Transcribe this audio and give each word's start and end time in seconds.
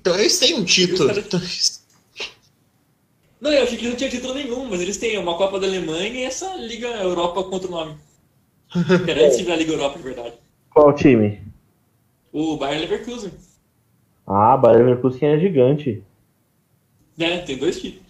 Então 0.00 0.14
eles 0.18 0.38
têm 0.38 0.54
um 0.58 0.64
título. 0.64 1.10
Então, 1.16 1.40
Não, 3.40 3.52
eu 3.52 3.62
achei 3.62 3.78
que 3.78 3.84
eles 3.84 3.90
não 3.90 3.96
tinham 3.96 4.10
título 4.10 4.34
nenhum, 4.34 4.68
mas 4.68 4.80
eles 4.80 4.96
têm 4.96 5.16
uma 5.16 5.36
Copa 5.36 5.60
da 5.60 5.66
Alemanha 5.68 6.08
e 6.08 6.24
essa 6.24 6.56
Liga 6.56 6.88
Europa 6.88 7.44
contra 7.44 7.68
o 7.68 7.70
nome. 7.70 7.96
Era 9.06 9.24
antes 9.26 9.38
virar 9.38 9.54
Liga 9.56 9.72
Europa, 9.72 9.96
de 9.98 10.02
verdade. 10.04 10.32
Qual 10.70 10.92
time? 10.92 11.40
O 12.32 12.56
Bayern 12.56 12.80
Leverkusen. 12.80 13.30
Ah, 14.26 14.56
Bayern 14.56 14.86
Leverkusen 14.86 15.28
é 15.28 15.38
gigante. 15.38 16.02
Né? 17.16 17.38
Tem 17.42 17.56
dois 17.56 17.80
títulos. 17.80 18.02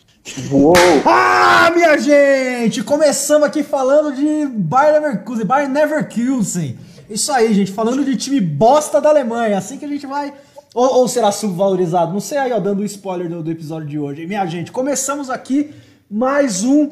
Uou! 0.51 0.73
Ah, 1.07 1.71
minha 1.71 1.96
gente! 1.98 2.82
Começamos 2.82 3.46
aqui 3.46 3.62
falando 3.62 4.14
de 4.14 4.46
Bayern 4.46 4.98
Leverkusen, 4.98 5.46
Bayern 5.46 5.73
Leverkusen. 5.73 6.79
Isso 7.09 7.30
aí, 7.32 7.52
gente, 7.52 7.71
falando 7.71 8.05
de 8.05 8.16
time 8.16 8.41
bosta 8.41 9.00
da 9.00 9.11
Alemanha. 9.11 9.59
Assim 9.59 9.79
que 9.79 9.84
a 9.84 9.89
gente 9.89 10.07
vai. 10.07 10.32
Ou, 10.75 11.00
ou 11.00 11.09
será 11.09 11.30
subvalorizado? 11.30 12.12
Não 12.12 12.20
sei 12.20 12.38
aí, 12.38 12.52
ó, 12.52 12.59
dando 12.59 12.80
o 12.80 12.84
spoiler 12.84 13.29
do, 13.29 13.42
do 13.42 13.51
episódio 13.51 13.88
de 13.88 13.98
hoje. 13.98 14.27
Minha 14.27 14.45
gente, 14.46 14.73
começamos 14.73 15.29
aqui 15.29 15.74
mais 16.10 16.65
um 16.65 16.91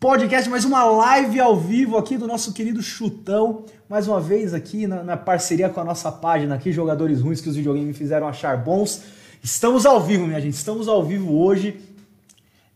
podcast, 0.00 0.50
mais 0.50 0.64
uma 0.64 0.84
live 0.84 1.40
ao 1.40 1.56
vivo 1.56 1.96
aqui 1.96 2.18
do 2.18 2.26
nosso 2.26 2.52
querido 2.52 2.82
Chutão. 2.82 3.64
Mais 3.88 4.08
uma 4.08 4.20
vez 4.20 4.52
aqui 4.52 4.86
na, 4.86 5.02
na 5.02 5.16
parceria 5.16 5.68
com 5.68 5.80
a 5.80 5.84
nossa 5.84 6.10
página 6.10 6.56
aqui, 6.56 6.72
Jogadores 6.72 7.20
Ruins 7.20 7.40
que 7.40 7.48
os 7.48 7.56
videogames 7.56 7.88
me 7.88 7.94
fizeram 7.94 8.26
achar 8.26 8.56
bons. 8.56 9.02
Estamos 9.42 9.86
ao 9.86 10.00
vivo, 10.00 10.26
minha 10.26 10.40
gente. 10.40 10.54
Estamos 10.54 10.88
ao 10.88 11.04
vivo 11.04 11.40
hoje 11.40 11.80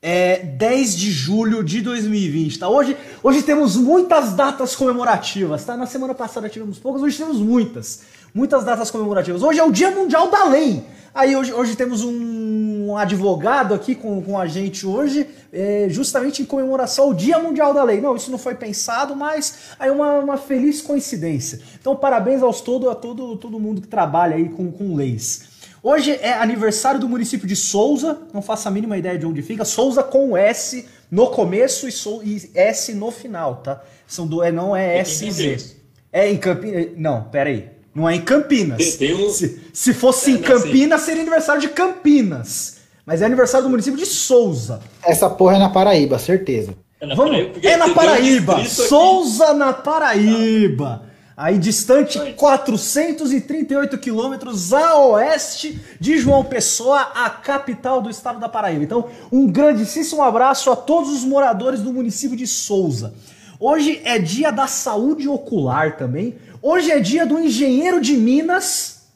é 0.02 0.38
10 0.38 0.96
de 0.96 1.10
julho 1.10 1.62
de 1.62 1.82
2020, 1.82 2.58
tá? 2.58 2.68
Hoje, 2.68 2.96
hoje 3.22 3.42
temos 3.42 3.76
muitas 3.76 4.32
datas 4.32 4.74
comemorativas, 4.74 5.64
tá? 5.64 5.76
Na 5.76 5.86
semana 5.86 6.14
passada 6.14 6.48
tivemos 6.48 6.78
poucas, 6.78 7.02
hoje 7.02 7.18
temos 7.18 7.38
muitas. 7.38 8.00
Muitas 8.32 8.64
datas 8.64 8.90
comemorativas. 8.90 9.42
Hoje 9.42 9.58
é 9.58 9.64
o 9.64 9.72
Dia 9.72 9.90
Mundial 9.90 10.30
da 10.30 10.44
Lei. 10.44 10.84
Aí 11.12 11.36
hoje, 11.36 11.52
hoje 11.52 11.76
temos 11.76 12.04
um 12.04 12.96
advogado 12.96 13.74
aqui 13.74 13.96
com, 13.96 14.22
com 14.22 14.38
a 14.38 14.46
gente 14.46 14.86
hoje, 14.86 15.26
é, 15.52 15.88
justamente 15.90 16.40
em 16.40 16.44
comemoração 16.44 17.06
ao 17.06 17.14
Dia 17.14 17.38
Mundial 17.40 17.74
da 17.74 17.82
Lei. 17.82 18.00
Não, 18.00 18.14
isso 18.14 18.30
não 18.30 18.38
foi 18.38 18.54
pensado, 18.54 19.16
mas 19.16 19.74
aí 19.78 19.90
uma, 19.90 20.20
uma 20.20 20.36
feliz 20.38 20.80
coincidência. 20.80 21.60
Então, 21.78 21.96
parabéns 21.96 22.42
aos 22.42 22.60
todo, 22.60 22.88
a 22.88 22.94
todo, 22.94 23.36
todo 23.36 23.58
mundo 23.58 23.80
que 23.80 23.88
trabalha 23.88 24.36
aí 24.36 24.48
com, 24.48 24.70
com 24.70 24.94
leis. 24.94 25.49
Hoje 25.82 26.12
é 26.20 26.34
aniversário 26.34 27.00
do 27.00 27.08
município 27.08 27.46
de 27.48 27.56
Souza, 27.56 28.18
não 28.34 28.42
faço 28.42 28.68
a 28.68 28.70
mínima 28.70 28.98
ideia 28.98 29.18
de 29.18 29.24
onde 29.26 29.40
fica. 29.42 29.64
Souza 29.64 30.02
com 30.02 30.36
S 30.36 30.86
no 31.10 31.28
começo 31.28 31.88
e, 31.88 31.92
Sou, 31.92 32.22
e 32.22 32.50
S 32.54 32.92
no 32.94 33.10
final, 33.10 33.56
tá? 33.56 33.80
São 34.06 34.26
do, 34.26 34.42
é, 34.42 34.52
não 34.52 34.76
é 34.76 35.02
SZ. 35.02 35.76
É 36.12 36.30
em 36.30 36.36
Campinas. 36.36 36.86
Não, 36.96 37.22
pera 37.24 37.48
aí. 37.50 37.68
Não 37.94 38.08
é 38.08 38.14
em 38.14 38.20
Campinas. 38.20 38.96
Tem 38.96 39.14
um- 39.14 39.30
Se, 39.30 39.60
se 39.72 39.94
fosse 39.94 40.30
É, 40.32 40.34
em 40.34 40.38
Campinas, 40.38 41.00
seria 41.02 41.22
aniversário 41.22 41.60
de 41.62 41.68
Campinas. 41.68 42.78
Mas 43.06 43.22
é 43.22 43.24
aniversário 43.26 43.64
do 43.66 43.70
município 43.70 43.98
de 43.98 44.06
Souza. 44.06 44.80
Essa 45.02 45.28
porra 45.30 45.56
é 45.56 45.58
na 45.58 45.70
Paraíba, 45.70 46.18
certeza. 46.18 46.74
É 47.00 47.06
na 47.06 47.14
Vamos, 47.14 47.30
Paraíba, 47.32 47.58
é 47.68 47.76
na 47.76 47.84
tem 47.84 47.92
um 47.92 47.96
Paraíba. 47.96 48.64
Souza 48.66 49.52
na 49.54 49.72
Paraíba. 49.72 51.02
Aí 51.40 51.56
distante 51.56 52.18
438 52.34 53.96
quilômetros 53.96 54.74
a 54.74 54.98
oeste 54.98 55.80
de 55.98 56.18
João 56.18 56.44
Pessoa, 56.44 57.00
a 57.14 57.30
capital 57.30 58.02
do 58.02 58.10
estado 58.10 58.38
da 58.38 58.46
Paraíba. 58.46 58.84
Então, 58.84 59.08
um 59.32 59.50
grandíssimo 59.50 60.22
abraço 60.22 60.70
a 60.70 60.76
todos 60.76 61.08
os 61.08 61.24
moradores 61.24 61.80
do 61.80 61.94
município 61.94 62.36
de 62.36 62.46
Souza. 62.46 63.14
Hoje 63.58 64.02
é 64.04 64.18
dia 64.18 64.50
da 64.50 64.66
saúde 64.66 65.26
ocular 65.28 65.96
também. 65.96 66.36
Hoje 66.60 66.90
é 66.90 67.00
dia 67.00 67.24
do 67.24 67.38
engenheiro 67.38 68.02
de 68.02 68.18
Minas. 68.18 69.06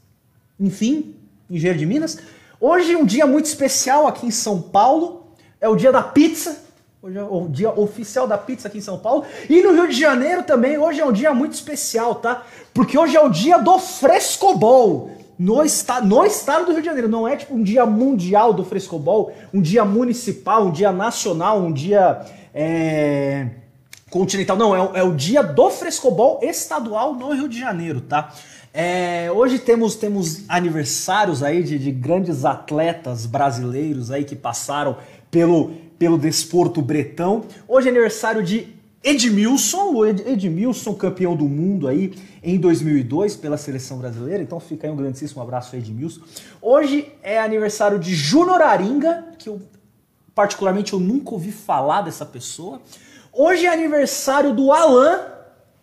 Enfim, 0.59 1.17
engenheiro 1.51 1.79
de 1.79 1.85
Minas. 1.85 2.17
Hoje 2.59 2.95
é 2.95 2.97
um 2.97 3.05
dia 3.05 3.27
muito 3.27 3.45
especial 3.45 4.07
aqui 4.07 4.27
em 4.27 4.31
São 4.31 4.63
Paulo. 4.63 5.27
É 5.61 5.69
o 5.69 5.77
dia 5.77 5.93
da 5.93 6.03
pizza. 6.03 6.64
Hoje 7.07 7.19
é 7.19 7.23
o 7.23 7.47
dia 7.49 7.71
oficial 7.79 8.27
da 8.27 8.39
pizza 8.39 8.67
aqui 8.67 8.79
em 8.79 8.81
São 8.81 8.97
Paulo. 8.97 9.27
E 9.51 9.61
no 9.61 9.75
Rio 9.75 9.87
de 9.87 10.01
Janeiro 10.01 10.43
também, 10.43 10.79
hoje 10.79 11.03
é 11.03 11.05
um 11.05 11.13
dia 11.13 11.35
muito 11.35 11.53
especial, 11.53 12.15
tá? 12.15 12.45
Porque 12.73 12.97
hoje 12.97 13.15
é 13.15 13.21
o 13.21 13.29
dia 13.29 13.59
do 13.59 13.79
frescobol. 13.79 15.11
No, 15.39 15.61
esta 15.61 16.01
no 16.01 16.25
estado 16.25 16.65
do 16.65 16.73
Rio 16.73 16.81
de 16.81 16.87
Janeiro. 16.87 17.07
Não 17.07 17.29
é 17.29 17.37
tipo 17.37 17.55
um 17.55 17.63
dia 17.63 17.85
mundial 17.85 18.55
do 18.55 18.65
frescobol, 18.65 19.35
um 19.53 19.61
dia 19.61 19.85
municipal, 19.85 20.69
um 20.69 20.71
dia 20.71 20.91
nacional, 20.93 21.61
um 21.61 21.71
dia 21.71 22.25
é, 22.55 23.49
continental. 24.09 24.57
Não, 24.57 24.75
é, 24.75 25.01
é 25.01 25.03
o 25.03 25.13
dia 25.15 25.43
do 25.43 25.69
frescobol 25.69 26.41
estadual 26.43 27.13
no 27.13 27.35
Rio 27.35 27.51
de 27.51 27.61
Janeiro, 27.61 28.01
tá? 28.01 28.33
É, 28.73 29.31
hoje 29.31 29.59
temos, 29.59 29.95
temos 29.95 30.43
aniversários 30.49 31.43
aí 31.43 31.63
de, 31.63 31.79
de 31.79 31.93
grandes 31.93 32.47
atletas 32.47 33.27
brasileiros 33.27 34.11
aí 34.11 34.25
que 34.25 34.35
passaram 34.35 34.97
pelo, 35.31 35.73
pelo 36.05 36.19
desporto 36.19 36.83
bretão. 36.83 37.47
Hoje 37.67 37.89
é 37.89 37.91
aniversário 37.91 38.43
de 38.43 38.69
Edmilson, 39.03 39.91
o 39.95 40.05
Ed, 40.05 40.23
Edmilson, 40.27 40.93
campeão 40.93 41.35
do 41.35 41.47
mundo 41.47 41.89
aí 41.89 42.13
em 42.43 42.59
2002 42.59 43.37
pela 43.37 43.57
seleção 43.57 43.97
brasileira. 43.97 44.43
Então 44.43 44.61
fica 44.61 44.87
aí 44.87 44.93
um 44.93 44.97
grandíssimo 44.97 45.41
abraço 45.41 45.75
Edmilson. 45.75 46.21
Hoje 46.61 47.11
é 47.23 47.41
aniversário 47.41 47.99
de 47.99 48.15
Júnior 48.15 48.61
Aringa, 48.61 49.29
que 49.39 49.49
eu 49.49 49.63
particularmente 50.35 50.93
eu 50.93 51.01
nunca 51.01 51.31
ouvi 51.31 51.51
falar 51.51 52.03
dessa 52.03 52.27
pessoa. 52.27 52.83
Hoje 53.33 53.65
é 53.65 53.73
aniversário 53.73 54.55
do 54.55 54.73
Alan, 54.73 55.21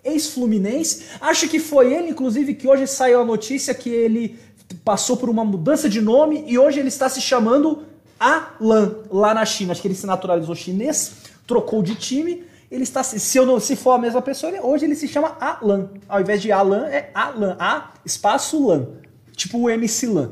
ex-fluminense. 0.04 1.06
Acho 1.20 1.50
que 1.50 1.58
foi 1.58 1.92
ele, 1.92 2.10
inclusive, 2.10 2.54
que 2.54 2.68
hoje 2.68 2.86
saiu 2.86 3.22
a 3.22 3.26
notícia 3.26 3.74
que 3.74 3.90
ele 3.90 4.38
passou 4.86 5.18
por 5.18 5.32
uma 5.32 5.44
mudança 5.44 5.90
de 5.90 6.00
nome 6.00 6.44
e 6.46 6.60
hoje 6.60 6.80
ele 6.80 6.90
está 6.90 7.10
se 7.10 7.20
chamando 7.20 7.90
Alan, 8.22 8.96
lá 9.10 9.34
na 9.34 9.44
China. 9.44 9.72
Acho 9.72 9.82
que 9.82 9.88
ele 9.88 9.96
se 9.96 10.06
naturalizou 10.06 10.54
chinês, 10.54 11.14
trocou 11.48 11.82
de 11.82 11.96
time. 11.96 12.44
Ele 12.70 12.84
está, 12.84 13.04
se, 13.04 13.38
eu 13.38 13.46
não, 13.46 13.60
se 13.60 13.76
for 13.76 13.92
a 13.92 13.98
mesma 13.98 14.22
pessoa, 14.22 14.54
hoje 14.62 14.86
ele 14.86 14.96
se 14.96 15.08
chama 15.08 15.36
Alan. 15.40 15.90
Ao 16.08 16.22
invés 16.22 16.42
de 16.42 16.52
Alan, 16.52 16.88
é 16.88 17.10
Alan. 17.16 17.58
A 17.60 17.94
espaço 18.06 18.68
Lan. 18.68 18.88
Tipo 19.36 19.58
o 19.58 19.70
MC 19.70 20.06
Lan. 20.06 20.32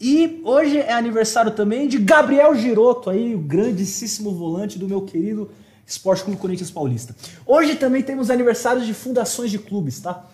E 0.00 0.40
hoje 0.44 0.78
é 0.78 0.92
aniversário 0.92 1.52
também 1.52 1.88
de 1.88 1.98
Gabriel 1.98 2.54
Giroto, 2.54 3.10
aí, 3.10 3.34
o 3.34 3.38
grandíssimo 3.38 4.32
volante 4.32 4.78
do 4.78 4.88
meu 4.88 5.02
querido 5.02 5.50
Esporte 5.86 6.22
Clube 6.22 6.40
Corinthians 6.40 6.70
Paulista. 6.70 7.16
Hoje 7.46 7.76
também 7.76 8.02
temos 8.02 8.30
aniversários 8.30 8.86
de 8.86 8.94
fundações 8.94 9.50
de 9.50 9.58
clubes, 9.58 10.00
tá? 10.00 10.24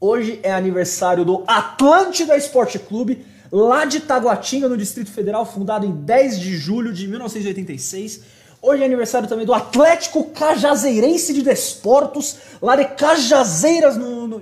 Hoje 0.00 0.38
é 0.42 0.52
aniversário 0.52 1.24
do 1.24 1.42
Atlântida 1.46 2.36
Esporte 2.36 2.78
Clube, 2.78 3.24
lá 3.50 3.84
de 3.84 4.00
Taguatinga, 4.00 4.68
no 4.68 4.76
Distrito 4.76 5.10
Federal, 5.10 5.44
fundado 5.46 5.86
em 5.86 5.92
10 5.92 6.38
de 6.40 6.56
julho 6.56 6.92
de 6.92 7.06
1986. 7.08 8.20
Hoje 8.62 8.82
é 8.82 8.86
aniversário 8.86 9.28
também 9.28 9.46
do 9.46 9.52
Atlético 9.54 10.24
Cajazeirense 10.24 11.32
de 11.32 11.42
Desportos, 11.42 12.36
lá 12.60 12.74
de 12.74 12.84
Cajazeiras, 12.86 13.96
no, 13.96 14.26
no- 14.26 14.40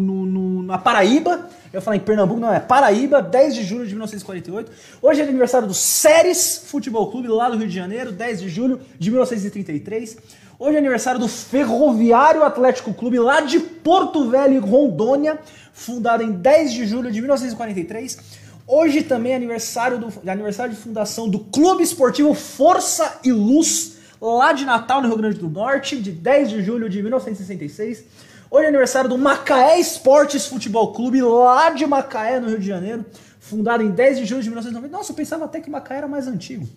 no- 0.00 0.26
no- 0.26 0.62
na 0.64 0.76
Paraíba. 0.76 1.48
Eu 1.72 1.80
falar 1.80 1.96
em 1.96 2.00
Pernambuco, 2.00 2.38
não 2.38 2.52
é? 2.52 2.60
Paraíba, 2.60 3.22
10 3.22 3.54
de 3.54 3.62
julho 3.64 3.84
de 3.86 3.92
1948. 3.92 4.70
Hoje 5.00 5.20
é 5.20 5.24
aniversário 5.24 5.66
do 5.66 5.72
Séries 5.72 6.64
Futebol 6.66 7.10
Clube, 7.10 7.28
lá 7.28 7.48
do 7.48 7.56
Rio 7.56 7.68
de 7.68 7.74
Janeiro, 7.74 8.12
10 8.12 8.40
de 8.40 8.48
julho 8.50 8.80
de 8.98 9.10
1933. 9.10 10.18
Hoje 10.58 10.76
é 10.76 10.78
aniversário 10.78 11.18
do 11.18 11.28
Ferroviário 11.28 12.44
Atlético 12.44 12.92
Clube, 12.92 13.18
lá 13.18 13.40
de 13.40 13.58
Porto 13.58 14.28
Velho, 14.28 14.60
Rondônia, 14.60 15.38
fundado 15.72 16.22
em 16.22 16.32
10 16.32 16.72
de 16.72 16.86
julho 16.86 17.10
de 17.10 17.20
1943. 17.20 18.18
Hoje 18.66 19.02
também 19.02 19.32
é 19.32 19.36
aniversário, 19.36 19.98
do, 19.98 20.30
aniversário 20.30 20.72
de 20.72 20.80
fundação 20.80 21.28
do 21.28 21.40
Clube 21.40 21.82
Esportivo 21.82 22.32
Força 22.34 23.18
e 23.24 23.32
Luz, 23.32 23.96
lá 24.20 24.52
de 24.52 24.64
Natal, 24.64 25.02
no 25.02 25.08
Rio 25.08 25.18
Grande 25.18 25.38
do 25.38 25.48
Norte, 25.48 25.96
de 26.00 26.12
10 26.12 26.50
de 26.50 26.62
julho 26.62 26.88
de 26.88 27.02
1966. 27.02 28.04
Hoje 28.50 28.66
é 28.66 28.68
aniversário 28.68 29.10
do 29.10 29.18
Macaé 29.18 29.80
Esportes 29.80 30.46
Futebol 30.46 30.92
Clube, 30.92 31.22
lá 31.22 31.70
de 31.70 31.86
Macaé, 31.86 32.38
no 32.38 32.48
Rio 32.48 32.58
de 32.58 32.66
Janeiro, 32.66 33.04
fundado 33.40 33.82
em 33.82 33.90
10 33.90 34.18
de 34.18 34.26
julho 34.26 34.42
de 34.42 34.48
1990. 34.48 34.96
Nossa, 34.96 35.10
eu 35.10 35.16
pensava 35.16 35.46
até 35.46 35.60
que 35.60 35.70
Macaé 35.70 35.98
era 35.98 36.08
mais 36.08 36.28
antigo. 36.28 36.68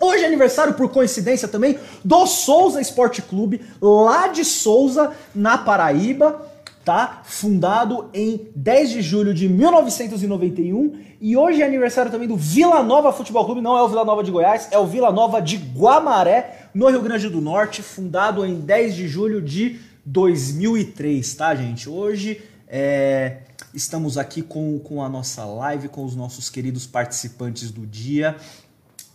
Hoje 0.00 0.24
é 0.24 0.26
aniversário, 0.26 0.72
por 0.72 0.88
coincidência 0.88 1.46
também, 1.46 1.78
do 2.02 2.26
Souza 2.26 2.80
Esporte 2.80 3.20
Clube, 3.20 3.60
lá 3.82 4.28
de 4.28 4.46
Souza, 4.46 5.12
na 5.34 5.58
Paraíba, 5.58 6.49
tá? 6.90 7.22
Fundado 7.22 8.10
em 8.12 8.48
10 8.56 8.90
de 8.90 9.00
julho 9.00 9.32
de 9.32 9.48
1991. 9.48 10.98
E 11.20 11.36
hoje 11.36 11.62
é 11.62 11.64
aniversário 11.64 12.10
também 12.10 12.26
do 12.26 12.36
Vila 12.36 12.82
Nova 12.82 13.12
Futebol 13.12 13.44
Clube, 13.44 13.60
não 13.60 13.78
é 13.78 13.82
o 13.82 13.88
Vila 13.88 14.04
Nova 14.04 14.24
de 14.24 14.32
Goiás, 14.32 14.66
é 14.72 14.76
o 14.76 14.88
Vila 14.88 15.12
Nova 15.12 15.40
de 15.40 15.56
Guamaré, 15.56 16.68
no 16.74 16.88
Rio 16.88 17.00
Grande 17.00 17.28
do 17.28 17.40
Norte, 17.40 17.80
fundado 17.80 18.44
em 18.44 18.58
10 18.58 18.96
de 18.96 19.06
julho 19.06 19.40
de 19.40 19.78
2003, 20.04 21.32
tá, 21.34 21.54
gente? 21.54 21.88
Hoje 21.88 22.42
é, 22.66 23.36
estamos 23.72 24.18
aqui 24.18 24.42
com, 24.42 24.80
com 24.80 25.00
a 25.00 25.08
nossa 25.08 25.44
live, 25.44 25.86
com 25.86 26.04
os 26.04 26.16
nossos 26.16 26.50
queridos 26.50 26.88
participantes 26.88 27.70
do 27.70 27.86
dia. 27.86 28.34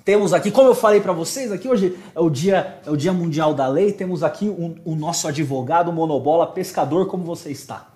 Temos 0.06 0.34
aqui, 0.34 0.52
como 0.52 0.70
eu 0.70 0.76
falei 0.76 1.02
para 1.02 1.12
vocês, 1.12 1.52
aqui 1.52 1.68
hoje 1.68 1.98
é 2.14 2.20
o 2.20 2.30
dia 2.30 2.78
é 2.86 2.92
o 2.92 2.96
dia 2.96 3.12
mundial 3.12 3.56
da 3.56 3.68
lei. 3.68 3.92
Temos 3.92 4.22
aqui 4.22 4.48
um- 4.48 4.76
o 4.86 4.96
nosso 4.96 5.28
advogado 5.28 5.92
monobola 5.92 6.46
pescador, 6.46 7.08
como 7.08 7.24
você 7.24 7.50
está? 7.50 7.88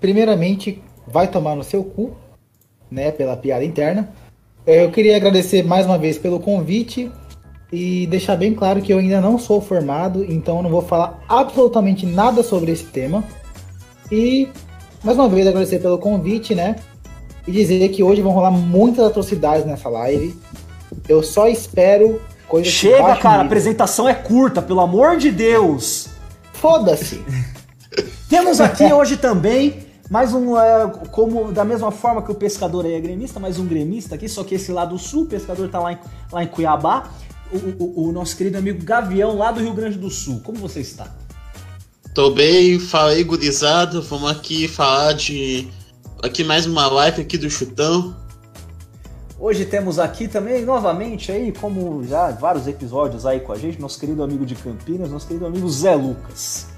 Primeiramente, 0.00 0.82
vai 1.06 1.28
tomar 1.28 1.54
no 1.54 1.62
seu 1.62 1.84
cu, 1.84 2.16
né? 2.90 3.12
Pela 3.12 3.36
piada 3.36 3.64
interna. 3.64 4.08
É, 4.66 4.82
Eu 4.82 4.90
queria 4.90 5.14
agradecer 5.14 5.62
mais 5.62 5.84
uma 5.84 5.98
vez 5.98 6.16
pelo 6.16 6.40
convite 6.40 7.12
e 7.70 8.06
deixar 8.06 8.36
bem 8.36 8.54
claro 8.54 8.80
que 8.80 8.94
eu 8.94 8.98
ainda 8.98 9.20
não 9.20 9.38
sou 9.38 9.60
formado, 9.60 10.24
então 10.24 10.62
não 10.62 10.70
vou 10.70 10.80
falar 10.80 11.22
absolutamente 11.28 12.06
nada 12.06 12.42
sobre 12.42 12.72
esse 12.72 12.84
tema. 12.84 13.22
E 14.10 14.48
mais 15.02 15.18
uma 15.18 15.28
vez 15.28 15.46
agradecer 15.46 15.80
pelo 15.80 15.98
convite, 15.98 16.54
né? 16.54 16.76
E 17.46 17.52
dizer 17.52 17.88
que 17.90 18.02
hoje 18.02 18.22
vão 18.22 18.32
rolar 18.32 18.50
muitas 18.50 19.04
atrocidades 19.06 19.66
nessa 19.66 19.88
live. 19.88 20.34
Eu 21.08 21.22
só 21.22 21.46
espero 21.46 22.20
coisas 22.48 22.72
Chega, 22.72 23.16
cara, 23.16 23.42
a 23.42 23.44
apresentação 23.44 24.08
é 24.08 24.14
curta, 24.14 24.62
pelo 24.62 24.80
amor 24.80 25.16
de 25.18 25.30
Deus. 25.30 26.08
Foda-se! 26.52 27.22
Temos 28.28 28.60
aqui 28.60 28.90
hoje 28.92 29.16
também 29.16 29.84
mais 30.10 30.34
um, 30.34 30.56
é, 30.58 30.86
como 31.10 31.50
da 31.52 31.64
mesma 31.64 31.90
forma 31.90 32.22
que 32.22 32.30
o 32.30 32.34
pescador 32.34 32.84
aí 32.84 32.92
é 32.94 33.00
gremista, 33.00 33.40
mais 33.40 33.58
um 33.58 33.66
gremista 33.66 34.14
aqui, 34.14 34.28
só 34.28 34.44
que 34.44 34.54
esse 34.56 34.70
lá 34.70 34.84
do 34.84 34.98
sul, 34.98 35.22
o 35.22 35.26
pescador 35.26 35.68
tá 35.68 35.78
lá 35.80 35.92
em, 35.92 35.98
lá 36.30 36.42
em 36.42 36.46
Cuiabá. 36.46 37.10
O, 37.52 37.84
o- 37.84 38.08
o 38.08 38.12
nosso 38.12 38.36
querido 38.36 38.58
amigo 38.58 38.82
Gavião, 38.84 39.36
lá 39.36 39.52
do 39.52 39.60
Rio 39.60 39.74
Grande 39.74 39.96
do 39.98 40.10
Sul. 40.10 40.40
Como 40.42 40.58
você 40.58 40.80
está? 40.80 41.06
Tô 42.12 42.30
bem, 42.30 42.78
falei 42.80 43.22
gurizada, 43.22 44.00
vamos 44.00 44.30
aqui 44.30 44.66
falar 44.66 45.12
de. 45.12 45.68
Aqui 46.24 46.42
mais 46.42 46.64
uma 46.64 46.86
live 46.86 47.20
aqui 47.20 47.36
do 47.36 47.50
Chutão. 47.50 48.16
Hoje 49.38 49.66
temos 49.66 49.98
aqui 49.98 50.26
também, 50.26 50.64
novamente, 50.64 51.30
aí, 51.30 51.52
como 51.52 52.02
já 52.02 52.30
vários 52.30 52.66
episódios 52.66 53.26
aí 53.26 53.40
com 53.40 53.52
a 53.52 53.58
gente, 53.58 53.78
nosso 53.78 54.00
querido 54.00 54.22
amigo 54.22 54.46
de 54.46 54.54
Campinas, 54.54 55.10
nosso 55.10 55.26
querido 55.26 55.44
amigo 55.44 55.68
Zé 55.68 55.94
Lucas. 55.94 56.68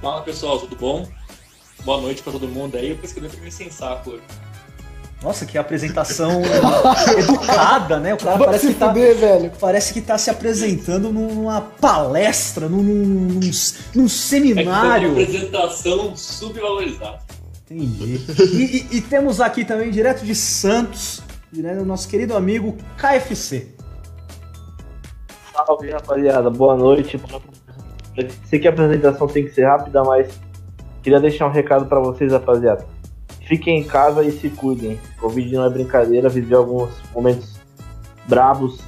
Fala 0.00 0.20
pessoal, 0.22 0.60
tudo 0.60 0.76
bom? 0.76 1.08
Boa 1.84 2.00
noite 2.00 2.22
pra 2.22 2.30
todo 2.32 2.46
mundo 2.46 2.76
aí. 2.76 2.90
Eu 2.90 2.98
pesquei 2.98 3.20
meio 3.20 3.50
sem 3.50 3.68
saco 3.68 4.10
hoje. 4.10 4.22
Nossa, 5.20 5.44
que 5.44 5.58
apresentação 5.58 6.40
educada, 7.18 7.98
né? 7.98 8.14
O 8.14 8.18
cara 8.18 8.38
parece 8.38 8.68
que 8.68 8.74
tá. 8.74 8.86
fuder, 8.90 9.16
velho. 9.16 9.52
Parece 9.58 9.92
que 9.92 10.00
tá 10.00 10.16
se 10.16 10.30
apresentando 10.30 11.10
numa 11.12 11.60
palestra, 11.60 12.68
num, 12.68 12.80
num, 12.80 12.94
num- 13.04 13.40
num 13.40 13.40
É 13.40 13.40
que 13.40 13.50
foi 13.90 14.00
uma 14.02 14.08
seminário. 14.08 15.10
apresentação 15.10 16.16
subvalorizada. 16.16 17.18
Entendi. 17.70 18.20
E, 18.54 18.62
e- 18.94 18.96
e 18.98 19.00
temos 19.02 19.40
aqui 19.40 19.64
também, 19.64 19.90
direto 19.90 20.24
de 20.24 20.34
Santos, 20.34 21.22
direto 21.52 21.84
nosso 21.84 22.08
querido 22.08 22.36
amigo 22.36 22.76
KFC. 22.96 23.74
Salve, 25.52 25.90
rapaziada. 25.90 26.48
Boa 26.50 26.76
noite. 26.76 27.20
Sei 28.46 28.58
que 28.58 28.66
a 28.66 28.70
apresentação 28.70 29.26
tem 29.26 29.44
que 29.44 29.50
ser 29.54 29.64
rápida, 29.66 30.02
mas 30.02 30.28
queria 31.02 31.20
deixar 31.20 31.46
um 31.46 31.52
recado 31.52 31.86
pra 31.86 32.00
vocês, 32.00 32.32
rapaziada. 32.32 32.86
Fiquem 33.46 33.80
em 33.80 33.84
casa 33.84 34.22
e 34.24 34.32
se 34.32 34.48
cuidem. 34.50 34.98
Covid 35.20 35.54
não 35.54 35.64
é 35.64 35.70
brincadeira, 35.70 36.28
vivi 36.28 36.54
alguns 36.54 36.90
momentos 37.14 37.56
bravos, 38.26 38.80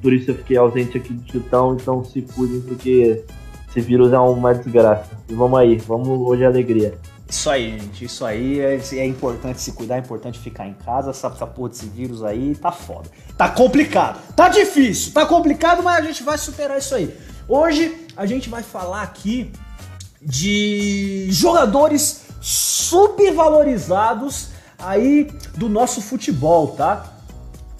por 0.00 0.12
isso 0.12 0.30
eu 0.30 0.36
fiquei 0.36 0.56
ausente 0.56 0.96
aqui 0.98 1.12
do 1.12 1.30
chutão, 1.32 1.74
então 1.74 2.04
se 2.04 2.22
cuidem 2.22 2.60
porque 2.60 3.24
esse 3.68 3.80
vírus 3.80 4.12
é 4.12 4.18
uma 4.18 4.54
desgraça. 4.54 5.10
E 5.28 5.34
vamos 5.34 5.58
aí, 5.58 5.76
vamos 5.78 6.08
hoje 6.08 6.44
alegria. 6.44 6.94
Isso 7.28 7.50
aí, 7.50 7.78
gente. 7.78 8.06
Isso 8.06 8.24
aí 8.24 8.60
é, 8.60 8.80
é 8.92 9.06
importante 9.06 9.60
se 9.60 9.72
cuidar, 9.72 9.96
é 9.96 9.98
importante 9.98 10.38
ficar 10.38 10.66
em 10.66 10.72
casa. 10.72 11.10
Essa, 11.10 11.26
essa 11.28 11.46
porra 11.46 11.68
desse 11.68 11.84
vírus 11.86 12.24
aí 12.24 12.56
tá 12.56 12.72
foda. 12.72 13.10
Tá 13.36 13.50
complicado. 13.50 14.18
Tá 14.34 14.48
difícil, 14.48 15.12
tá 15.12 15.26
complicado, 15.26 15.82
mas 15.82 16.02
a 16.02 16.06
gente 16.06 16.22
vai 16.22 16.38
superar 16.38 16.78
isso 16.78 16.94
aí. 16.94 17.14
Hoje 17.46 18.06
a 18.16 18.24
gente 18.24 18.48
vai 18.48 18.62
falar 18.62 19.02
aqui 19.02 19.52
de 20.20 21.28
jogadores 21.30 22.24
subvalorizados 22.40 24.48
aí 24.78 25.30
do 25.56 25.68
nosso 25.68 26.00
futebol, 26.00 26.68
tá? 26.68 27.18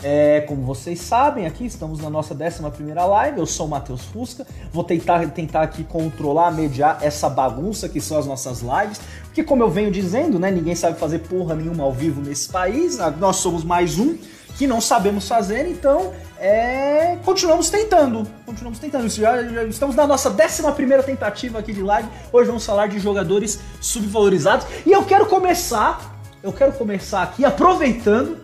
É, 0.01 0.43
como 0.43 0.63
vocês 0.63 1.01
sabem, 1.01 1.45
aqui 1.45 1.67
estamos 1.67 2.01
na 2.01 2.09
nossa 2.09 2.33
11 2.33 2.63
live. 2.95 3.39
Eu 3.39 3.47
sou 3.47 3.67
o 3.67 3.69
Matheus 3.69 4.05
Fusca. 4.05 4.47
Vou 4.73 4.85
tentar, 4.85 5.27
tentar 5.31 5.63
aqui 5.63 5.83
controlar, 5.83 6.53
mediar 6.53 6.99
essa 7.03 7.29
bagunça 7.29 7.89
que 7.89 8.01
são 8.01 8.17
as 8.17 8.25
nossas 8.25 8.61
lives. 8.61 9.01
Porque, 9.39 9.49
como 9.49 9.63
eu 9.63 9.71
venho 9.71 9.89
dizendo, 9.89 10.37
né, 10.37 10.51
ninguém 10.51 10.75
sabe 10.75 10.99
fazer 10.99 11.21
porra 11.21 11.55
nenhuma 11.55 11.85
ao 11.85 11.93
vivo 11.93 12.21
nesse 12.21 12.49
país. 12.49 12.99
Ah, 12.99 13.09
Nós 13.09 13.37
somos 13.37 13.63
mais 13.63 13.97
um 13.97 14.19
que 14.57 14.67
não 14.67 14.81
sabemos 14.81 15.29
fazer, 15.29 15.69
então 15.69 16.13
é, 16.41 17.17
continuamos 17.25 17.71
tentando. 17.71 18.27
Continuamos 18.45 18.81
tentando. 18.81 19.09
Já, 19.09 19.41
já 19.45 19.63
estamos 19.63 19.95
na 19.95 20.09
nossa 20.09 20.29
11 20.29 21.05
tentativa 21.07 21.61
aqui 21.61 21.73
de 21.73 21.81
live. 21.81 22.09
Hoje 22.33 22.49
vamos 22.49 22.67
falar 22.67 22.89
de 22.89 22.99
jogadores 22.99 23.61
subvalorizados. 23.81 24.67
E 24.85 24.91
eu 24.91 25.05
quero 25.05 25.27
começar. 25.27 26.21
Eu 26.43 26.53
quero 26.53 26.73
começar 26.73 27.23
aqui 27.23 27.45
aproveitando 27.45 28.39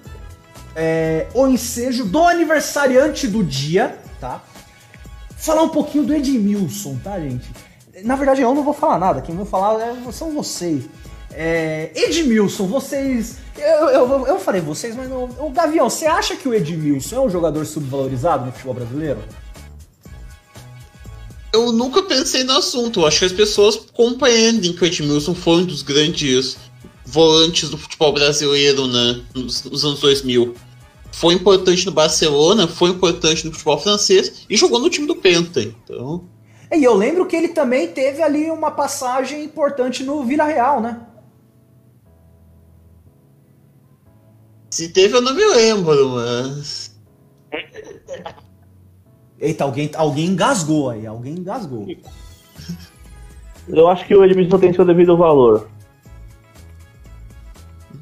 é, 0.76 1.26
o 1.34 1.48
ensejo 1.48 2.04
do 2.04 2.22
aniversariante 2.22 3.26
do 3.26 3.42
dia, 3.42 3.98
tá? 4.20 4.40
Falar 5.36 5.62
um 5.64 5.70
pouquinho 5.70 6.04
do 6.04 6.14
Edmilson, 6.14 6.96
tá, 7.02 7.18
gente? 7.18 7.50
Na 8.02 8.16
verdade, 8.16 8.42
eu 8.42 8.54
não 8.54 8.64
vou 8.64 8.74
falar 8.74 8.98
nada, 8.98 9.20
quem 9.20 9.36
vai 9.36 9.46
falar 9.46 9.80
é- 9.80 10.12
são 10.12 10.32
vocês. 10.32 10.84
É, 11.32 11.90
Edmilson, 11.94 12.66
vocês. 12.66 13.36
Eu, 13.56 13.88
eu, 13.88 14.26
eu 14.26 14.38
falei 14.38 14.60
vocês, 14.60 14.94
mas 14.94 15.08
não. 15.08 15.24
O 15.24 15.50
Gavião, 15.50 15.90
você 15.90 16.06
acha 16.06 16.36
que 16.36 16.48
o 16.48 16.54
Edmilson 16.54 17.16
é 17.16 17.20
um 17.20 17.30
jogador 17.30 17.64
subvalorizado 17.66 18.46
no 18.46 18.52
futebol 18.52 18.74
brasileiro? 18.74 19.18
Eu 21.52 21.70
nunca 21.72 22.02
pensei 22.02 22.42
no 22.42 22.52
assunto, 22.52 23.00
eu 23.00 23.06
acho 23.06 23.20
que 23.20 23.24
as 23.26 23.32
pessoas 23.32 23.76
compreendem 23.92 24.72
que 24.72 24.82
o 24.82 24.86
Edmilson 24.86 25.34
foi 25.34 25.58
um 25.58 25.64
dos 25.64 25.82
grandes 25.82 26.56
volantes 27.06 27.68
do 27.68 27.78
futebol 27.78 28.12
brasileiro 28.12 28.88
né, 28.88 29.22
nos, 29.34 29.62
nos 29.62 29.84
anos 29.84 30.00
2000. 30.00 30.54
Foi 31.12 31.32
importante 31.34 31.86
no 31.86 31.92
Barcelona, 31.92 32.66
foi 32.66 32.90
importante 32.90 33.46
no 33.46 33.52
futebol 33.52 33.78
francês 33.78 34.44
e 34.50 34.56
jogou 34.56 34.80
no 34.80 34.90
time 34.90 35.06
do 35.06 35.14
Penta. 35.14 35.62
Então, 35.62 36.24
E 36.76 36.84
eu 36.84 36.94
lembro 36.94 37.26
que 37.26 37.36
ele 37.36 37.48
também 37.48 37.88
teve 37.88 38.22
ali 38.22 38.50
uma 38.50 38.70
passagem 38.70 39.44
importante 39.44 40.02
no 40.02 40.24
Vila 40.24 40.44
Real, 40.44 40.80
né? 40.80 41.00
se 44.74 44.88
teve 44.88 45.16
eu 45.16 45.20
não 45.20 45.34
me 45.34 45.46
lembro, 45.46 46.08
mas. 46.10 46.98
Eita, 49.38 49.62
alguém, 49.62 49.88
alguém 49.94 50.26
engasgou 50.26 50.90
aí, 50.90 51.06
alguém 51.06 51.34
engasgou. 51.34 51.86
Eu 53.68 53.88
acho 53.88 54.04
que 54.04 54.14
o 54.16 54.24
Edmilson 54.24 54.58
tem 54.58 54.72
seu 54.72 54.84
devido 54.84 55.16
valor. 55.16 55.70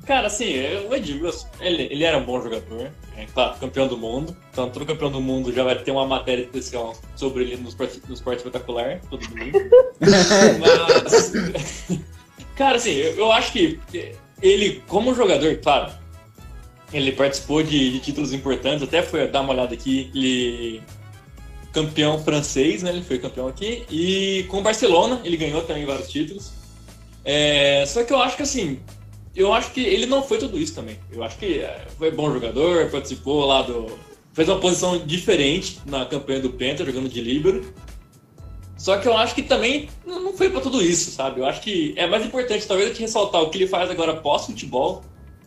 Cara, 0.06 0.28
assim, 0.28 0.54
o 0.88 0.94
Edmilson, 0.94 1.46
ele, 1.60 1.82
ele 1.84 2.04
era 2.04 2.16
um 2.16 2.24
bom 2.24 2.40
jogador, 2.40 2.90
é 3.16 3.26
claro, 3.26 3.58
campeão 3.58 3.86
do 3.86 3.96
mundo. 3.96 4.36
Então, 4.50 4.70
todo 4.70 4.86
campeão 4.86 5.10
do 5.10 5.20
mundo 5.20 5.52
já 5.52 5.62
vai 5.62 5.76
ter 5.78 5.90
uma 5.90 6.06
matéria 6.06 6.42
especial 6.42 6.94
sobre 7.14 7.44
ele 7.44 7.56
no 7.56 7.68
esporte, 7.68 8.00
no 8.08 8.14
esporte 8.14 8.38
espetacular, 8.38 9.00
todo 9.10 9.26
domingo. 9.26 9.58
Mas, 10.60 11.32
cara, 12.56 12.76
assim, 12.76 12.92
eu, 12.92 13.16
eu 13.16 13.32
acho 13.32 13.52
que 13.52 13.78
ele, 14.40 14.82
como 14.88 15.14
jogador, 15.14 15.56
claro, 15.58 15.92
ele 16.92 17.12
participou 17.12 17.62
de, 17.62 17.92
de 17.92 18.00
títulos 18.00 18.32
importantes, 18.32 18.82
até 18.82 19.02
foi 19.02 19.26
dar 19.28 19.42
uma 19.42 19.52
olhada 19.52 19.74
aqui, 19.74 20.10
ele 20.14 20.82
campeão 21.72 22.22
francês, 22.22 22.82
né? 22.82 22.90
Ele 22.90 23.02
foi 23.02 23.18
campeão 23.18 23.48
aqui. 23.48 23.84
E 23.90 24.44
com 24.48 24.58
o 24.58 24.62
Barcelona, 24.62 25.20
ele 25.24 25.36
ganhou 25.36 25.62
também 25.62 25.86
vários 25.86 26.10
títulos. 26.10 26.52
É, 27.24 27.84
só 27.86 28.04
que 28.04 28.12
eu 28.12 28.20
acho 28.20 28.36
que 28.36 28.42
assim, 28.42 28.80
eu 29.34 29.52
acho 29.52 29.72
que 29.72 29.80
ele 29.80 30.06
não 30.06 30.22
foi 30.22 30.38
tudo 30.38 30.58
isso 30.58 30.74
também. 30.74 30.98
Eu 31.10 31.22
acho 31.22 31.38
que 31.38 31.60
é, 31.60 31.86
foi 31.98 32.10
bom 32.10 32.32
jogador, 32.32 32.90
participou 32.90 33.46
lá 33.46 33.62
do. 33.62 33.98
fez 34.32 34.48
uma 34.48 34.58
posição 34.58 34.98
diferente 34.98 35.80
na 35.86 36.04
campanha 36.04 36.40
do 36.40 36.50
Penta, 36.50 36.84
jogando 36.84 37.08
de 37.08 37.20
líbero. 37.20 37.72
Só 38.76 38.98
que 38.98 39.06
eu 39.06 39.16
acho 39.16 39.34
que 39.34 39.42
também 39.42 39.88
não 40.04 40.32
foi 40.32 40.50
pra 40.50 40.60
tudo 40.60 40.82
isso, 40.82 41.10
sabe? 41.12 41.40
Eu 41.40 41.46
acho 41.46 41.60
que 41.60 41.94
é 41.96 42.06
mais 42.06 42.26
importante, 42.26 42.66
talvez, 42.66 42.88
a 42.88 42.92
gente 42.92 43.02
ressaltar 43.02 43.40
o 43.40 43.48
que 43.48 43.58
ele 43.58 43.68
faz 43.68 43.88
agora 43.88 44.16
pós-futebol, 44.16 45.04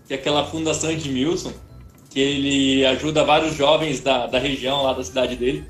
que 0.08 0.14
é 0.14 0.18
aquela 0.18 0.46
fundação 0.46 0.90
Edmilson, 0.90 1.52
que 2.10 2.20
ele 2.20 2.86
ajuda 2.86 3.26
vários 3.26 3.54
jovens 3.56 4.00
da, 4.00 4.26
da 4.26 4.40
região 4.40 4.84
lá 4.84 4.94
da 4.94 5.04
cidade 5.04 5.36
dele 5.36 5.66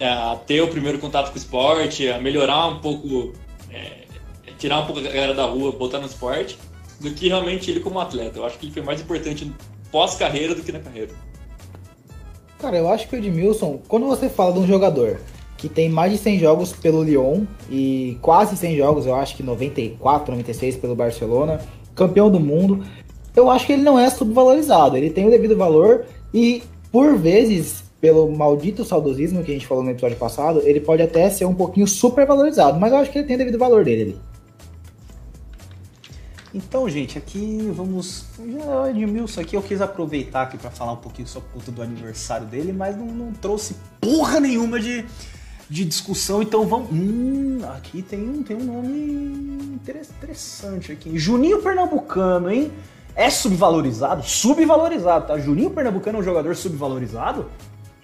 a 0.00 0.36
ter 0.36 0.60
o 0.60 0.68
primeiro 0.68 0.98
contato 0.98 1.28
com 1.28 1.34
o 1.34 1.38
esporte, 1.38 2.08
a 2.08 2.18
melhorar 2.18 2.66
um 2.66 2.80
pouco, 2.80 3.32
é, 3.70 4.04
tirar 4.58 4.80
um 4.80 4.86
pouco 4.86 5.00
a 5.00 5.04
galera 5.04 5.34
da 5.34 5.44
rua, 5.44 5.72
botar 5.72 5.98
no 5.98 6.06
esporte, 6.06 6.58
do 7.00 7.10
que 7.10 7.28
realmente 7.28 7.70
ele 7.70 7.80
como 7.80 7.98
atleta. 7.98 8.38
Eu 8.38 8.44
acho 8.44 8.58
que 8.58 8.66
ele 8.66 8.72
foi 8.72 8.82
mais 8.82 9.00
importante 9.00 9.50
pós-carreira 9.90 10.54
do 10.54 10.62
que 10.62 10.72
na 10.72 10.80
carreira. 10.80 11.10
Cara, 12.58 12.76
eu 12.78 12.88
acho 12.88 13.08
que 13.08 13.14
o 13.14 13.18
Edmilson, 13.18 13.80
quando 13.86 14.06
você 14.06 14.28
fala 14.28 14.52
de 14.52 14.58
um 14.60 14.66
jogador 14.66 15.20
que 15.56 15.68
tem 15.68 15.88
mais 15.88 16.12
de 16.12 16.18
100 16.18 16.38
jogos 16.38 16.72
pelo 16.72 17.02
Lyon 17.02 17.44
e 17.70 18.18
quase 18.20 18.56
100 18.56 18.76
jogos, 18.76 19.06
eu 19.06 19.14
acho 19.14 19.36
que 19.36 19.42
94, 19.42 20.30
96 20.30 20.76
pelo 20.76 20.94
Barcelona, 20.94 21.60
campeão 21.94 22.30
do 22.30 22.40
mundo, 22.40 22.84
eu 23.36 23.50
acho 23.50 23.66
que 23.66 23.72
ele 23.72 23.82
não 23.82 23.98
é 23.98 24.08
subvalorizado. 24.10 24.96
Ele 24.96 25.10
tem 25.10 25.26
o 25.26 25.30
devido 25.30 25.56
valor 25.56 26.04
e, 26.32 26.62
por 26.90 27.16
vezes, 27.16 27.84
pelo 28.00 28.30
maldito 28.30 28.84
saudosismo 28.84 29.42
que 29.42 29.50
a 29.50 29.54
gente 29.54 29.66
falou 29.66 29.82
no 29.82 29.90
episódio 29.90 30.16
passado, 30.16 30.60
ele 30.64 30.80
pode 30.80 31.02
até 31.02 31.30
ser 31.30 31.44
um 31.44 31.54
pouquinho 31.54 31.86
supervalorizado, 31.86 32.78
mas 32.78 32.92
eu 32.92 32.98
acho 32.98 33.10
que 33.10 33.18
ele 33.18 33.26
tem 33.26 33.36
o 33.36 33.38
devido 33.38 33.58
valor 33.58 33.84
dele. 33.84 34.16
Então, 36.54 36.88
gente, 36.88 37.18
aqui 37.18 37.68
vamos. 37.74 38.26
Já 38.38 38.82
o 38.82 38.86
Edmilson 38.86 39.40
aqui, 39.40 39.56
eu 39.56 39.62
quis 39.62 39.80
aproveitar 39.80 40.42
aqui 40.42 40.56
pra 40.56 40.70
falar 40.70 40.92
um 40.92 40.96
pouquinho 40.96 41.26
sobre 41.26 41.48
conta 41.52 41.72
do 41.72 41.82
aniversário 41.82 42.46
dele, 42.46 42.72
mas 42.72 42.96
não, 42.96 43.06
não 43.06 43.32
trouxe 43.32 43.76
porra 44.00 44.38
nenhuma 44.38 44.78
de, 44.78 45.04
de 45.68 45.84
discussão, 45.84 46.40
então 46.40 46.64
vamos. 46.64 46.90
Hum, 46.92 47.58
aqui 47.76 48.02
tem, 48.02 48.20
um- 48.28 48.42
tem 48.44 48.56
um 48.56 48.64
nome 48.64 49.74
interes- 49.74 50.10
interessante 50.10 50.92
aqui. 50.92 51.18
Juninho 51.18 51.60
Pernambucano, 51.60 52.48
hein? 52.48 52.70
É 53.16 53.28
subvalorizado? 53.30 54.22
Subvalorizado, 54.22 55.26
tá? 55.26 55.38
Juninho 55.38 55.70
Pernambucano 55.70 56.18
é 56.18 56.20
um 56.20 56.24
jogador 56.24 56.54
subvalorizado? 56.54 57.46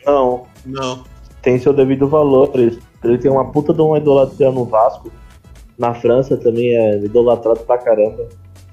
Não, 0.05 0.47
Não. 0.67 1.05
tem 1.41 1.57
seu 1.61 1.73
devido 1.73 2.09
valor. 2.09 2.51
Ele, 2.55 2.81
ele 3.05 3.19
tem 3.19 3.31
uma 3.31 3.51
puta 3.53 3.73
de 3.73 3.81
uma 3.81 3.97
idolatria 3.99 4.51
no 4.51 4.65
Vasco. 4.65 5.11
Na 5.79 5.95
França 5.95 6.37
também 6.37 6.77
é 6.77 6.99
idolatrado 7.05 7.61
pra 7.61 7.79
caramba. 7.79 8.29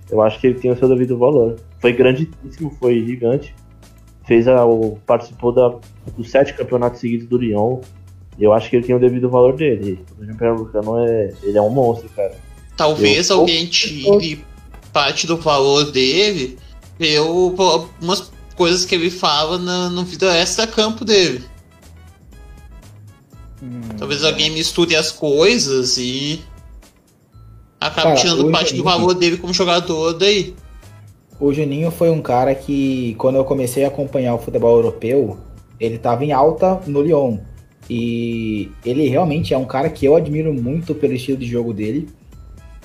Eu 0.10 0.22
acho 0.22 0.40
que 0.40 0.48
ele 0.48 0.60
tem 0.60 0.72
o 0.72 0.78
seu 0.78 0.88
devido 0.88 1.18
valor. 1.18 1.58
Foi 1.80 1.92
grandíssimo, 1.94 2.76
foi 2.80 3.06
gigante. 3.06 3.54
Fez 4.26 4.48
a, 4.48 4.66
o, 4.66 4.98
participou 5.06 5.52
da, 5.52 5.76
dos 6.18 6.30
sete 6.30 6.54
campeonatos 6.54 7.00
seguidos 7.00 7.28
do 7.28 7.38
Lyon. 7.38 7.80
E 8.38 8.44
eu 8.44 8.54
acho 8.54 8.70
que 8.70 8.76
ele 8.76 8.86
tem 8.86 8.96
o 8.96 9.00
devido 9.00 9.30
valor 9.30 9.56
dele. 9.56 10.00
O 10.16 10.20
Juninho 10.20 10.38
Pernambucano 10.38 10.98
é, 11.06 11.34
ele 11.44 11.58
é 11.58 11.62
um 11.62 11.70
monstro, 11.70 12.10
cara. 12.10 12.36
Talvez 12.76 13.30
Eu- 13.30 13.40
alguém 13.40 13.66
tire 13.66 14.46
parte 14.94 15.26
do 15.28 15.38
valor 15.38 15.92
dele 15.92 16.58
por 17.56 17.62
algumas 17.62 18.32
coisas 18.56 18.86
que 18.86 18.96
ele 18.96 19.10
fala 19.12 19.58
na, 19.58 19.90
no 19.90 20.04
vida 20.04 20.36
extra-campo 20.36 21.04
dele. 21.06 21.44
Talvez 23.98 24.24
alguém 24.24 24.52
misture 24.52 24.96
as 24.96 25.12
coisas 25.12 25.98
e 25.98 26.42
acabe 27.80 28.08
Cara, 28.08 28.16
tirando 28.16 28.52
parte 28.52 28.76
do 28.76 28.84
valor 28.84 29.14
dele 29.14 29.38
como 29.38 29.54
jogador 29.54 30.14
daí. 30.14 30.54
O 31.40 31.54
Juninho 31.54 31.92
foi 31.92 32.10
um 32.10 32.22
cara 32.22 32.56
que, 32.56 33.16
quando 33.20 33.36
eu 33.36 33.46
comecei 33.46 33.86
a 33.86 33.90
acompanhar 33.90 34.34
o 34.34 34.40
futebol 34.40 34.76
europeu, 34.76 35.38
ele 35.80 35.98
tava 35.98 36.26
em 36.26 36.32
alta 36.32 36.82
no 36.88 37.02
Lyon. 37.02 37.38
E 37.90 38.72
ele 38.84 39.08
realmente 39.08 39.54
é 39.54 39.58
um 39.58 39.66
cara 39.66 39.90
que 39.90 40.06
eu 40.06 40.16
admiro 40.16 40.54
muito 40.54 40.96
pelo 40.96 41.14
estilo 41.14 41.38
de 41.38 41.46
jogo 41.46 41.74
dele. 41.74 42.10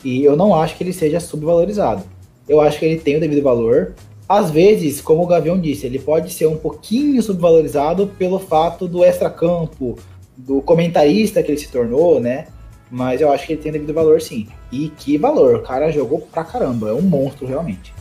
E 0.04 0.22
eu 0.22 0.36
não 0.36 0.54
acho 0.54 0.76
que 0.76 0.84
ele 0.84 0.92
seja 0.92 1.18
subvalorizado. 1.18 2.02
Eu 2.48 2.60
acho 2.60 2.78
que 2.78 2.84
ele 2.84 3.00
tem 3.00 3.16
o 3.16 3.20
devido 3.20 3.42
valor. 3.42 3.94
Às 4.28 4.50
vezes, 4.50 5.00
como 5.00 5.22
o 5.22 5.26
Gavião 5.26 5.58
disse, 5.58 5.86
ele 5.86 5.98
pode 5.98 6.32
ser 6.32 6.46
um 6.46 6.56
pouquinho 6.56 7.22
subvalorizado 7.22 8.06
pelo 8.18 8.38
fato 8.38 8.86
do 8.86 9.04
extracampo, 9.04 9.98
do 10.36 10.60
comentarista 10.60 11.42
que 11.42 11.50
ele 11.50 11.58
se 11.58 11.68
tornou, 11.68 12.20
né? 12.20 12.46
Mas 12.92 13.22
eu 13.22 13.32
acho 13.32 13.46
que 13.46 13.54
ele 13.54 13.62
tem 13.62 13.72
devido 13.72 13.94
valor 13.94 14.20
sim. 14.20 14.46
E 14.70 14.90
que 14.90 15.16
valor, 15.16 15.54
o 15.56 15.62
cara 15.62 15.90
jogou 15.90 16.20
pra 16.20 16.44
caramba, 16.44 16.90
é 16.90 16.92
um 16.92 17.00
monstro 17.00 17.46
realmente. 17.46 17.94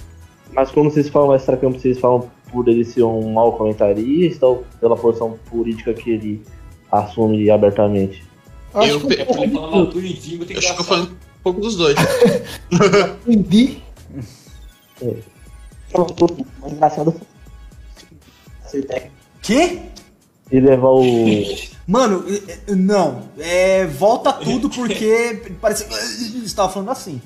Mas 0.51 0.69
quando 0.69 0.91
vocês 0.91 1.07
falam 1.07 1.33
extra-campo, 1.33 1.79
vocês 1.79 1.97
falam 1.97 2.29
por 2.51 2.67
ele 2.67 2.83
ser 2.83 3.03
um 3.03 3.31
mau 3.31 3.53
comentarista 3.53 4.45
ou 4.45 4.65
pela 4.81 4.97
posição 4.97 5.39
política 5.49 5.93
que 5.93 6.09
ele 6.11 6.43
assume 6.91 7.49
abertamente? 7.49 8.21
Acho 8.73 8.89
Eu 8.89 8.99
que 8.99 9.05
um 9.07 9.11
É 9.11 9.25
fala 9.25 9.41
tudo. 9.47 9.53
mal 9.53 9.85
do 9.85 10.05
Indinho, 10.05 10.45
tem 10.45 10.57
que 10.57 10.65
Acho 10.65 10.75
que 10.75 10.81
eu 10.81 10.85
falo 10.85 11.03
um 11.03 11.15
pouco 11.41 11.61
dos 11.61 11.77
dois. 11.77 11.95
Entendi. 13.25 13.81
Foi 18.69 18.81
Quê? 19.41 19.79
e 20.51 20.59
levar 20.59 20.89
o. 20.89 21.03
Mano, 21.91 22.23
não. 22.69 23.23
É, 23.37 23.85
volta 23.85 24.31
tudo 24.31 24.69
porque 24.69 25.41
parece 25.59 25.83
que 25.83 25.91
você 26.47 26.55
tava 26.55 26.71
falando 26.71 26.89
assim. 26.89 27.21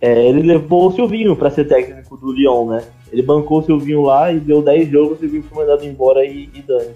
É, 0.00 0.28
ele 0.28 0.42
levou 0.42 0.88
o 0.88 0.92
Silvinho 0.94 1.34
pra 1.34 1.50
ser 1.50 1.64
técnico 1.66 2.16
do 2.16 2.30
Lyon, 2.30 2.66
né? 2.68 2.84
Ele 3.10 3.22
bancou 3.22 3.58
o 3.58 3.64
Silvinho 3.64 4.02
lá 4.02 4.30
e 4.32 4.38
deu 4.38 4.62
10 4.62 4.88
jogos, 4.88 5.16
o 5.16 5.20
Silvinho 5.20 5.42
foi 5.42 5.64
mandado 5.64 5.84
embora 5.84 6.24
e, 6.24 6.48
e 6.54 6.62
dane. 6.62 6.94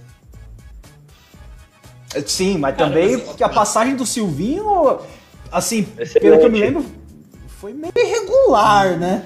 Eh, 2.15 2.23
Sim, 2.25 2.59
mas 2.59 2.77
Cara, 2.77 2.89
também 2.91 3.17
mas- 3.17 3.35
que 3.35 3.43
a 3.43 3.49
passagem 3.49 3.97
do 3.97 4.07
Silvinho, 4.07 4.99
assim, 5.51 5.89
Excelente. 5.99 6.21
pelo 6.21 6.39
que 6.39 6.47
eu 6.47 6.53
me 6.53 6.61
lembro, 6.61 6.85
foi 7.49 7.73
meio 7.73 7.93
irregular, 7.97 8.97
né? 8.97 9.25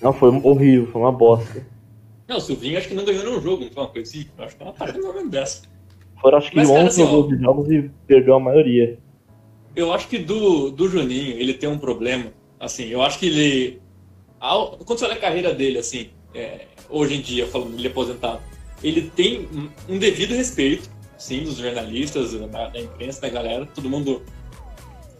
Não, 0.00 0.14
foi 0.14 0.30
horrível, 0.42 0.88
foi 0.90 1.02
uma 1.02 1.12
bosta. 1.12 1.71
Não, 2.28 2.36
o 2.36 2.40
Silvinho 2.40 2.78
acho 2.78 2.88
que 2.88 2.94
não 2.94 3.04
ganhou 3.04 3.24
nenhum 3.24 3.40
jogo, 3.40 3.64
não 3.64 3.70
foi 3.72 3.82
uma 3.82 3.88
coisa 3.90 4.10
assim. 4.10 4.26
Acho 4.38 4.56
que 4.56 4.62
é 4.62 4.66
uma 4.66 4.72
parada 4.72 4.98
mais 4.98 5.08
ou 5.08 5.14
menos 5.14 5.30
dessa. 5.30 5.62
Foram 6.20 6.38
acho 6.38 6.50
que 6.50 6.56
Mas, 6.56 6.68
cara, 6.68 6.80
11 6.84 6.88
assim, 6.88 7.02
ó, 7.02 7.14
ou 7.16 7.22
12 7.24 7.42
jogos 7.42 7.70
e 7.70 7.90
perdeu 8.06 8.34
a 8.34 8.40
maioria. 8.40 8.98
Eu 9.74 9.92
acho 9.92 10.06
que 10.08 10.18
do, 10.18 10.70
do 10.70 10.88
Juninho, 10.88 11.36
ele 11.36 11.54
tem 11.54 11.68
um 11.68 11.78
problema. 11.78 12.32
Assim, 12.60 12.86
eu 12.88 13.02
acho 13.02 13.18
que 13.18 13.26
ele. 13.26 13.80
ao- 14.38 14.76
quando 14.78 14.98
você 14.98 15.04
olha 15.06 15.14
a 15.14 15.18
carreira 15.18 15.52
dele, 15.52 15.78
assim, 15.78 16.10
é, 16.34 16.66
hoje 16.88 17.14
em 17.16 17.20
dia, 17.20 17.46
falando 17.46 17.74
ele 17.74 17.88
é 17.88 17.90
aposentado, 17.90 18.40
ele 18.84 19.10
tem 19.14 19.48
um- 19.52 19.68
um 19.94 19.98
devido 19.98 20.34
respeito, 20.34 20.88
sim, 21.18 21.42
dos 21.42 21.56
jornalistas, 21.56 22.32
da, 22.34 22.68
da 22.68 22.80
imprensa, 22.80 23.20
da 23.20 23.28
galera, 23.28 23.66
todo 23.66 23.88
mundo. 23.90 24.22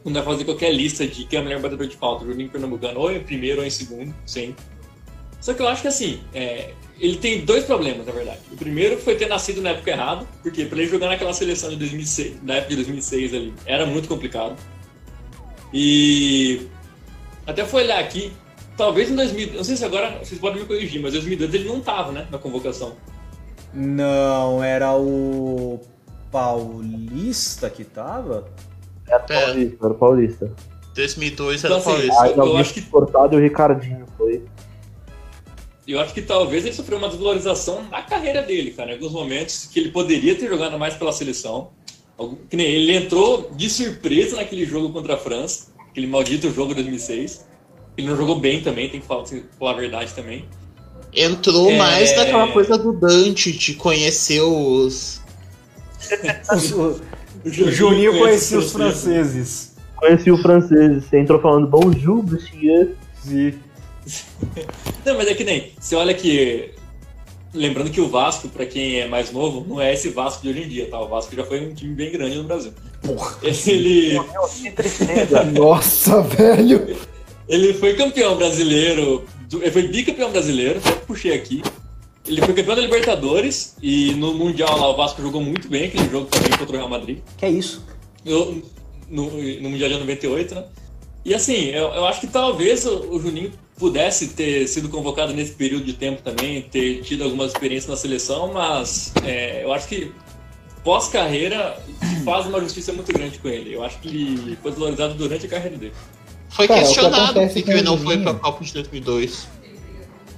Não 0.05 0.13
vai 0.13 0.23
fazer 0.25 0.45
qualquer 0.45 0.73
lista 0.73 1.07
de 1.07 1.25
quem 1.25 1.39
é 1.39 1.43
o 1.43 1.45
melhor 1.45 1.61
batedor 1.63 1.87
de 1.87 1.97
falta, 1.97 2.25
o 2.25 2.29
Juninho 2.29 2.49
Pernambucano, 2.51 2.99
ou 3.01 3.13
em 3.13 3.21
primeiro 3.21 3.61
ou 3.61 3.67
em 3.67 3.71
segundo, 3.71 4.13
sim. 4.27 4.55
Só 5.41 5.55
que 5.55 5.63
eu 5.63 5.69
acho 5.69 5.83
que 5.83 5.89
assim, 5.89 6.21
é, 6.35 6.73
ele 7.03 7.17
tem 7.17 7.45
dois 7.45 7.65
problemas, 7.65 8.07
na 8.07 8.13
verdade. 8.13 8.39
O 8.53 8.57
primeiro 8.57 8.97
foi 8.99 9.17
ter 9.17 9.27
nascido 9.27 9.61
na 9.61 9.71
época 9.71 9.91
errada, 9.91 10.25
porque 10.43 10.65
para 10.65 10.79
ele 10.79 10.89
jogar 10.91 11.09
naquela 11.09 11.33
seleção 11.35 11.69
de 11.71 11.77
2006, 11.77 12.43
na 12.43 12.55
época 12.55 12.71
de 12.71 12.77
2006 12.77 13.35
ali, 13.35 13.53
era 13.67 13.85
muito 13.85 14.09
complicado. 14.09 14.57
E 15.75 16.67
até 17.47 17.65
foi 17.65 17.83
olhar 17.85 17.99
aqui, 17.99 18.33
talvez 18.77 19.11
em 19.11 19.17
2000, 19.17 19.55
não 19.55 19.65
sei 19.65 19.77
se 19.77 19.85
agora 19.85 20.19
vocês 20.23 20.41
podem 20.41 20.61
me 20.63 20.67
corrigir, 20.69 21.01
mas 21.03 21.11
em 21.13 21.19
2002 21.19 21.55
ele 21.55 21.69
não 21.69 21.81
tava, 21.81 22.13
né, 22.13 22.27
na 22.31 22.39
convocação. 22.39 22.95
Não, 23.75 24.63
era 24.63 24.95
o 24.95 25.81
Paulista 26.31 27.69
que 27.71 27.85
tava? 27.85 28.47
Era 29.09 29.25
É. 29.29 29.47
paulista, 29.47 29.87
era 29.87 29.95
paulista. 29.95 30.53
2002 30.95 31.65
Então, 31.65 31.71
era 31.71 31.81
assim, 31.81 31.91
Paulista. 31.91 32.27
Eu 32.37 32.43
alguém 32.43 32.61
acho 32.61 32.75
que- 32.75 32.83
cortado 32.83 33.35
e 33.35 33.39
o 33.39 33.41
Ricardinho 33.43 34.05
foi. 34.17 34.43
Eu 35.87 35.99
acho 35.99 36.15
que 36.15 36.23
talvez 36.23 36.65
ele 36.65 36.75
sofreu 36.75 36.99
uma 36.99 37.09
desvalorização 37.09 37.83
na 37.91 38.03
carreira 38.03 38.41
dele, 38.43 38.71
cara, 38.71 38.91
em 38.91 38.95
alguns 38.95 39.13
momentos 39.13 39.69
que 39.73 39.81
ele 39.81 39.91
poderia 39.91 40.35
ter 40.35 40.49
jogado 40.49 40.79
mais 40.79 40.95
pela 40.95 41.13
seleção. 41.13 41.71
Que 42.49 42.57
nem 42.57 42.67
ele 42.67 42.95
entrou 42.95 43.51
de 43.57 43.69
surpresa 43.69 44.37
naquele 44.37 44.65
jogo 44.65 44.93
contra 44.93 45.15
a 45.15 45.17
França, 45.17 45.73
aquele 45.91 46.07
maldito 46.07 46.53
jogo 46.53 46.73
de 46.75 46.83
2006. 46.83 47.45
Ele 47.97 48.07
não 48.07 48.17
jogou 48.17 48.39
bem 48.39 48.63
também, 48.63 48.89
tem 48.89 49.01
que 49.01 49.07
falar, 49.07 49.25
tem 49.25 49.41
que 49.41 49.47
falar 49.59 49.73
a 49.73 49.75
verdade 49.75 50.15
também. 50.15 50.45
Entrou 51.13 51.69
É. 51.71 51.77
mais 51.77 52.17
naquela 52.17 52.49
coisa 52.53 52.79
do 52.79 52.93
Dante, 52.93 53.53
de 53.53 53.75
conhecer 53.75 54.41
os. 54.41 55.21
O, 57.45 57.51
Juninho 57.51 58.17
conhecia 58.19 58.59
os 58.59 58.71
franceses. 58.71 59.75
Conheci 59.97 60.31
o 60.31 60.39
francês, 60.39 61.05
você 61.05 61.19
entrou 61.19 61.41
falando 61.41 61.67
bonjour, 61.67 62.23
monsieur. 62.23 62.95
Sim. 63.15 63.55
Não, 65.05 65.17
mas 65.17 65.29
é 65.29 65.35
que 65.35 65.45
nem, 65.45 65.73
você 65.79 65.95
olha 65.95 66.15
que. 66.15 66.71
Lembrando 67.55 67.91
que 67.91 68.01
o 68.01 68.09
Vasco, 68.09 68.49
pra 68.49 68.65
quem 68.65 69.01
é 69.01 69.07
mais 69.07 69.31
novo, 69.31 69.67
não 69.69 69.79
é 69.79 69.93
esse 69.93 70.09
Vasco 70.09 70.43
de 70.43 70.49
hoje 70.49 70.63
em 70.63 70.69
dia, 70.69 70.89
tá? 70.89 70.99
O 70.99 71.09
Vasco 71.09 71.37
já 71.37 71.45
foi 71.45 71.61
um 71.61 71.75
time 71.75 71.95
bem 71.95 72.11
grande 72.11 72.39
no 72.39 72.45
Brasil. 72.45 72.73
Porra. 73.03 73.37
Ele, 73.43 74.19
tristeza. 74.75 75.45
Nossa, 75.53 76.23
velho. 76.23 76.97
ele 77.47 77.75
foi 77.75 77.95
campeão 77.95 78.37
brasileiro, 78.37 79.27
ele 79.53 79.71
foi 79.71 79.87
bicampeão 79.89 80.31
brasileiro, 80.31 80.79
até 80.79 80.93
puxei 80.93 81.35
aqui. 81.35 81.63
Ele 82.27 82.41
foi 82.41 82.55
campeão 82.55 82.77
da 82.77 82.83
Libertadores 82.83 83.77
e 83.83 84.15
no 84.15 84.33
Mundial 84.33 84.79
lá 84.79 84.89
o 84.89 84.97
Vasco 84.97 85.21
jogou 85.21 85.43
muito 85.43 85.69
bem, 85.69 85.87
aquele 85.87 86.09
jogo 86.09 86.27
também 86.27 86.51
contra 86.51 86.75
o 86.75 86.79
Real 86.79 86.89
Madrid. 86.89 87.19
Que 87.37 87.45
é 87.45 87.51
isso? 87.51 87.85
no, 88.25 88.63
no, 89.09 89.31
no 89.61 89.71
Mundial 89.71 89.91
de 89.91 89.99
98, 89.99 90.55
né? 90.55 90.65
E 91.25 91.35
assim, 91.35 91.67
eu, 91.67 91.89
eu 91.89 92.07
acho 92.07 92.21
que 92.21 92.27
talvez 92.27 92.85
o, 92.87 93.15
o 93.15 93.21
Juninho 93.21 93.53
pudesse 93.87 94.29
ter 94.29 94.69
sido 94.69 94.89
convocado 94.89 95.35
nesse 95.35 95.55
período 95.55 95.85
de 95.85 95.95
tempo 95.95 96.23
também, 96.23 96.63
ter 96.63 97.03
tido 97.03 97.25
algumas 97.25 97.49
experiências 97.49 97.91
na 97.91 97.97
seleção, 97.97 98.53
mas 98.53 99.13
é, 99.25 99.65
eu 99.65 99.73
acho 99.73 99.89
que 99.89 100.13
pós-carreira 100.85 101.77
faz 102.25 102.47
uma 102.47 102.61
justiça 102.61 102.93
muito 102.93 103.13
grande 103.13 103.41
com 103.41 103.49
ele. 103.49 103.75
Eu 103.75 103.83
acho 103.83 103.99
que 103.99 104.09
ele 104.09 104.57
foi 104.63 104.71
valorizado 104.71 105.15
durante 105.15 105.47
a 105.47 105.49
carreira 105.49 105.77
dele. 105.77 105.93
Foi 106.51 106.69
Cara, 106.69 106.79
o 106.79 106.83
que 106.85 106.89
questionado 106.93 107.25
acontece 107.25 107.55
porque 107.55 107.73
com 107.73 107.77
ele 107.79 107.83
não 107.83 107.95
o 107.95 107.99
foi 107.99 108.15
Juninho- 108.15 108.31
pra 108.31 108.35
Copa 108.39 108.65
de 108.65 108.73
2002. 108.73 109.49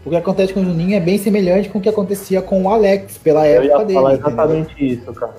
O 0.07 0.11
que 0.11 0.17
acontece 0.17 0.53
com 0.55 0.61
o 0.61 0.65
Juninho 0.65 0.97
é 0.97 1.01
bem 1.01 1.19
semelhante 1.19 1.69
com 1.69 1.79
o 1.79 1.83
que 1.83 1.89
acontecia 1.91 2.41
com 2.41 2.63
o 2.63 2.69
Alex 2.71 3.19
pela 3.19 3.47
Eu 3.47 3.63
época 3.63 3.79
ia 3.81 3.85
dele. 3.85 3.93
falar 3.95 4.15
entendeu? 4.15 4.29
exatamente 4.33 4.87
isso, 4.95 5.13
cara. 5.13 5.35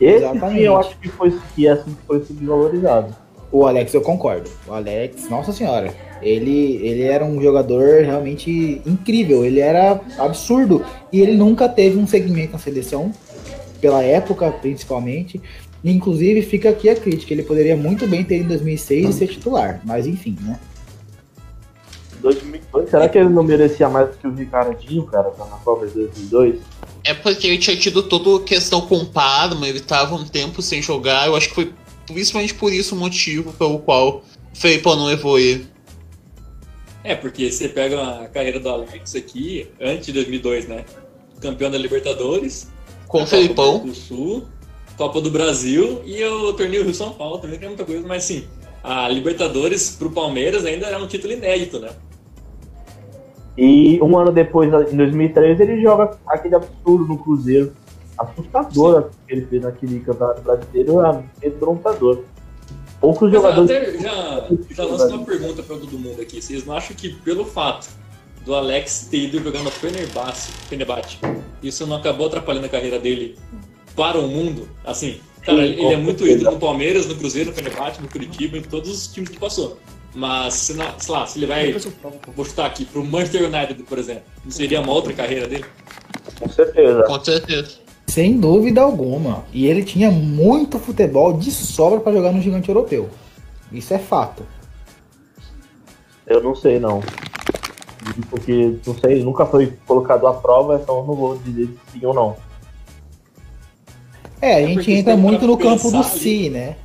Esse 0.00 0.16
Exatamente. 0.24 0.58
sim 0.58 0.64
eu 0.64 0.76
acho 0.78 0.96
que 0.98 1.08
foi 1.08 1.36
que 1.56 1.66
é, 1.66 1.82
foi 2.06 2.24
subvalorizado. 2.24 3.16
O 3.50 3.66
Alex 3.66 3.92
eu 3.94 4.00
concordo. 4.00 4.48
O 4.68 4.72
Alex, 4.72 5.28
nossa 5.28 5.52
senhora, 5.52 5.92
ele, 6.22 6.76
ele 6.82 7.02
era 7.02 7.24
um 7.24 7.40
jogador 7.40 8.02
realmente 8.02 8.80
incrível. 8.86 9.44
Ele 9.44 9.60
era 9.60 10.00
absurdo. 10.18 10.84
E 11.12 11.20
ele 11.20 11.32
nunca 11.32 11.68
teve 11.68 11.98
um 11.98 12.06
segmento 12.06 12.52
na 12.52 12.58
seleção. 12.58 13.12
pela 13.80 14.02
época 14.02 14.50
principalmente. 14.50 15.40
Inclusive, 15.84 16.42
fica 16.42 16.70
aqui 16.70 16.88
a 16.88 16.94
crítica: 16.94 17.32
ele 17.32 17.42
poderia 17.42 17.76
muito 17.76 18.06
bem 18.06 18.22
ter 18.24 18.36
em 18.36 18.44
2006 18.44 19.08
e 19.08 19.12
ser 19.12 19.26
titular, 19.26 19.80
mas 19.84 20.06
enfim, 20.06 20.36
né? 20.40 20.58
2002, 22.20 22.88
será 22.88 23.08
que 23.08 23.18
ele 23.18 23.28
não 23.28 23.42
merecia 23.42 23.88
mais 23.88 24.10
do 24.10 24.16
que 24.16 24.26
o 24.28 24.32
Ricardinho, 24.32 25.04
cara, 25.06 25.30
tá 25.30 25.44
na 25.44 25.56
Copa 25.56 25.86
de 25.88 25.94
2002? 25.94 26.60
É 27.04 27.12
porque 27.12 27.48
ele 27.48 27.58
tinha 27.58 27.76
tido 27.76 28.00
toda 28.04 28.40
a 28.40 28.46
questão 28.46 28.82
com 28.82 28.98
o 28.98 29.06
Parma, 29.06 29.68
ele 29.68 29.80
tava 29.80 30.14
um 30.14 30.24
tempo 30.24 30.62
sem 30.62 30.80
jogar, 30.80 31.26
eu 31.26 31.34
acho 31.34 31.48
que 31.48 31.54
foi 31.56 31.72
principalmente 32.06 32.54
por 32.54 32.72
isso 32.72 32.94
o 32.94 32.98
motivo 32.98 33.52
pelo 33.54 33.80
qual 33.80 34.18
o 34.54 34.56
Felipão 34.56 34.94
não 34.94 35.06
levou 35.06 35.36
ele. 35.36 35.66
É, 37.04 37.14
porque 37.14 37.50
você 37.50 37.68
pega 37.68 38.22
a 38.22 38.28
carreira 38.28 38.60
do 38.60 38.68
Alex 38.68 39.14
aqui, 39.16 39.68
antes 39.80 40.06
de 40.06 40.12
2002, 40.12 40.68
né? 40.68 40.84
Campeão 41.40 41.70
da 41.70 41.78
Libertadores. 41.78 42.70
Com 43.08 43.24
o 43.24 43.26
Felipão. 43.26 43.80
Copa 43.80 43.86
do 43.86 43.94
Sul, 43.94 44.44
Copa 44.96 45.20
do 45.20 45.30
Brasil 45.30 46.00
e 46.04 46.22
o 46.24 46.52
torneio 46.52 46.84
Rio 46.84 46.94
São 46.94 47.12
Paulo 47.12 47.38
também, 47.38 47.58
que 47.58 47.64
é 47.64 47.68
muita 47.68 47.84
coisa, 47.84 48.06
mas 48.06 48.24
sim, 48.24 48.46
a 48.82 49.08
Libertadores 49.08 49.96
pro 49.96 50.10
Palmeiras 50.10 50.64
ainda 50.64 50.86
era 50.86 50.98
um 50.98 51.06
título 51.06 51.32
inédito, 51.32 51.80
né? 51.80 51.90
E 53.56 54.00
um 54.02 54.16
ano 54.16 54.32
depois, 54.32 54.72
em 54.92 54.96
2013, 54.96 55.62
ele 55.62 55.82
joga 55.82 56.16
aquele 56.26 56.54
absurdo 56.54 57.06
no 57.06 57.18
Cruzeiro. 57.18 57.72
Assustador 58.16 59.10
que 59.26 59.34
ele 59.34 59.46
fez 59.46 59.62
naquele 59.62 60.00
campeonato 60.00 60.42
brasileiro, 60.42 61.00
é 61.00 61.06
amedrontador. 61.08 62.22
Poucos 63.02 63.32
Mas, 63.32 63.42
jogadores. 63.42 63.70
até 63.70 63.98
já, 63.98 64.48
já 64.70 64.84
lanço 64.84 65.08
uma 65.08 65.24
pergunta 65.26 65.60
pra 65.62 65.76
todo 65.76 65.98
mundo 65.98 66.22
aqui. 66.22 66.40
Vocês 66.40 66.64
não 66.64 66.76
acham 66.76 66.94
que 66.96 67.08
pelo 67.08 67.44
fato 67.44 67.88
do 68.44 68.54
Alex 68.54 69.08
ter 69.10 69.24
ido 69.24 69.42
jogar 69.42 69.62
no 69.64 69.70
Fenerbahçe, 69.72 70.52
Fenerbahçe, 70.68 71.18
isso 71.62 71.84
não 71.84 71.96
acabou 71.96 72.28
atrapalhando 72.28 72.66
a 72.66 72.68
carreira 72.68 73.00
dele 73.00 73.36
para 73.96 74.18
o 74.18 74.28
mundo? 74.28 74.68
Assim, 74.84 75.20
cara, 75.44 75.58
Sim, 75.58 75.64
ele 75.64 75.86
é 75.92 75.96
muito 75.96 76.24
ídolo 76.26 76.52
no 76.52 76.60
Palmeiras, 76.60 77.06
no 77.06 77.16
Cruzeiro, 77.16 77.50
no 77.50 77.56
Fenerbahçe, 77.56 78.00
no 78.00 78.08
Curitiba, 78.08 78.56
em 78.56 78.62
todos 78.62 78.88
os 78.88 79.06
times 79.08 79.30
que 79.30 79.38
passou. 79.38 79.78
Mas, 80.14 80.54
se, 80.54 80.74
não- 80.74 80.94
sei 80.98 81.12
lá, 81.14 81.26
se 81.26 81.38
ele 81.40 81.46
vai, 81.46 81.74
vou 82.36 82.44
chutar 82.44 82.66
aqui, 82.66 82.84
pro 82.84 83.04
Manchester 83.04 83.42
United, 83.52 83.82
por 83.82 83.98
exemplo, 83.98 84.22
não 84.44 84.52
seria 84.52 84.80
uma 84.80 84.92
outra 84.92 85.12
carreira 85.12 85.48
dele? 85.48 85.64
Com 86.38 86.48
certeza. 86.48 87.02
Com 87.02 87.24
certeza. 87.24 87.81
Sem 88.12 88.38
dúvida 88.38 88.82
alguma. 88.82 89.42
E 89.54 89.66
ele 89.66 89.82
tinha 89.82 90.10
muito 90.10 90.78
futebol 90.78 91.32
de 91.32 91.50
sobra 91.50 91.98
para 91.98 92.12
jogar 92.12 92.30
no 92.30 92.42
gigante 92.42 92.68
europeu. 92.68 93.08
Isso 93.72 93.94
é 93.94 93.98
fato. 93.98 94.42
Eu 96.26 96.42
não 96.42 96.54
sei, 96.54 96.78
não. 96.78 97.00
Porque, 98.28 98.76
não 98.86 98.94
sei, 98.98 99.24
nunca 99.24 99.46
foi 99.46 99.72
colocado 99.86 100.26
à 100.26 100.34
prova, 100.34 100.78
então 100.82 100.98
eu 100.98 101.04
não 101.06 101.14
vou 101.14 101.38
dizer 101.38 101.68
se 101.86 102.00
sim 102.00 102.04
ou 102.04 102.12
não. 102.12 102.36
É, 104.42 104.56
a 104.56 104.60
É 104.60 104.66
gente 104.66 104.74
porque 104.74 104.92
entra 104.92 105.16
muito 105.16 105.46
no 105.46 105.56
campo 105.56 105.90
do 105.90 106.04
si, 106.04 106.50
né? 106.50 106.76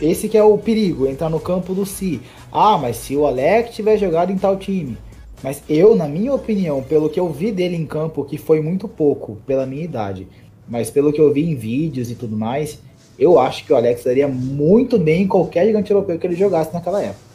Esse 0.00 0.28
que 0.28 0.38
é 0.38 0.44
o 0.44 0.56
perigo, 0.56 1.08
entrar 1.08 1.28
no 1.28 1.40
campo 1.40 1.74
do 1.74 1.84
si. 1.84 2.22
Ah, 2.52 2.78
mas 2.78 2.98
se 2.98 3.16
o 3.16 3.26
Alex 3.26 3.74
tiver 3.74 3.96
jogado 3.96 4.30
em 4.30 4.38
tal 4.38 4.56
time. 4.56 4.96
Mas 5.42 5.60
eu, 5.68 5.96
na 5.96 6.06
minha 6.06 6.32
opinião, 6.32 6.84
pelo 6.84 7.10
que 7.10 7.18
eu 7.18 7.28
vi 7.30 7.50
dele 7.50 7.74
em 7.74 7.84
campo, 7.84 8.24
que 8.24 8.38
foi 8.38 8.60
muito 8.60 8.86
pouco 8.86 9.38
pela 9.44 9.66
minha 9.66 9.82
idade, 9.82 10.28
mas 10.68 10.90
pelo 10.90 11.12
que 11.12 11.20
eu 11.20 11.32
vi 11.32 11.50
em 11.50 11.54
vídeos 11.54 12.10
e 12.10 12.14
tudo 12.14 12.36
mais, 12.36 12.80
eu 13.18 13.38
acho 13.38 13.64
que 13.64 13.72
o 13.72 13.76
Alex 13.76 14.04
daria 14.04 14.26
muito 14.26 14.98
bem 14.98 15.22
em 15.22 15.28
qualquer 15.28 15.66
gigante 15.66 15.90
europeu 15.90 16.18
que 16.18 16.26
ele 16.26 16.36
jogasse 16.36 16.72
naquela 16.72 17.02
época. 17.02 17.32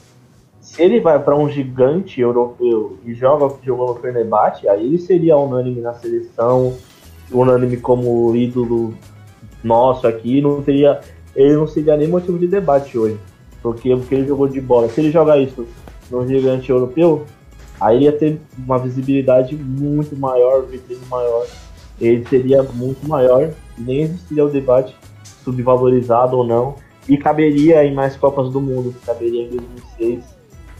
Se 0.61 0.81
ele 0.81 0.99
vai 0.99 1.17
para 1.23 1.35
um 1.35 1.49
gigante 1.49 2.19
europeu 2.19 2.97
e 3.05 3.13
joga 3.13 3.55
jogou 3.63 3.93
no 3.93 4.01
Fenerbahçe, 4.01 4.67
aí 4.67 4.85
ele 4.85 4.97
seria 4.97 5.37
unânime 5.37 5.81
na 5.81 5.93
seleção, 5.93 6.75
unânime 7.31 7.77
como 7.77 8.35
ídolo 8.35 8.93
nosso 9.63 10.05
aqui, 10.07 10.41
não 10.41 10.61
teria, 10.61 10.99
ele 11.35 11.55
não 11.55 11.67
seria 11.67 11.95
nem 11.95 12.07
motivo 12.07 12.37
de 12.37 12.47
debate 12.47 12.97
hoje, 12.97 13.17
porque 13.61 13.93
o 13.93 14.01
que 14.01 14.15
ele 14.15 14.27
jogou 14.27 14.47
de 14.47 14.59
bola, 14.59 14.89
se 14.89 14.99
ele 14.99 15.11
jogar 15.11 15.39
isso 15.39 15.65
no 16.11 16.27
gigante 16.27 16.69
europeu, 16.69 17.25
aí 17.79 18.03
ia 18.03 18.11
ter 18.11 18.39
uma 18.57 18.77
visibilidade 18.77 19.55
muito 19.55 20.15
maior, 20.17 20.63
vitrine 20.63 21.05
maior, 21.09 21.45
ele 21.99 22.25
seria 22.27 22.63
muito 22.63 23.07
maior, 23.07 23.51
nem 23.77 24.01
existiria 24.01 24.45
o 24.45 24.49
debate 24.49 24.95
subvalorizado 25.43 26.37
ou 26.37 26.45
não, 26.45 26.75
e 27.07 27.17
caberia 27.17 27.83
em 27.85 27.93
mais 27.93 28.15
Copas 28.15 28.49
do 28.49 28.59
Mundo, 28.59 28.93
caberia 29.05 29.43
em 29.43 29.49
2006, 29.49 30.23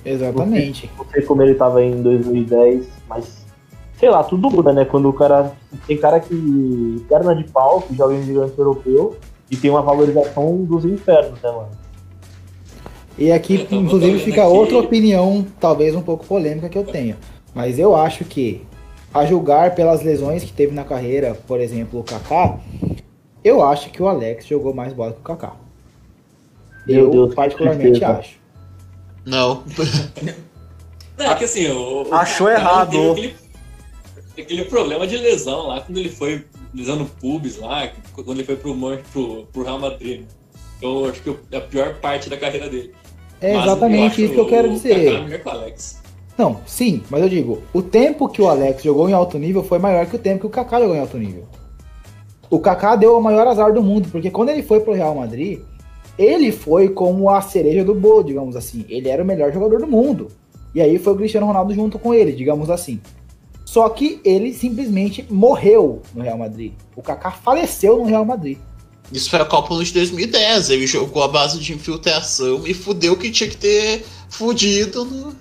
Exatamente. 0.06 0.90
não 0.98 1.06
sei 1.10 1.22
como 1.22 1.42
ele 1.42 1.56
tava 1.56 1.84
em 1.84 2.02
2010, 2.02 2.88
mas 3.10 3.46
sei 3.98 4.10
lá, 4.10 4.24
tudo 4.24 4.50
muda, 4.50 4.72
né? 4.72 4.86
Quando 4.86 5.10
o 5.10 5.14
cara. 5.14 5.54
Tem 5.86 5.98
cara 5.98 6.20
que. 6.20 7.04
perna 7.10 7.36
de 7.36 7.44
pau, 7.46 7.82
que 7.82 7.96
joga 7.96 8.14
em 8.14 8.24
gigante 8.24 8.54
europeu 8.58 9.18
e 9.50 9.56
tem 9.58 9.72
uma 9.72 9.82
valorização 9.82 10.64
dos 10.64 10.86
infernos, 10.86 11.42
né, 11.42 11.52
mano? 11.52 11.70
E 13.18 13.32
aqui, 13.32 13.58
tava 13.66 13.76
inclusive, 13.82 14.20
fica 14.20 14.44
aqui- 14.44 14.52
outra 14.54 14.78
opinião, 14.78 15.46
talvez 15.60 15.96
um 15.96 16.02
pouco 16.02 16.26
polêmica 16.26 16.70
que 16.70 16.78
eu 16.78 16.84
tenho. 16.84 17.16
Mas 17.56 17.80
eu 17.80 17.96
acho 17.96 18.24
que, 18.24 18.62
a 19.18 19.26
julgar 19.26 19.74
pelas 19.76 20.04
lesões 20.04 20.44
que 20.44 20.54
teve 20.54 20.74
na 20.74 20.84
carreira, 20.84 21.36
por 21.48 21.60
exemplo, 21.60 22.00
o 22.00 22.04
Kaká, 22.04 22.60
eu 23.44 23.64
acho 23.64 23.90
que 23.90 24.02
o 24.02 24.08
Alex 24.08 24.46
jogou 24.46 24.74
mais 24.74 24.94
bola 24.94 25.14
que 25.14 25.20
o 25.20 25.24
Kaká. 25.24 25.54
Meu 26.86 27.06
eu 27.06 27.12
Deus, 27.12 27.36
particularmente 27.36 28.04
acho. 28.04 28.38
Não. 29.26 29.64
Não, 31.18 31.32
é 31.32 31.36
que 31.36 31.46
assim, 31.46 31.68
o, 31.68 32.08
o 32.08 32.14
Achou 32.14 32.48
Kaká 32.48 32.60
errado. 32.60 33.12
Aquele, 33.12 33.36
aquele 34.38 34.66
problema 34.66 35.08
de 35.08 35.18
lesão 35.18 35.68
lá, 35.68 35.82
quando 35.82 35.98
ele 35.98 36.10
foi 36.10 36.46
lesão 36.74 36.96
no 36.96 37.06
pubis 37.06 37.58
lá, 37.58 37.92
quando 38.14 38.32
ele 38.34 38.44
foi 38.44 38.56
pro, 38.56 38.76
pro, 39.12 39.48
pro 39.52 39.64
Real 39.64 39.80
Madrid. 39.80 40.26
Eu 40.80 41.06
acho 41.10 41.22
que 41.24 41.36
é 41.52 41.58
a 41.58 41.62
pior 41.62 41.96
parte 41.96 42.30
da 42.30 42.38
carreira 42.38 42.70
dele. 42.70 42.94
É 43.42 43.56
Mas 43.56 43.66
exatamente 43.66 44.24
isso 44.24 44.34
que 44.34 44.40
eu 44.40 44.48
quero 44.48 44.70
o 44.70 44.74
dizer. 44.74 45.12
Kaká 45.12 45.24
melhor 45.24 45.40
que 45.40 45.48
o 45.48 45.52
Alex. 45.52 46.07
Não, 46.38 46.62
sim, 46.68 47.02
mas 47.10 47.22
eu 47.22 47.30
digo, 47.30 47.64
o 47.74 47.82
tempo 47.82 48.30
que 48.30 48.42
o 48.42 48.48
Alex 48.48 48.84
jogou 48.84 49.10
em 49.10 49.14
alto 49.14 49.40
nível 49.40 49.64
foi 49.64 49.80
maior 49.80 50.06
que 50.06 50.16
o 50.16 50.20
tempo 50.20 50.42
que 50.42 50.46
o 50.46 50.50
Kaká 50.50 50.80
jogou 50.80 50.96
em 50.96 51.00
alto 51.00 51.18
nível. 51.18 51.46
O 52.50 52.60
Kaká 52.60 52.96
deu 52.96 53.18
o 53.18 53.22
maior 53.22 53.48
azar 53.48 53.74
do 53.74 53.82
mundo, 53.82 54.10
porque 54.12 54.30
quando 54.30 54.50
ele 54.50 54.62
foi 54.62 54.80
pro 54.80 54.94
Real 54.94 55.16
Madrid, 55.16 55.60
ele 56.18 56.52
foi 56.52 56.90
como 56.90 57.30
a 57.30 57.42
cereja 57.42 57.84
do 57.84 57.94
bolo, 57.94 58.24
digamos 58.24 58.56
assim. 58.56 58.86
Ele 58.88 59.10
era 59.10 59.24
o 59.24 59.26
melhor 59.26 59.52
jogador 59.52 59.80
do 59.80 59.88
mundo. 59.88 60.28
E 60.74 60.82
aí 60.82 61.00
foi 61.00 61.14
o 61.14 61.16
Cristiano 61.16 61.48
Ronaldo 61.48 61.74
junto 61.74 61.98
com 61.98 62.14
ele, 62.14 62.32
digamos 62.32 62.70
assim. 62.70 63.02
Só 63.66 63.90
que 63.90 64.22
ele 64.24 64.54
simplesmente 64.54 65.26
morreu 65.30 66.02
no 66.14 66.24
Real 66.24 66.38
Madrid. 66.38 66.74
O 66.96 67.02
Kaká 67.02 67.32
faleceu 67.32 67.98
no 67.98 68.06
Real 68.06 68.24
Madrid. 68.24 68.58
Isso 69.12 69.30
foi 69.30 69.40
a 69.40 69.46
Copa 69.46 69.76
de 69.84 69.94
2010. 69.94 70.70
Ele 70.70 70.88
jogou 70.88 71.24
a 71.24 71.28
base 71.28 71.60
de 71.60 71.74
infiltração 71.74 72.66
e 72.66 72.74
fudeu 72.74 73.16
que 73.18 73.30
tinha 73.30 73.50
que 73.50 73.58
ter 73.58 74.06
fudido. 74.30 75.06
No... 75.06 75.36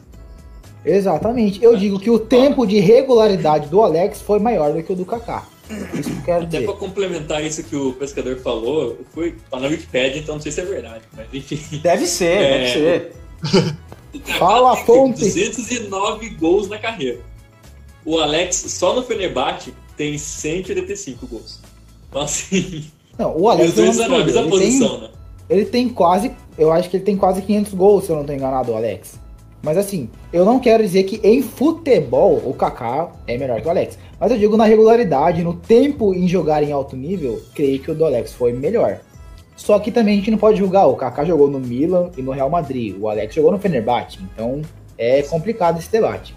Exatamente. 0.87 1.63
Eu 1.63 1.77
digo 1.77 1.99
que 1.99 2.09
o 2.11 2.19
tempo 2.19 2.65
de 2.67 2.79
regularidade 2.79 3.69
do 3.69 3.83
Alex 3.83 4.21
foi 4.21 4.39
maior 4.39 4.73
do 4.73 4.83
que 4.83 4.93
o 4.93 4.97
do 4.97 5.05
Kaká. 5.05 5.47
Isso 5.95 6.11
que 6.11 6.17
eu 6.19 6.23
quero 6.25 6.45
Até 6.45 6.59
dizer. 6.59 6.65
pra 6.65 6.75
complementar 6.77 7.45
isso 7.45 7.63
que 7.65 7.75
o 7.75 7.93
pescador 7.95 8.37
falou, 8.39 8.97
fui 9.13 9.35
tá 9.51 9.59
na 9.59 9.67
Wikipedia, 9.67 10.21
então 10.21 10.37
não 10.37 10.43
sei 10.43 10.53
se 10.53 10.61
é 10.61 10.65
verdade, 10.65 11.03
mas 11.17 11.27
enfim. 11.33 11.79
Deve 11.79 12.07
ser, 12.07 12.39
É. 12.39 12.59
deve 12.59 12.73
ser. 12.73 13.77
Fala 14.39 14.73
a 14.73 14.77
tem 14.77 14.85
fonte. 14.87 15.19
209 15.25 16.29
gols 16.31 16.69
na 16.69 16.79
carreira. 16.79 17.19
O 18.05 18.19
Alex, 18.21 18.65
só 18.69 18.95
no 18.95 19.03
Fenerbahçe, 19.03 19.75
tem 19.97 20.17
185 20.17 21.27
gols. 21.27 21.59
Então, 22.09 22.23
assim, 22.23 22.85
Não, 23.19 23.37
o 23.37 23.49
Alex 23.51 23.75
na 23.75 23.83
mesma 24.09 24.19
ele 24.41 24.49
posição, 24.49 24.89
tem, 24.91 25.01
né? 25.01 25.09
ele 25.51 25.65
tem 25.67 25.89
quase, 25.89 26.31
eu 26.57 26.71
acho 26.71 26.89
que 26.89 26.97
ele 26.97 27.05
tem 27.05 27.17
quase 27.17 27.43
500 27.43 27.75
gols, 27.75 28.05
se 28.05 28.11
eu 28.11 28.17
não 28.17 28.25
tô 28.25 28.33
enganado, 28.33 28.71
o 28.71 28.77
Alex. 28.77 29.19
Mas 29.63 29.77
assim, 29.77 30.09
eu 30.33 30.45
não 30.45 30.61
quero 30.61 30.83
dizer 30.83 31.05
que 31.05 31.21
em 31.27 31.43
futebol 31.43 32.43
o 32.45 32.55
Kaká 32.55 33.11
é 33.27 33.37
melhor 33.37 33.61
que 33.61 33.67
o 33.67 33.71
Alex. 33.71 33.99
Mas 34.19 34.31
eu 34.31 34.39
digo 34.39 34.57
na 34.57 34.65
regularidade, 34.65 35.43
no 35.43 35.55
tempo 35.55 36.15
em 36.15 36.29
jogar 36.29 36.63
em 36.63 36.73
alto 36.73 36.97
nível, 36.97 37.43
creio 37.55 37.79
que 37.81 37.91
o 37.91 37.95
do 37.95 38.05
Alex 38.05 38.33
foi 38.33 38.53
melhor. 38.53 39.01
Só 39.57 39.79
que 39.79 39.91
também 39.91 40.15
a 40.15 40.17
gente 40.19 40.31
não 40.31 40.39
pode 40.39 40.59
julgar, 40.59 40.87
o 40.87 40.95
Kaká 40.95 41.25
jogou 41.25 41.51
no 41.51 41.59
Milan 41.59 42.11
e 42.17 42.23
no 42.23 42.31
Real 42.31 42.51
Madrid, 42.51 42.95
o 43.01 43.09
Alex 43.09 43.35
jogou 43.35 43.51
no 43.51 43.59
Fenerbahçe, 43.59 44.19
então 44.21 44.61
é 44.99 45.23
complicado 45.23 45.79
esse 45.79 45.91
debate. 45.91 46.35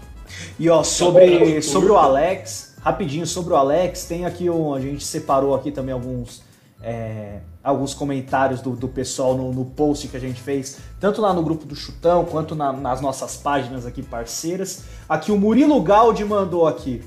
E 0.58 0.68
ó, 0.70 0.78
Tá 0.78 0.84
sobre, 0.84 1.54
tá 1.54 1.62
sobre 1.62 1.90
o 1.90 1.96
Alex, 1.96 2.74
rapidinho 2.80 3.26
sobre 3.26 3.52
o 3.52 3.56
Alex, 3.56 4.04
tem 4.04 4.24
aqui 4.24 4.48
um. 4.48 4.74
A 4.74 4.80
gente 4.80 5.04
separou 5.04 5.54
aqui 5.54 5.70
também 5.70 5.92
alguns. 5.92 6.42
É, 6.82 7.40
alguns 7.62 7.92
comentários 7.92 8.60
do, 8.60 8.70
do 8.70 8.88
pessoal 8.88 9.36
no, 9.36 9.52
no 9.52 9.64
post 9.64 10.08
que 10.08 10.16
a 10.16 10.20
gente 10.20 10.40
fez, 10.40 10.78
tanto 10.98 11.20
lá 11.20 11.32
no 11.32 11.42
grupo 11.42 11.66
do 11.66 11.76
Chutão, 11.76 12.24
quanto 12.24 12.54
na- 12.54 12.72
nas 12.72 13.00
nossas 13.00 13.36
páginas 13.36 13.84
aqui 13.84 14.02
parceiras. 14.02 14.84
Aqui 15.08 15.30
o 15.30 15.38
Murilo 15.38 15.80
Galdi 15.82 16.24
mandou 16.24 16.66
aqui 16.66 17.02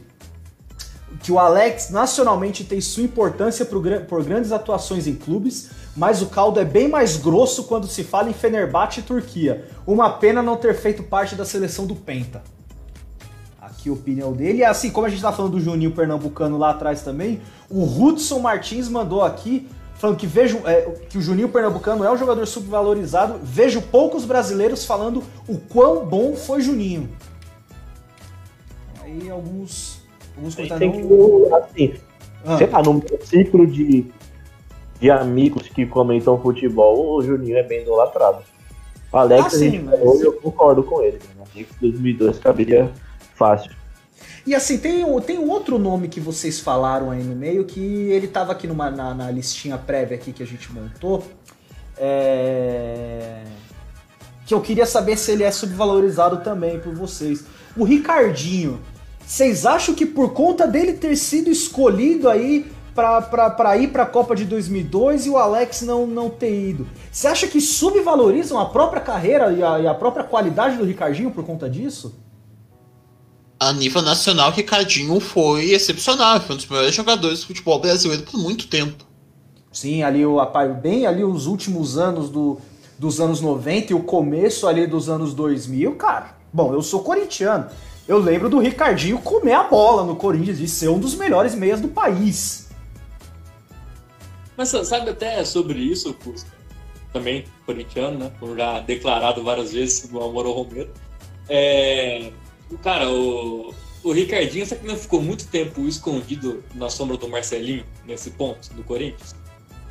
que 1.22 1.32
o 1.32 1.38
Alex 1.40 1.90
nacionalmente 1.90 2.64
tem 2.64 2.82
sua 2.82 3.04
importância 3.04 3.66
gran- 3.66 4.04
por 4.06 4.24
grandes 4.24 4.52
atuações 4.52 5.06
em 5.08 5.14
clubes, 5.16 5.70
mas 5.96 6.22
o 6.22 6.26
caldo 6.28 6.60
é 6.60 6.66
bem 6.66 6.88
mais 6.88 7.18
grosso 7.18 7.66
quando 7.66 7.88
se 7.88 8.04
fala 8.04 8.30
em 8.30 8.34
Fenerbahçe 8.34 9.00
e 9.00 9.04
Turquia. 9.04 9.68
Uma 9.86 10.10
pena 10.10 10.42
não 10.42 10.58
ter 10.58 10.76
feito 10.76 11.04
parte 11.04 11.36
da 11.36 11.46
seleção 11.46 11.86
do 11.86 11.96
Penta. 11.96 12.42
Aqui 13.62 13.90
a 13.90 13.94
opinião 13.94 14.34
dele. 14.34 14.64
Assim 14.64 14.90
como 14.90 15.06
a 15.06 15.10
gente 15.10 15.22
tá 15.22 15.32
falando 15.32 15.54
do 15.54 15.60
Juninho 15.60 15.92
Pernambucano 15.92 16.58
lá 16.58 16.72
atrás 16.72 17.02
também, 17.02 17.42
O 17.76 17.84
Hudson 17.84 18.38
Martins 18.40 18.88
mandou 18.88 19.24
aqui, 19.24 19.68
falando 19.96 20.16
que 20.18 20.28
vejo 20.28 20.60
é, 20.66 20.82
que 21.10 21.18
o 21.18 21.22
Juninho 21.22 21.50
Pernambucano 21.50 22.04
é 22.04 22.12
um 22.12 22.18
jogador 22.18 22.46
subvalorizado. 22.46 23.40
Vejo 23.42 23.82
poucos 23.82 24.26
brasileiros 24.26 24.86
falando 24.86 25.24
o 25.48 25.58
quão 25.58 26.06
bom 26.06 26.36
foi 26.36 26.62
Juninho. 26.62 27.10
Aí 29.02 29.30
alguns. 29.30 30.02
Alguns 30.38 30.56
Tem 30.56 30.68
comentários. 30.68 31.08
que, 31.48 31.54
assim, 31.56 31.94
Ah. 32.46 32.58
sei 32.58 32.68
lá, 32.68 32.82
no 32.84 33.04
ciclo 33.24 33.66
de, 33.68 34.06
de 35.00 35.10
amigos 35.12 35.68
que 35.68 35.86
comentam 35.86 36.40
futebol, 36.40 37.16
o 37.18 37.22
Juninho 37.24 37.58
é 37.58 37.64
bem 37.64 37.82
idolatrado. 37.82 38.40
O 39.12 39.18
Alex, 39.18 39.46
Ah, 39.46 39.50
sim, 39.50 39.80
mas- 39.80 40.00
falou, 40.00 40.22
eu 40.24 40.34
concordo 40.34 40.84
com 40.84 41.02
ele. 41.02 41.18
Né? 41.38 41.44
Achei 41.50 41.64
que 41.64 41.74
2002 41.80 42.40
caberia 42.40 42.92
fácil. 43.36 43.72
E 44.46 44.54
assim, 44.54 44.78
tem, 44.78 45.06
tem 45.22 45.40
um 45.40 45.50
outro 45.50 45.80
nome 45.80 46.10
que 46.10 46.20
vocês 46.20 46.60
falaram 46.60 47.12
aí 47.12 47.24
no 47.24 47.36
meio, 47.36 47.64
que 47.64 47.80
ele 47.80 48.28
tava 48.28 48.52
aqui 48.52 48.68
numa, 48.68 48.92
na, 48.92 49.14
na 49.14 49.32
listinha 49.32 49.78
prévia 49.78 50.18
aqui 50.18 50.34
que 50.34 50.44
a 50.44 50.46
gente 50.46 50.72
montou. 50.72 51.24
É... 51.98 53.44
Que 54.46 54.54
eu 54.54 54.60
queria 54.60 54.86
saber 54.86 55.18
se 55.18 55.32
ele 55.32 55.44
é 55.44 55.52
subvalorizado 55.52 56.44
também 56.44 56.78
por 56.80 56.94
vocês. 56.94 57.46
O 57.78 57.86
Ricardinho. 57.86 58.82
Vocês 59.26 59.66
acham 59.66 59.96
que 59.96 60.06
por 60.06 60.34
conta 60.34 60.68
dele 60.68 60.94
ter 60.94 61.16
sido 61.16 61.50
escolhido 61.50 62.28
aí 62.28 62.70
pra 62.94 63.78
ir 63.78 63.88
pra 63.88 64.06
Copa 64.06 64.36
de 64.36 64.46
2002 64.46 65.26
e 65.26 65.30
o 65.30 65.38
Alex 65.38 65.82
não, 65.82 66.06
não 66.06 66.30
ter 66.30 66.70
ido, 66.70 66.88
você 67.12 67.28
acha 67.28 67.48
que 67.48 67.60
subvalorizam 67.60 68.60
a 68.60 68.68
própria 68.68 69.02
carreira 69.02 69.52
e 69.52 69.64
a, 69.64 69.80
e 69.80 69.88
a 69.88 69.94
própria 69.94 70.24
qualidade 70.24 70.78
do 70.78 70.86
Ricardinho 70.86 71.32
por 71.32 71.44
conta 71.44 71.70
disso? 71.70 72.16
A 73.64 73.72
nível 73.72 74.02
nacional, 74.02 74.52
Ricardinho 74.52 75.18
foi 75.22 75.72
excepcional. 75.72 76.42
Foi 76.42 76.56
um 76.56 76.58
dos 76.58 76.68
melhores 76.68 76.94
jogadores 76.94 77.40
do 77.40 77.48
futebol 77.48 77.80
brasileiro 77.80 78.24
por 78.24 78.38
muito 78.38 78.68
tempo. 78.68 79.06
Sim, 79.72 80.04
ali 80.04 80.26
o 80.26 80.38
bem 80.82 81.06
ali 81.06 81.24
os 81.24 81.48
últimos 81.48 81.98
anos 81.98 82.30
do, 82.30 82.60
dos 83.00 83.22
anos 83.22 83.40
90 83.40 83.94
e 83.94 83.96
o 83.96 84.04
começo 84.04 84.68
ali 84.68 84.86
dos 84.86 85.08
anos 85.08 85.34
2000, 85.34 85.96
cara. 85.96 86.38
Bom, 86.52 86.74
eu 86.74 86.82
sou 86.82 87.04
corintiano. 87.04 87.70
Eu 88.06 88.18
lembro 88.18 88.50
do 88.50 88.60
Ricardinho 88.60 89.18
comer 89.20 89.54
a 89.54 89.64
bola 89.64 90.04
no 90.04 90.18
Corinthians 90.18 90.60
e 90.60 90.68
ser 90.68 90.90
um 90.90 91.00
dos 91.00 91.16
melhores 91.16 91.56
meias 91.56 91.80
do 91.80 91.88
país. 91.88 92.70
Mas 94.58 94.70
sabe 94.70 95.10
até 95.10 95.44
sobre 95.46 95.80
isso, 95.80 96.14
Cusca? 96.16 96.52
Também 97.14 97.46
corintiano, 97.66 98.20
né? 98.20 98.32
Como 98.42 98.58
já 98.58 98.82
declarado 98.82 99.42
várias 99.42 99.72
vezes 99.72 100.12
no 100.12 100.22
Amor 100.22 100.46
ao 100.46 100.52
Romero. 100.52 100.90
É... 101.48 102.32
Cara, 102.82 103.10
o, 103.10 103.74
o 104.04 104.12
Ricardinho, 104.12 104.66
sabe 104.66 104.82
que 104.82 104.88
não 104.88 104.98
ficou 104.98 105.22
muito 105.22 105.48
tempo 105.48 105.82
escondido 105.88 106.64
na 106.76 106.90
sombra 106.90 107.18
do 107.18 107.28
Marcelinho, 107.28 107.86
nesse 108.06 108.32
ponto, 108.32 108.74
do 108.74 108.84
Corinthians? 108.84 109.36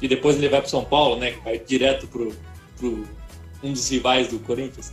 E 0.00 0.08
depois 0.08 0.36
ele 0.36 0.48
vai 0.48 0.60
pro 0.60 0.70
São 0.70 0.84
Paulo, 0.84 1.16
né? 1.16 1.34
Vai 1.44 1.58
direto 1.58 2.06
pro, 2.08 2.32
pro 2.76 3.06
um 3.62 3.72
dos 3.72 3.88
rivais 3.88 4.28
do 4.28 4.38
Corinthians. 4.40 4.92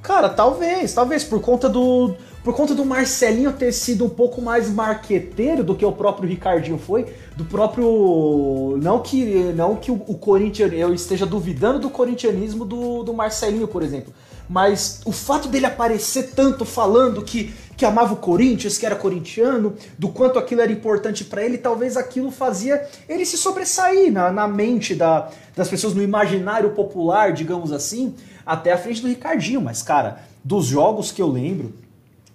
Cara, 0.00 0.28
talvez, 0.28 0.92
talvez 0.92 1.24
por 1.24 1.40
conta 1.40 1.68
do 1.68 2.14
por 2.44 2.54
conta 2.54 2.74
do 2.74 2.84
Marcelinho 2.84 3.54
ter 3.54 3.72
sido 3.72 4.04
um 4.04 4.08
pouco 4.10 4.42
mais 4.42 4.70
marqueteiro 4.70 5.64
do 5.64 5.74
que 5.74 5.82
o 5.82 5.90
próprio 5.90 6.28
Ricardinho 6.28 6.76
foi, 6.76 7.06
do 7.34 7.46
próprio 7.46 8.78
não 8.82 9.00
que 9.00 9.24
não 9.54 9.76
que 9.76 9.90
o, 9.90 9.94
o 9.94 10.18
Corinthians 10.18 10.70
eu 10.74 10.92
esteja 10.92 11.24
duvidando 11.24 11.78
do 11.78 11.88
corintianismo 11.88 12.66
do, 12.66 13.02
do 13.02 13.14
Marcelinho, 13.14 13.66
por 13.66 13.82
exemplo, 13.82 14.12
mas 14.48 15.00
o 15.04 15.12
fato 15.12 15.48
dele 15.48 15.66
aparecer 15.66 16.32
tanto 16.34 16.64
falando 16.64 17.22
que 17.22 17.52
que 17.76 17.84
amava 17.84 18.14
o 18.14 18.16
Corinthians, 18.16 18.78
que 18.78 18.86
era 18.86 18.94
corintiano, 18.94 19.74
do 19.98 20.08
quanto 20.08 20.38
aquilo 20.38 20.60
era 20.60 20.70
importante 20.70 21.24
pra 21.24 21.44
ele, 21.44 21.58
talvez 21.58 21.96
aquilo 21.96 22.30
fazia 22.30 22.86
ele 23.08 23.26
se 23.26 23.36
sobressair 23.36 24.12
na, 24.12 24.30
na 24.30 24.46
mente 24.46 24.94
da, 24.94 25.28
das 25.56 25.68
pessoas, 25.68 25.94
no 25.94 26.02
imaginário 26.02 26.70
popular, 26.70 27.32
digamos 27.32 27.72
assim, 27.72 28.14
até 28.46 28.72
a 28.72 28.78
frente 28.78 29.00
do 29.00 29.08
Ricardinho. 29.08 29.60
Mas, 29.60 29.82
cara, 29.82 30.20
dos 30.42 30.66
jogos 30.66 31.10
que 31.10 31.20
eu 31.20 31.28
lembro, 31.28 31.74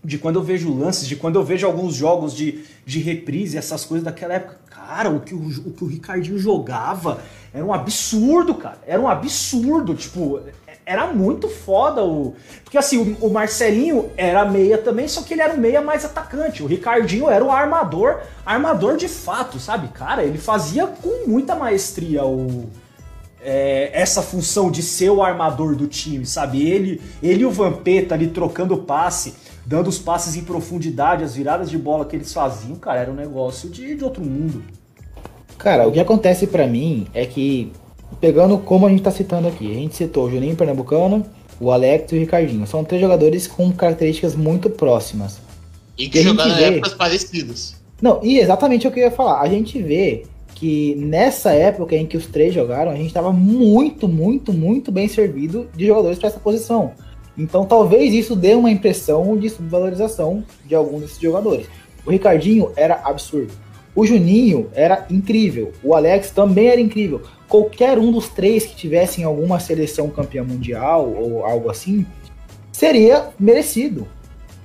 de 0.03 0.17
quando 0.17 0.37
eu 0.37 0.43
vejo 0.43 0.73
lances, 0.73 1.07
de 1.07 1.15
quando 1.15 1.37
eu 1.37 1.43
vejo 1.43 1.67
alguns 1.67 1.93
jogos 1.93 2.33
de, 2.33 2.63
de 2.85 2.99
reprise, 2.99 3.57
essas 3.57 3.83
coisas 3.83 4.05
daquela 4.05 4.33
época, 4.33 4.59
cara, 4.69 5.09
o 5.09 5.19
que 5.19 5.33
o, 5.33 5.39
o 5.39 5.71
que 5.71 5.83
o 5.83 5.87
Ricardinho 5.87 6.37
jogava 6.37 7.21
era 7.53 7.65
um 7.65 7.73
absurdo, 7.73 8.55
cara. 8.55 8.79
Era 8.85 9.01
um 9.01 9.07
absurdo, 9.07 9.95
tipo, 9.95 10.39
era 10.89 11.05
muito 11.05 11.47
foda 11.47 12.03
o. 12.03 12.33
Porque 12.63 12.75
assim, 12.75 13.15
o, 13.21 13.29
Marcelinho 13.29 14.09
era 14.17 14.43
meia 14.43 14.75
também, 14.75 15.07
só 15.07 15.21
que 15.21 15.35
ele 15.35 15.41
era 15.43 15.53
um 15.53 15.57
meia 15.57 15.81
mais 15.81 16.03
atacante. 16.03 16.63
O 16.63 16.65
Ricardinho 16.65 17.29
era 17.29 17.45
o 17.45 17.51
armador, 17.51 18.21
armador 18.43 18.97
de 18.97 19.07
fato, 19.07 19.59
sabe? 19.59 19.89
Cara, 19.89 20.23
ele 20.23 20.39
fazia 20.39 20.87
com 20.87 21.27
muita 21.27 21.55
maestria 21.55 22.25
o. 22.25 22.67
é, 23.39 23.91
essa 23.93 24.23
função 24.23 24.71
de 24.71 24.81
ser 24.81 25.11
o 25.11 25.21
armador 25.21 25.75
do 25.75 25.85
time, 25.85 26.25
sabe? 26.25 26.67
Ele, 26.67 26.99
ele 27.21 27.43
e 27.43 27.45
o 27.45 27.51
Vampeta 27.51 28.15
ali 28.15 28.27
trocando 28.27 28.75
passe, 28.75 29.35
dando 29.63 29.89
os 29.89 29.99
passes 29.99 30.35
em 30.35 30.43
profundidade, 30.43 31.23
as 31.23 31.35
viradas 31.35 31.69
de 31.69 31.77
bola 31.77 32.03
que 32.03 32.15
eles 32.15 32.33
faziam, 32.33 32.75
cara, 32.77 33.01
era 33.01 33.11
um 33.11 33.15
negócio 33.15 33.69
de, 33.69 33.93
de 33.93 34.03
outro 34.03 34.23
mundo. 34.23 34.63
Cara, 35.55 35.87
o 35.87 35.91
que 35.91 35.99
acontece 35.99 36.47
pra 36.47 36.65
mim 36.65 37.05
é 37.13 37.27
que, 37.27 37.71
pegando 38.19 38.57
como 38.57 38.85
a 38.85 38.89
gente 38.89 39.01
tá 39.03 39.11
citando 39.11 39.47
aqui, 39.47 39.69
a 39.71 39.75
gente 39.75 39.95
citou 39.95 40.25
o 40.27 40.31
Juninho 40.31 40.55
Pernambucano, 40.55 41.25
o 41.59 41.71
Alex 41.71 42.11
e 42.11 42.15
o 42.15 42.19
Ricardinho. 42.19 42.65
São 42.67 42.83
três 42.83 43.01
jogadores 43.01 43.47
com 43.47 43.71
características 43.71 44.35
muito 44.35 44.69
próximas. 44.69 45.39
E 45.97 46.07
que 46.07 46.21
jogaram 46.21 46.55
vê- 46.55 46.63
épocas 46.63 46.93
parecidas. 46.93 47.75
Não, 48.01 48.19
e 48.23 48.39
exatamente 48.39 48.87
o 48.87 48.91
que 48.91 48.99
eu 48.99 49.03
ia 49.05 49.11
falar. 49.11 49.41
A 49.41 49.49
gente 49.49 49.81
vê 49.81 50.23
que 50.55 50.95
nessa 50.95 51.51
época 51.51 51.95
em 51.95 52.05
que 52.05 52.15
os 52.17 52.25
três 52.27 52.53
jogaram, 52.53 52.91
a 52.91 52.95
gente 52.95 53.07
estava 53.07 53.31
muito, 53.31 54.07
muito, 54.07 54.53
muito 54.53 54.91
bem 54.91 55.07
servido 55.07 55.67
de 55.75 55.85
jogadores 55.87 56.17
para 56.17 56.29
essa 56.29 56.39
posição. 56.39 56.91
Então 57.37 57.65
talvez 57.65 58.13
isso 58.13 58.35
dê 58.35 58.53
uma 58.53 58.71
impressão 58.71 59.37
de 59.37 59.49
subvalorização 59.49 60.43
de 60.65 60.75
algum 60.75 60.99
desses 60.99 61.19
jogadores. 61.19 61.67
O 62.05 62.11
Ricardinho 62.11 62.71
era 62.75 63.01
absurdo. 63.03 63.51
O 63.95 64.05
Juninho 64.05 64.69
era 64.73 65.05
incrível. 65.09 65.71
O 65.83 65.93
Alex 65.93 66.31
também 66.31 66.67
era 66.67 66.79
incrível. 66.79 67.21
Qualquer 67.49 67.97
um 67.97 68.11
dos 68.11 68.29
três 68.29 68.65
que 68.65 68.75
tivesse 68.75 69.19
em 69.19 69.25
alguma 69.25 69.59
seleção 69.59 70.09
campeã 70.09 70.43
mundial 70.43 71.11
ou 71.11 71.43
algo 71.43 71.69
assim, 71.69 72.05
seria 72.71 73.29
merecido. 73.37 74.07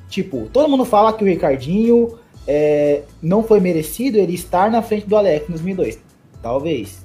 Tipo, 0.09 0.49
todo 0.53 0.69
mundo 0.69 0.85
fala 0.85 1.13
que 1.13 1.25
o 1.25 1.27
Ricardinho 1.27 2.17
é, 2.47 3.03
não 3.21 3.43
foi 3.43 3.59
merecido 3.59 4.19
ele 4.19 4.35
estar 4.35 4.71
na 4.71 4.83
frente 4.83 5.09
do 5.09 5.17
Alex 5.17 5.49
em 5.49 5.53
2002. 5.53 5.99
Talvez. 6.43 7.05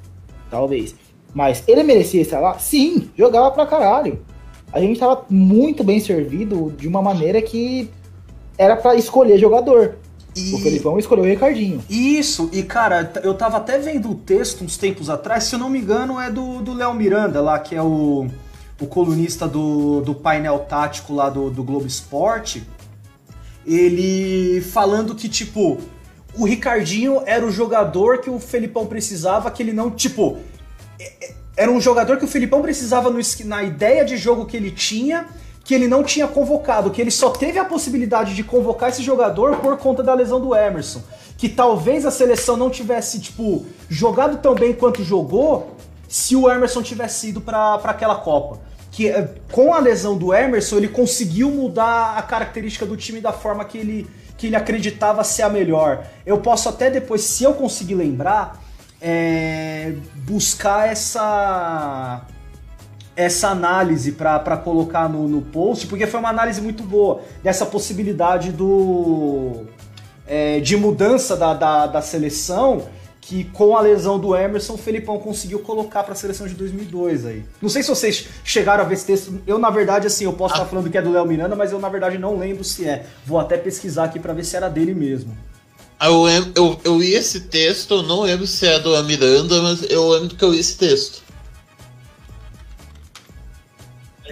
Talvez. 0.52 0.96
Mas 1.34 1.64
ele 1.68 1.82
merecia 1.84 2.22
estar 2.22 2.40
lá? 2.40 2.60
Sim, 2.60 3.10
jogava 3.18 3.50
pra 3.52 3.66
caralho. 3.66 4.20
A 4.72 4.80
gente 4.80 5.00
tava 5.00 5.26
muito 5.30 5.84
bem 5.84 6.00
servido 6.00 6.72
de 6.78 6.88
uma 6.88 7.02
maneira 7.02 7.42
que 7.42 7.90
era 8.58 8.76
pra 8.76 8.96
escolher 8.96 9.38
jogador. 9.38 9.98
E... 10.36 10.54
O 10.54 10.60
Felipão 10.60 10.98
escolheu 11.00 11.24
o 11.24 11.28
Ricardinho. 11.28 11.84
Isso, 11.90 12.50
e 12.54 12.64
cara, 12.64 13.12
eu 13.24 13.34
tava 13.34 13.58
até 13.58 13.78
vendo 13.80 14.12
o 14.12 14.16
texto 14.16 14.64
uns 14.64 14.78
tempos 14.78 15.10
atrás, 15.10 15.46
se 15.46 15.56
eu 15.56 15.60
não 15.60 15.70
me 15.70 15.80
engano, 15.80 16.20
é 16.20 16.30
do 16.32 16.62
do 16.62 16.74
Léo 16.74 16.94
Miranda 16.94 17.42
lá, 17.42 17.58
que 17.60 17.76
é 17.76 17.82
o, 17.82 18.28
o 18.80 18.88
colunista 18.88 19.48
do, 19.48 20.02
do 20.02 20.14
painel 20.14 20.60
tático 20.60 21.14
lá 21.14 21.30
do, 21.30 21.50
do 21.50 21.64
Globo 21.64 21.88
Esporte. 21.88 22.64
Ele 23.66 24.62
falando 24.62 25.14
que, 25.14 25.28
tipo, 25.28 25.78
o 26.36 26.46
Ricardinho 26.46 27.22
era 27.26 27.46
o 27.46 27.52
jogador 27.52 28.20
que 28.20 28.30
o 28.30 28.40
Felipão 28.40 28.86
precisava, 28.86 29.52
que 29.52 29.62
ele 29.62 29.74
não, 29.74 29.92
tipo. 29.92 30.38
é- 31.00 31.12
é- 31.22 31.34
Era 31.58 31.72
um 31.72 31.82
jogador 31.82 32.18
que 32.18 32.24
o 32.26 32.28
Felipão 32.28 32.62
precisava 32.62 33.10
no 33.10 33.20
na 33.46 33.64
ideia 33.64 34.06
de 34.06 34.16
jogo 34.16 34.46
que 34.46 34.56
ele 34.56 34.72
tinha, 34.72 35.28
que 35.70 35.76
ele 35.76 35.88
não 35.88 36.04
tinha 36.04 36.28
convocado, 36.28 36.90
que 36.90 37.00
ele 37.00 37.12
só 37.12 37.30
teve 37.30 37.60
a 37.60 37.64
possibilidade 37.64 38.34
de 38.34 38.44
convocar 38.44 38.90
esse 38.90 39.04
jogador 39.04 39.58
por 39.58 39.78
conta 39.78 40.02
da 40.02 40.16
lesão 40.16 40.42
do 40.42 40.56
Emerson. 40.56 41.00
Que 41.38 41.48
talvez 41.48 42.08
a 42.08 42.10
seleção 42.10 42.58
não 42.58 42.72
tivesse, 42.72 43.20
tipo, 43.20 43.68
jogado 43.88 44.42
tão 44.42 44.56
bem 44.56 44.74
quanto 44.74 45.04
jogou 45.04 45.78
se 46.08 46.36
o 46.36 46.50
Emerson 46.50 46.82
tivesse 46.82 47.30
ido 47.30 47.40
pra 47.40 47.76
aquela 47.84 48.16
Copa. 48.16 48.60
Que 48.90 49.10
eh, 49.10 49.30
com 49.52 49.72
a 49.72 49.78
lesão 49.78 50.18
do 50.18 50.34
Emerson, 50.34 50.78
ele 50.78 50.88
conseguiu 50.88 51.52
mudar 51.52 52.18
a 52.18 52.22
característica 52.24 52.84
do 52.84 52.98
time 52.98 53.22
da 53.22 53.32
forma 53.32 53.64
que 53.64 53.78
ele, 53.78 54.08
que 54.40 54.48
ele 54.48 54.56
acreditava 54.56 55.24
ser 55.24 55.44
a 55.44 55.50
melhor. 55.50 56.04
Eu 56.26 56.40
posso 56.40 56.68
até 56.68 56.90
depois, 56.90 57.22
se 57.22 57.44
eu 57.44 57.54
conseguir 57.54 57.94
lembrar, 57.94 58.60
é, 59.00 59.94
buscar 60.16 60.90
essa 60.90 62.26
essa 63.20 63.50
análise 63.50 64.14
para 64.14 64.56
colocar 64.56 65.10
no, 65.10 65.28
no 65.28 65.42
post, 65.42 65.88
porque 65.88 66.08
foi 66.08 66.22
uma 66.22 66.30
análise 66.30 66.62
muito 66.62 66.84
boa 66.84 67.20
dessa 67.44 67.66
possibilidade 67.66 68.54
do 68.54 69.66
é, 70.26 70.62
de 70.62 70.78
mudança 70.78 71.36
da, 71.36 71.54
da, 71.54 71.88
da 71.88 72.02
seleção 72.02 72.88
que 73.20 73.44
com 73.44 73.76
a 73.76 73.82
lesão 73.82 74.18
do 74.18 74.36
Emerson, 74.36 74.74
o 74.74 74.78
Felipão 74.78 75.20
conseguiu 75.20 75.60
colocar 75.60 76.04
para 76.04 76.14
a 76.14 76.16
seleção 76.16 76.48
de 76.48 76.56
2002 76.56 77.26
aí. 77.26 77.44
Não 77.62 77.70
sei 77.70 77.84
se 77.84 77.90
vocês 77.90 78.26
chegaram 78.44 78.84
a 78.84 78.88
ver 78.88 78.96
esse 78.96 79.06
texto. 79.06 79.40
Eu, 79.46 79.60
na 79.60 79.70
verdade, 79.70 80.08
assim, 80.08 80.24
eu 80.24 80.34
posso 80.34 80.56
estar 80.56 80.66
falando 80.66 80.90
que 80.90 80.98
é 80.98 81.02
do 81.02 81.12
Léo 81.12 81.26
Miranda, 81.28 81.56
mas 81.56 81.72
eu, 81.72 81.80
na 81.80 81.90
verdade, 81.90 82.18
não 82.18 82.40
lembro 82.40 82.64
se 82.64 82.88
é. 82.88 83.06
Vou 83.26 83.38
até 83.38 83.58
pesquisar 83.58 84.06
aqui 84.06 84.18
para 84.18 84.34
ver 84.34 84.46
se 84.46 84.56
era 84.56 84.68
dele 84.68 84.96
mesmo. 84.96 85.38
Ah, 86.00 86.08
Eu, 86.08 86.26
eu, 86.56 86.80
eu 86.84 86.98
li 86.98 87.14
esse 87.14 87.42
texto, 87.42 87.96
eu 87.96 88.04
não 88.04 88.22
lembro 88.22 88.48
se 88.48 88.66
é 88.66 88.80
do 88.80 89.04
Miranda, 89.04 89.62
mas 89.62 89.84
eu 89.90 90.10
lembro 90.10 90.36
que 90.36 90.44
eu 90.44 90.52
li 90.52 90.60
esse 90.60 90.78
texto. 90.78 91.29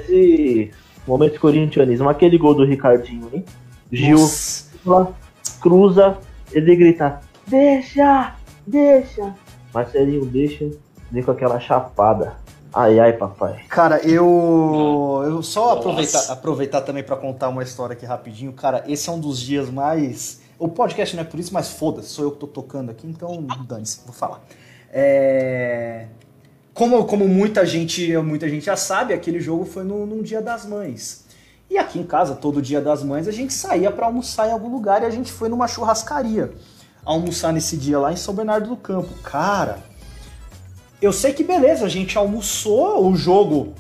Mas 0.08 0.10
e. 0.10 0.72
Momento 1.06 1.40
corintianismo, 1.40 2.10
aquele 2.10 2.38
gol 2.38 2.54
do 2.54 2.66
Ricardinho, 2.66 3.30
hein? 3.34 3.46
Gil 3.90 4.20
Nossa. 4.20 4.66
lá, 4.86 5.08
cruza, 5.62 6.18
ele 6.52 6.76
grita: 6.76 7.22
Deixa! 7.48 8.36
Deixa! 8.66 9.34
Marcelinho 9.74 10.26
deixa, 10.26 10.70
vem 11.10 11.24
com 11.24 11.32
aquela 11.32 11.60
chapada. 11.60 12.36
Ai 12.74 13.00
ai, 13.00 13.14
papai. 13.14 13.64
Cara, 13.70 14.06
eu. 14.06 15.24
Eu 15.24 15.42
só 15.42 15.78
aproveitar, 15.78 16.30
aproveitar 16.30 16.82
também 16.82 17.04
pra 17.04 17.16
contar 17.16 17.48
uma 17.48 17.64
história 17.64 17.94
aqui 17.94 18.06
rapidinho. 18.06 18.52
Cara, 18.52 18.84
esse 18.86 19.10
é 19.10 19.12
um 19.12 19.20
dos 19.20 19.40
dias 19.40 19.70
mais. 19.70 20.42
O 20.60 20.68
podcast 20.68 21.16
não 21.16 21.24
é 21.24 21.26
por 21.26 21.40
isso, 21.40 21.54
mas 21.54 21.72
foda-se, 21.72 22.10
sou 22.10 22.26
eu 22.26 22.32
que 22.32 22.40
tô 22.40 22.48
tocando 22.48 22.90
aqui, 22.90 23.08
então 23.08 23.48
dane-se, 23.66 24.02
vou 24.04 24.14
falar. 24.14 24.42
É. 24.92 26.08
Como, 26.78 27.06
como 27.06 27.28
muita 27.28 27.66
gente 27.66 28.16
muita 28.18 28.48
gente 28.48 28.68
já 28.68 28.76
sabe, 28.76 29.12
aquele 29.12 29.40
jogo 29.40 29.66
foi 29.66 29.84
no, 29.84 30.06
num 30.06 30.22
dia 30.22 30.44
das 30.44 30.64
mães. 30.64 31.26
E 31.72 31.76
aqui 31.76 31.98
em 31.98 32.04
casa, 32.04 32.36
todo 32.36 32.62
dia 32.62 32.80
das 32.80 33.02
mães, 33.04 33.28
a 33.28 33.32
gente 33.32 33.52
saía 33.52 33.90
pra 33.90 34.06
almoçar 34.06 34.48
em 34.48 34.52
algum 34.52 34.70
lugar 34.70 35.02
e 35.02 35.06
a 35.08 35.10
gente 35.10 35.32
foi 35.32 35.50
numa 35.50 35.68
churrascaria 35.68 36.54
almoçar 37.04 37.52
nesse 37.52 37.76
dia 37.76 37.98
lá 37.98 38.14
em 38.14 38.16
São 38.16 38.32
Bernardo 38.32 38.70
do 38.70 38.78
Campo. 38.78 39.10
Cara, 39.24 39.80
eu 41.02 41.12
sei 41.12 41.34
que 41.34 41.44
beleza, 41.44 41.84
a 41.84 41.90
gente 41.90 42.16
almoçou, 42.16 43.10
o 43.10 43.16
jogo 43.16 43.74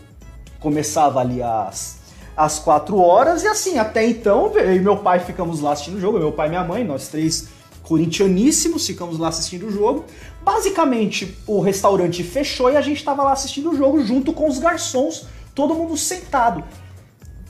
começava 0.59 1.19
ali 1.19 1.43
às, 1.43 1.99
às 2.35 2.57
4 2.57 2.97
horas, 2.97 3.43
e 3.43 3.47
assim, 3.47 3.77
até 3.77 4.07
então, 4.07 4.51
eu 4.57 4.75
e 4.75 4.79
meu 4.79 4.97
pai 4.97 5.19
ficamos 5.19 5.59
lá 5.59 5.73
assistindo 5.73 5.97
o 5.97 6.01
jogo, 6.01 6.17
meu 6.17 6.31
pai 6.31 6.47
e 6.47 6.49
minha 6.49 6.63
mãe, 6.63 6.83
nós 6.83 7.09
três 7.09 7.49
corintianíssimos, 7.83 8.85
ficamos 8.85 9.17
lá 9.17 9.29
assistindo 9.29 9.67
o 9.67 9.71
jogo. 9.71 10.05
Basicamente, 10.47 11.37
o 11.45 11.59
restaurante 11.59 12.23
fechou 12.23 12.71
e 12.71 12.77
a 12.77 12.81
gente 12.81 13.03
tava 13.03 13.21
lá 13.21 13.33
assistindo 13.33 13.69
o 13.69 13.75
jogo 13.75 14.01
junto 14.01 14.31
com 14.31 14.47
os 14.47 14.59
garçons, 14.59 15.27
todo 15.53 15.75
mundo 15.75 15.97
sentado. 15.97 16.63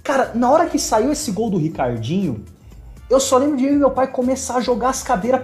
Cara, 0.04 0.32
na 0.34 0.50
hora 0.50 0.66
que 0.66 0.80
saiu 0.80 1.12
esse 1.12 1.30
gol 1.30 1.52
do 1.52 1.60
Ricardinho, 1.60 2.44
eu 3.08 3.20
só 3.20 3.38
lembro 3.38 3.56
de 3.56 3.66
eu 3.66 3.74
e 3.74 3.78
meu 3.78 3.92
pai 3.92 4.08
começar 4.08 4.56
a 4.56 4.62
jogar 4.62 4.90
as 4.90 5.04
cadeiras 5.04 5.44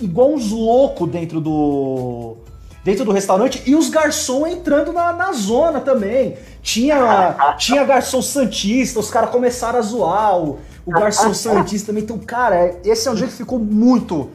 igual 0.00 0.32
uns 0.32 0.50
loucos 0.50 1.10
dentro 1.10 1.42
do 1.42 2.38
dentro 2.82 3.04
do 3.04 3.12
restaurante 3.12 3.62
e 3.66 3.76
os 3.76 3.90
garçons 3.90 4.48
entrando 4.48 4.94
na, 4.94 5.12
na 5.12 5.30
zona 5.34 5.78
também. 5.78 6.38
Tinha, 6.62 7.54
tinha 7.58 7.84
garçom 7.84 8.22
santista, 8.22 8.98
os 8.98 9.10
caras 9.10 9.28
começaram 9.28 9.78
a 9.78 9.82
zoar 9.82 10.38
o, 10.38 10.58
o 10.86 10.90
garçom 10.90 11.34
santista 11.34 11.88
também. 11.88 12.02
Então, 12.02 12.18
cara, 12.18 12.80
esse 12.82 13.06
é 13.06 13.10
um 13.10 13.14
dia 13.14 13.26
que 13.26 13.34
ficou 13.34 13.58
muito 13.58 14.30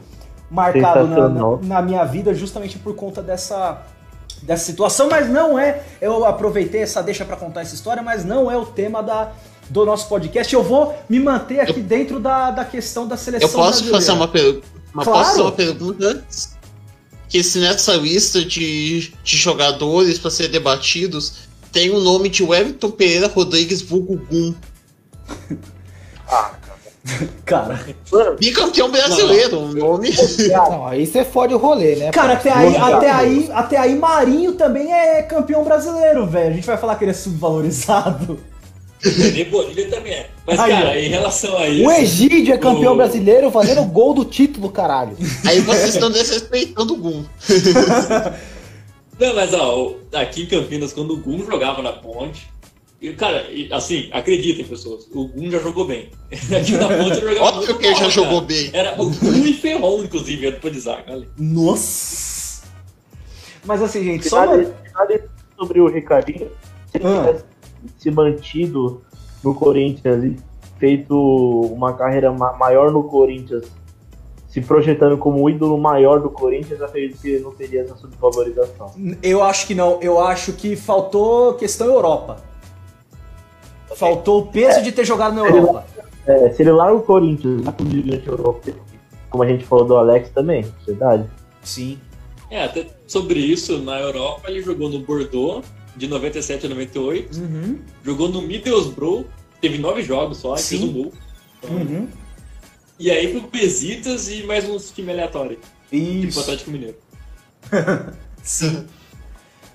marcado 0.50 1.06
na, 1.06 1.28
na, 1.28 1.56
na 1.62 1.82
minha 1.82 2.04
vida 2.04 2.32
justamente 2.34 2.78
por 2.78 2.94
conta 2.94 3.22
dessa 3.22 3.82
dessa 4.42 4.64
situação, 4.66 5.08
mas 5.10 5.28
não 5.28 5.58
é. 5.58 5.82
Eu 6.00 6.24
aproveitei 6.24 6.82
essa 6.82 7.02
deixa 7.02 7.24
pra 7.24 7.36
contar 7.36 7.62
essa 7.62 7.74
história, 7.74 8.02
mas 8.02 8.24
não 8.24 8.48
é 8.50 8.56
o 8.56 8.64
tema 8.64 9.02
da, 9.02 9.32
do 9.68 9.84
nosso 9.84 10.08
podcast. 10.08 10.54
Eu 10.54 10.62
vou 10.62 10.96
me 11.08 11.18
manter 11.18 11.58
aqui 11.60 11.80
dentro 11.80 12.20
da, 12.20 12.50
da 12.52 12.64
questão 12.64 13.06
da 13.08 13.16
seleção 13.16 13.48
Eu 13.48 13.52
posso 13.52 13.84
brasileira. 13.84 13.98
fazer 13.98 14.12
uma, 14.12 14.28
per... 14.28 14.60
uma, 14.94 15.02
Claro. 15.04 15.18
posso 15.18 15.30
fazer 15.30 15.42
uma 15.42 15.52
pergunta 15.52 16.06
antes? 16.06 16.56
Que 17.28 17.42
se 17.42 17.58
nessa 17.58 17.94
lista 17.94 18.42
de, 18.44 19.12
de 19.24 19.36
jogadores 19.36 20.18
para 20.20 20.30
ser 20.30 20.48
debatidos 20.48 21.48
tem 21.72 21.90
o 21.90 21.98
nome 21.98 22.28
de 22.28 22.42
Wellington 22.42 22.90
Pereira 22.92 23.26
Rodrigues 23.28 23.82
Vulgo 23.82 24.16
Gum, 24.30 24.54
Cara, 27.44 27.80
bicampeão 28.38 28.90
brasileiro, 28.90 29.58
o 29.60 29.72
nome. 29.74 30.10
Não, 30.50 30.86
aí 30.86 31.06
você 31.06 31.24
fode 31.24 31.54
o 31.54 31.58
rolê, 31.58 31.96
né? 31.96 32.10
cara 32.10 32.34
até 32.34 32.52
aí, 32.52 32.76
até 32.76 33.10
aí, 33.10 33.50
até 33.52 33.76
aí 33.78 33.94
Marinho 33.94 34.52
também 34.52 34.92
é 34.92 35.22
campeão 35.22 35.64
brasileiro, 35.64 36.26
velho. 36.26 36.50
A 36.50 36.54
gente 36.54 36.66
vai 36.66 36.76
falar 36.76 36.96
que 36.96 37.04
ele 37.04 37.12
é 37.12 37.14
subvalorizado. 37.14 38.38
Nenê 39.04 39.44
Bonilha 39.44 39.88
também 39.88 40.12
é. 40.12 40.30
Mas, 40.44 40.58
Aí, 40.58 40.72
cara, 40.72 41.00
em 41.00 41.08
relação 41.08 41.56
a 41.56 41.68
isso. 41.68 41.86
O 41.86 41.92
Egídio 41.92 42.52
é 42.52 42.58
campeão 42.58 42.94
o- 42.94 42.96
brasileiro 42.96 43.50
fazendo 43.50 43.84
gol 43.84 44.12
do 44.12 44.24
título, 44.24 44.70
caralho. 44.70 45.16
Aí 45.46 45.60
vocês 45.60 45.94
estão 45.94 46.10
desrespeitando 46.10 46.94
o 46.94 46.96
Gum. 46.96 47.24
Não, 49.18 49.34
mas 49.34 49.52
ó, 49.54 49.94
aqui 50.12 50.42
em 50.42 50.46
Campinas, 50.46 50.92
quando 50.92 51.14
o 51.14 51.16
Gum 51.18 51.44
jogava 51.44 51.80
na 51.82 51.92
ponte. 51.92 52.48
E, 53.00 53.12
cara, 53.12 53.46
assim, 53.72 54.08
acreditem, 54.12 54.64
pessoas, 54.64 55.06
o 55.14 55.28
Gum 55.28 55.48
já 55.50 55.58
jogou 55.60 55.86
bem. 55.86 56.10
Aqui 56.32 56.72
na 56.72 56.88
ponte 56.88 57.18
ele 57.18 57.20
jogava 57.20 57.42
Óbvio 57.44 57.66
muito 57.68 57.78
que 57.78 57.86
ele 57.86 57.94
já 57.94 58.00
bola, 58.00 58.10
jogou 58.10 58.34
cara. 58.42 58.46
bem. 58.46 58.70
Era 58.72 58.92
o 59.02 59.10
Gum 59.10 59.46
e 59.46 59.52
Ferron, 59.52 60.02
inclusive, 60.02 60.46
era 60.48 60.56
pra 60.56 60.70
dizer, 60.70 61.04
cara. 61.04 61.28
Nossa! 61.38 62.62
Mas 63.64 63.82
assim, 63.82 64.02
gente, 64.02 64.28
só 64.28 64.44
uma... 64.44 64.64
sobre 65.56 65.80
o 65.80 65.86
Ricardinho. 65.88 66.48
Se 66.90 66.96
ele 66.96 67.06
Ah. 67.06 67.24
tivesse 67.26 67.44
se 67.98 68.10
mantido 68.10 69.02
no 69.44 69.54
Corinthians 69.54 70.24
e 70.24 70.36
feito 70.80 71.14
uma 71.72 71.92
carreira 71.92 72.32
ma- 72.32 72.54
maior 72.56 72.90
no 72.90 73.04
Corinthians, 73.04 73.64
se 74.48 74.60
projetando 74.60 75.16
como 75.18 75.40
o 75.42 75.48
ídolo 75.48 75.78
maior 75.78 76.20
do 76.20 76.30
Corinthians, 76.30 76.80
acredito 76.82 77.20
que 77.20 77.28
ele 77.28 77.44
não 77.44 77.52
teria 77.52 77.82
essa 77.82 77.94
subvalorização. 77.96 78.90
Eu 79.22 79.42
acho 79.42 79.66
que 79.68 79.74
não. 79.74 80.00
Eu 80.00 80.18
acho 80.20 80.52
que 80.54 80.74
faltou 80.74 81.54
questão 81.54 81.86
Europa. 81.86 82.47
Faltou 83.98 84.42
o 84.42 84.46
peso 84.46 84.80
de 84.82 84.92
ter 84.92 85.04
jogado 85.04 85.34
na 85.34 85.44
Europa. 85.44 85.84
É, 86.24 86.50
se 86.50 86.62
ele 86.62 86.70
larga 86.70 86.94
o 86.94 87.02
Corinthians 87.02 87.64
lá 87.64 87.72
pro 87.72 87.88
gigante 87.90 88.28
europeu, 88.28 88.76
como 89.28 89.42
a 89.42 89.48
gente 89.48 89.64
falou 89.64 89.84
do 89.84 89.96
Alex 89.96 90.30
também, 90.30 90.64
verdade? 90.86 91.24
Sim. 91.62 91.98
É, 92.50 92.64
até 92.64 92.86
sobre 93.06 93.40
isso, 93.40 93.78
na 93.78 93.98
Europa 93.98 94.48
ele 94.48 94.62
jogou 94.62 94.88
no 94.88 95.00
Bordeaux, 95.00 95.66
de 95.96 96.06
97 96.06 96.66
a 96.66 96.68
98. 96.68 97.38
Uhum. 97.38 97.78
Jogou 98.04 98.28
no 98.28 98.40
Middlesbrough, 98.40 99.26
teve 99.60 99.78
nove 99.78 100.02
jogos 100.02 100.38
só, 100.38 100.54
e 100.54 100.58
Sim. 100.58 100.78
fez 100.78 100.90
um 100.90 100.92
gol. 100.92 101.12
Uhum. 101.68 102.08
E 102.98 103.10
aí 103.10 103.32
foi 103.32 103.40
o 103.40 103.46
Besitas 103.48 104.28
e 104.28 104.44
mais 104.44 104.68
uns 104.68 104.90
time 104.90 105.10
aleatório, 105.10 105.58
tipo 105.90 106.26
Isso. 106.26 106.40
Atlético 106.40 106.70
Mineiro. 106.70 106.96
Sim. 108.42 108.86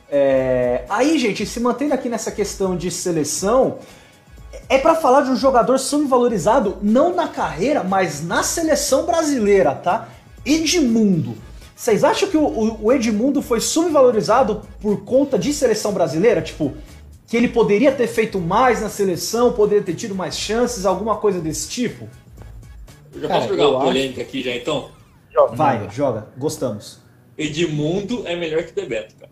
É, 0.10 0.86
aí, 0.88 1.18
gente, 1.18 1.46
se 1.46 1.60
mantendo 1.60 1.94
aqui 1.94 2.08
nessa 2.08 2.32
questão 2.32 2.78
de 2.78 2.90
seleção, 2.92 3.80
é 4.70 4.78
pra 4.78 4.96
falar 4.96 5.22
de 5.22 5.32
um 5.32 5.36
jogador 5.36 5.78
subvalorizado 5.78 6.78
não 6.82 7.16
na 7.16 7.28
carreira, 7.28 7.84
mas 7.84 8.24
na 8.26 8.44
seleção 8.44 9.06
brasileira, 9.06 9.74
tá? 9.76 10.10
Edmundo. 10.46 11.36
Vocês 11.76 12.04
acham 12.04 12.30
que 12.30 12.38
o, 12.38 12.80
o- 12.82 12.92
Edmundo 12.92 13.42
foi 13.42 13.60
subvalorizado 13.60 14.62
por 14.80 15.04
conta 15.04 15.38
de 15.38 15.54
seleção 15.54 15.92
brasileira? 15.92 16.42
Tipo, 16.42 16.74
que 17.28 17.36
ele 17.36 17.48
poderia 17.48 17.92
ter 17.92 18.08
feito 18.08 18.40
mais 18.40 18.82
na 18.82 18.90
seleção, 18.90 19.54
poderia 19.54 19.84
ter 19.84 19.96
tido 19.96 20.14
mais 20.16 20.38
chances, 20.38 20.86
alguma 20.86 21.18
coisa 21.18 21.40
desse 21.40 21.68
tipo? 21.70 22.08
Eu 23.14 23.22
já 23.22 23.28
Cara, 23.28 23.40
posso 23.42 23.54
jogar 23.54 23.68
uma 23.70 23.78
acho- 23.80 23.88
polêmica 23.88 24.22
aqui 24.22 24.42
já 24.44 24.56
então? 24.56 24.90
Vai, 25.54 25.90
joga, 25.92 26.28
gostamos. 26.38 27.00
Edmundo 27.38 28.22
é 28.28 28.36
melhor 28.36 28.64
que 28.64 28.72
Bebeto, 28.72 29.16
cara. 29.20 29.32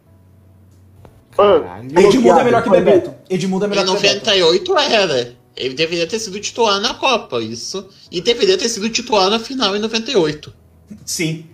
Caralho. 1.41 1.99
Edmundo 1.99 2.39
é 2.39 2.43
melhor 2.43 2.63
que 2.63 2.69
Bebeto. 2.69 3.13
Edmundo 3.29 3.65
é 3.65 3.67
Em 3.67 3.69
melhor 3.71 3.85
que 3.85 3.93
Bebeto. 3.93 4.25
98 4.25 4.77
era. 4.77 5.35
Ele 5.55 5.73
deveria 5.73 6.07
ter 6.07 6.19
sido 6.19 6.39
titular 6.39 6.79
na 6.79 6.93
Copa, 6.93 7.41
isso. 7.41 7.89
E 8.09 8.21
deveria 8.21 8.57
ter 8.57 8.69
sido 8.69 8.89
titular 8.89 9.29
na 9.29 9.39
final 9.39 9.75
em 9.75 9.79
98. 9.79 10.53
Sim. 11.05 11.45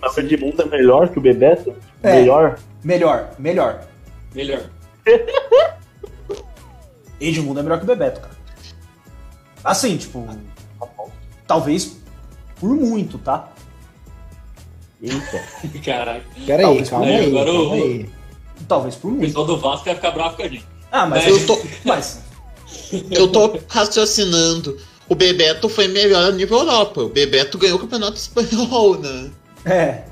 Mas 0.00 0.16
o 0.16 0.20
Edmundo 0.20 0.62
é 0.62 0.66
melhor 0.66 1.08
que 1.08 1.18
o 1.18 1.22
Bebeto? 1.22 1.74
É. 2.02 2.20
Melhor? 2.20 2.58
Melhor, 2.82 3.30
melhor. 3.38 3.86
Melhor. 4.34 4.70
Edmundo 7.20 7.60
é 7.60 7.62
melhor 7.62 7.78
que 7.78 7.84
o 7.84 7.86
Bebeto, 7.86 8.20
cara. 8.20 8.36
Assim, 9.64 9.96
tipo. 9.96 10.26
Talvez 11.46 11.98
por 12.58 12.70
muito, 12.70 13.18
tá? 13.18 13.52
Eita. 15.00 15.42
Caraca. 15.84 16.24
Pera 16.46 16.62
aí, 16.62 16.64
Talvez 16.64 16.90
calma 16.90 17.06
por 17.06 17.12
aí, 17.12 17.26
agora 17.26 17.52
calma 17.52 17.74
aí. 17.74 18.10
Talvez 18.68 18.94
por 18.94 19.08
O 19.08 19.10
muito. 19.12 19.26
pessoal 19.26 19.46
do 19.46 19.56
Vasco 19.58 19.84
vai 19.84 19.94
ficar 19.94 20.10
bravo 20.12 20.36
com 20.36 20.42
a 20.42 20.48
gente. 20.48 20.66
Ah, 20.90 21.06
mas 21.06 21.24
Mas- 21.24 21.40
eu 21.40 21.46
tô. 21.46 21.58
Mas. 21.84 22.20
Eu 23.10 23.28
tô 23.28 23.58
raciocinando. 23.68 24.76
O 25.08 25.14
Bebeto 25.14 25.68
foi 25.68 25.88
melhor 25.88 26.24
a 26.28 26.32
nível 26.32 26.58
Europa. 26.58 27.02
O 27.02 27.08
Bebeto 27.08 27.58
ganhou 27.58 27.76
o 27.76 27.80
campeonato 27.80 28.16
espanhol, 28.16 28.98
né? 28.98 29.30
É. 29.64 30.02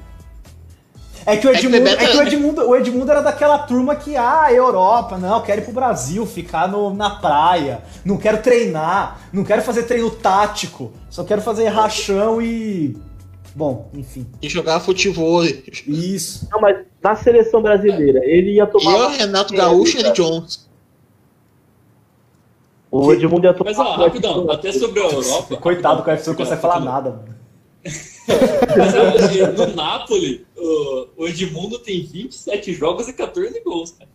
É 1.26 1.36
que 1.36 1.46
o 1.46 1.50
É 1.50 1.58
que 1.58 1.66
o 1.66 1.68
Edmundo, 1.70 1.84
Bebeto 1.84 2.02
é 2.02 2.06
que 2.06 2.16
o 2.16 2.20
era- 2.20 2.26
Edmundo, 2.28 2.68
o 2.68 2.76
Edmundo 2.76 3.10
era 3.10 3.20
daquela 3.22 3.58
turma 3.58 3.94
que, 3.94 4.16
ah, 4.16 4.48
Europa, 4.50 5.18
não, 5.18 5.42
quero 5.42 5.60
ir 5.60 5.64
pro 5.64 5.72
Brasil, 5.74 6.24
ficar 6.26 6.66
no, 6.66 6.94
na 6.94 7.10
praia, 7.10 7.82
não 8.04 8.16
quero 8.16 8.38
treinar, 8.42 9.20
não 9.32 9.44
quero 9.44 9.60
fazer 9.62 9.82
treino 9.82 10.10
tático, 10.10 10.92
só 11.10 11.22
quero 11.22 11.42
fazer 11.42 11.68
rachão 11.68 12.40
e. 12.40 12.96
Bom, 13.54 13.90
enfim. 13.94 14.26
E 14.40 14.48
jogar 14.48 14.80
futebol. 14.80 15.44
E 15.44 15.62
Isso. 15.86 16.48
Não, 16.50 16.60
mas 16.60 16.84
na 17.02 17.16
seleção 17.16 17.62
brasileira, 17.62 18.20
ele 18.24 18.54
ia 18.54 18.66
tomar. 18.66 19.06
o 19.06 19.08
Renato 19.08 19.54
Gaúcho 19.54 19.96
e 19.96 20.00
ele 20.00 20.12
Jones. 20.12 20.68
O 22.90 23.12
Edmundo 23.12 23.46
ia 23.46 23.54
tomar. 23.54 23.70
Mas 23.70 23.78
ó, 23.78 23.94
rapidão, 23.96 24.50
até 24.50 24.72
sobre 24.72 25.00
a 25.00 25.04
Europa. 25.04 25.56
Coitado, 25.56 26.00
o 26.00 26.04
cara 26.04 26.20
não 26.26 26.34
consegue 26.34 26.60
falar 26.60 26.80
nada. 26.80 27.24
Mas, 27.84 28.94
assim, 28.94 29.40
no 29.56 29.74
Napoli, 29.74 30.46
o, 31.16 31.26
Edmundo 31.26 31.78
tem 31.78 32.04
27 32.04 32.74
jogos 32.74 33.08
e 33.08 33.12
14 33.12 33.60
gols, 33.60 33.92
cara. 33.92 34.10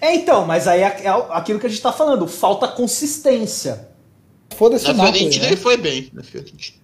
É, 0.00 0.14
então, 0.14 0.44
mas 0.44 0.68
aí 0.68 0.82
é, 0.82 1.02
é 1.04 1.08
aquilo 1.30 1.58
que 1.58 1.66
a 1.66 1.68
gente 1.68 1.80
tá 1.80 1.92
falando, 1.92 2.26
falta 2.26 2.68
consistência. 2.68 3.88
Foda-se 4.54 4.84
Na 4.84 4.92
o 4.92 4.96
Napoli, 4.96 5.12
Fiorentina 5.12 5.44
né? 5.44 5.50
ele 5.52 5.60
foi 5.60 5.76
bem. 5.76 6.10
Na 6.12 6.22
Fiorentina. 6.22 6.78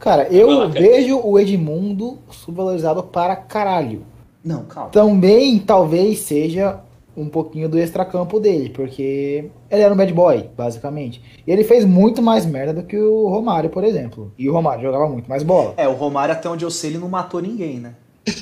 Cara, 0.00 0.26
eu 0.30 0.48
lá, 0.50 0.68
cara. 0.68 0.80
vejo 0.80 1.20
o 1.22 1.38
Edmundo 1.38 2.18
subvalorizado 2.30 3.02
para 3.02 3.36
caralho. 3.36 4.02
Não, 4.42 4.64
calma. 4.64 4.88
Também 4.90 5.58
talvez 5.58 6.20
seja 6.20 6.80
um 7.14 7.28
pouquinho 7.28 7.68
do 7.68 7.78
extracampo 7.78 8.40
dele, 8.40 8.70
porque 8.70 9.50
ele 9.70 9.82
era 9.82 9.92
um 9.92 9.96
bad 9.96 10.12
boy, 10.12 10.48
basicamente. 10.56 11.22
E 11.46 11.52
ele 11.52 11.62
fez 11.64 11.84
muito 11.84 12.22
mais 12.22 12.46
merda 12.46 12.72
do 12.72 12.82
que 12.82 12.96
o 12.96 13.28
Romário, 13.28 13.68
por 13.68 13.84
exemplo. 13.84 14.32
E 14.38 14.48
o 14.48 14.52
Romário 14.54 14.82
jogava 14.82 15.06
muito 15.06 15.28
mais 15.28 15.42
bola. 15.42 15.74
É, 15.76 15.86
o 15.86 15.92
Romário, 15.92 16.32
até 16.32 16.48
onde 16.48 16.64
eu 16.64 16.70
sei, 16.70 16.90
ele 16.90 16.98
não 16.98 17.08
matou 17.08 17.40
ninguém, 17.42 17.78
né? 17.78 17.94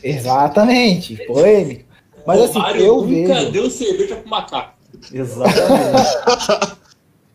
Exatamente, 0.02 1.16
polêmico. 1.26 1.84
Mas 2.24 2.40
assim, 2.42 2.58
Romário 2.58 2.80
eu 2.80 2.96
nunca 3.02 3.34
vejo. 3.34 3.50
deu 3.52 3.70
cerveja 3.70 4.16
pro 4.16 4.30
macaco. 4.30 4.74
Exatamente. 5.12 6.78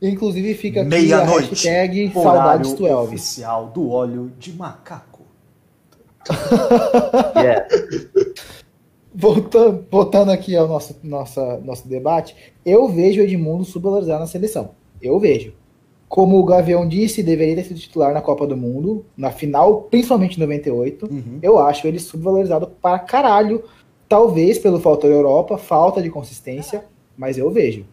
Inclusive 0.03 0.53
fica 0.55 0.81
aqui 0.81 0.87
a 0.87 0.99
Meia-noite. 0.99 1.49
hashtag 1.51 2.11
saudades 2.13 2.73
12. 2.73 2.93
oficial 2.93 3.67
do 3.67 3.89
óleo 3.89 4.31
de 4.37 4.51
macaco. 4.53 5.21
Yeah. 7.35 7.67
Voltando, 9.13 9.85
voltando 9.91 10.31
aqui 10.31 10.55
ao 10.55 10.67
nosso, 10.67 10.95
nossa, 11.03 11.59
nosso 11.59 11.87
debate, 11.87 12.35
eu 12.65 12.87
vejo 12.87 13.21
o 13.21 13.23
Edmundo 13.23 13.63
subvalorizado 13.63 14.21
na 14.21 14.27
seleção. 14.27 14.71
Eu 15.01 15.19
vejo. 15.19 15.53
Como 16.07 16.39
o 16.39 16.43
Gavião 16.43 16.87
disse, 16.87 17.21
deveria 17.21 17.55
ter 17.55 17.63
sido 17.65 17.79
titular 17.79 18.13
na 18.13 18.21
Copa 18.21 18.47
do 18.47 18.55
Mundo, 18.55 19.05
na 19.15 19.31
final, 19.31 19.83
principalmente 19.83 20.37
em 20.37 20.39
98. 20.39 21.05
Uhum. 21.05 21.39
Eu 21.41 21.59
acho 21.59 21.87
ele 21.87 21.99
subvalorizado 21.99 22.67
para 22.67 22.99
caralho. 22.99 23.63
Talvez 24.07 24.57
pelo 24.57 24.79
fator 24.79 25.11
Europa, 25.11 25.57
falta 25.57 26.01
de 26.01 26.09
consistência, 26.09 26.85
mas 27.17 27.37
eu 27.37 27.49
vejo. 27.51 27.85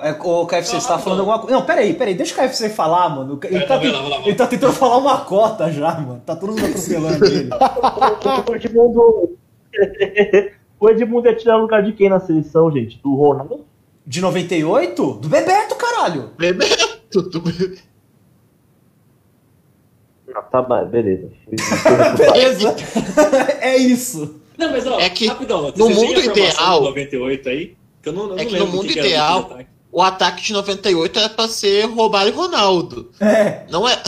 É, 0.00 0.12
o 0.12 0.46
KFC, 0.46 0.80
você 0.80 0.86
tá 0.88 0.98
falando 0.98 1.20
alguma 1.20 1.38
coisa. 1.40 1.56
Não, 1.56 1.64
peraí, 1.66 1.92
peraí, 1.94 2.14
deixa 2.14 2.32
o 2.32 2.36
KFC 2.36 2.68
falar, 2.70 3.08
mano. 3.08 3.38
Ele 3.44 3.58
Vai 3.58 3.66
tá, 3.66 3.74
lá, 3.74 3.80
vai 3.80 3.90
lá, 3.90 4.00
vai 4.00 4.10
lá. 4.10 4.20
ele 4.26 4.34
tá 4.36 4.46
tentando 4.46 4.72
falar 4.72 4.96
uma 4.98 5.18
cota 5.24 5.72
já, 5.72 5.94
mano. 5.98 6.22
Tá 6.24 6.36
todo 6.36 6.50
mundo 6.52 6.64
atropelando 6.64 7.24
ele. 7.26 7.48
O 8.48 8.54
Edmundo. 8.54 9.36
o 10.80 10.88
Edmundo 10.88 11.28
ia 11.28 11.34
tirar 11.36 11.56
o 11.58 11.62
lugar 11.62 11.82
de 11.82 11.92
quem 11.92 12.08
na 12.08 12.20
seleção, 12.20 12.70
gente? 12.70 12.98
Do 13.02 13.14
Ronaldo? 13.14 13.64
De 14.06 14.20
98? 14.20 15.12
Do 15.14 15.28
Bebeto, 15.28 15.74
caralho! 15.74 16.30
Bebeto. 16.38 17.22
do 17.22 17.40
Bebeto. 17.40 17.82
Ah, 20.34 20.42
tá, 20.42 20.62
beleza. 20.84 21.30
Beleza? 22.16 22.76
é 23.60 23.76
isso. 23.76 24.40
Não, 24.56 24.70
mas 24.70 24.86
ó, 24.86 24.98
É 25.00 25.08
que 25.10 25.26
rapidão, 25.26 25.72
no 25.76 25.88
mundo 25.90 26.20
ideal- 26.20 26.80
de 26.80 26.86
98 26.88 27.48
aí, 27.48 27.76
que 28.02 28.08
eu 28.08 28.12
não, 28.12 28.22
eu 28.22 28.28
não 28.28 28.38
É 28.38 28.44
que 28.44 28.58
no 28.58 28.66
mundo 28.66 28.86
que 28.88 28.98
ideal- 28.98 29.40
ataque. 29.40 29.77
O 29.98 30.02
ataque 30.02 30.44
de 30.44 30.52
98 30.52 31.18
era 31.18 31.28
pra 31.28 31.48
ser 31.48 31.86
Romário 31.86 32.32
e 32.32 32.32
Ronaldo. 32.32 33.10
É, 33.18 33.66
Não 33.68 33.88
é. 33.88 34.00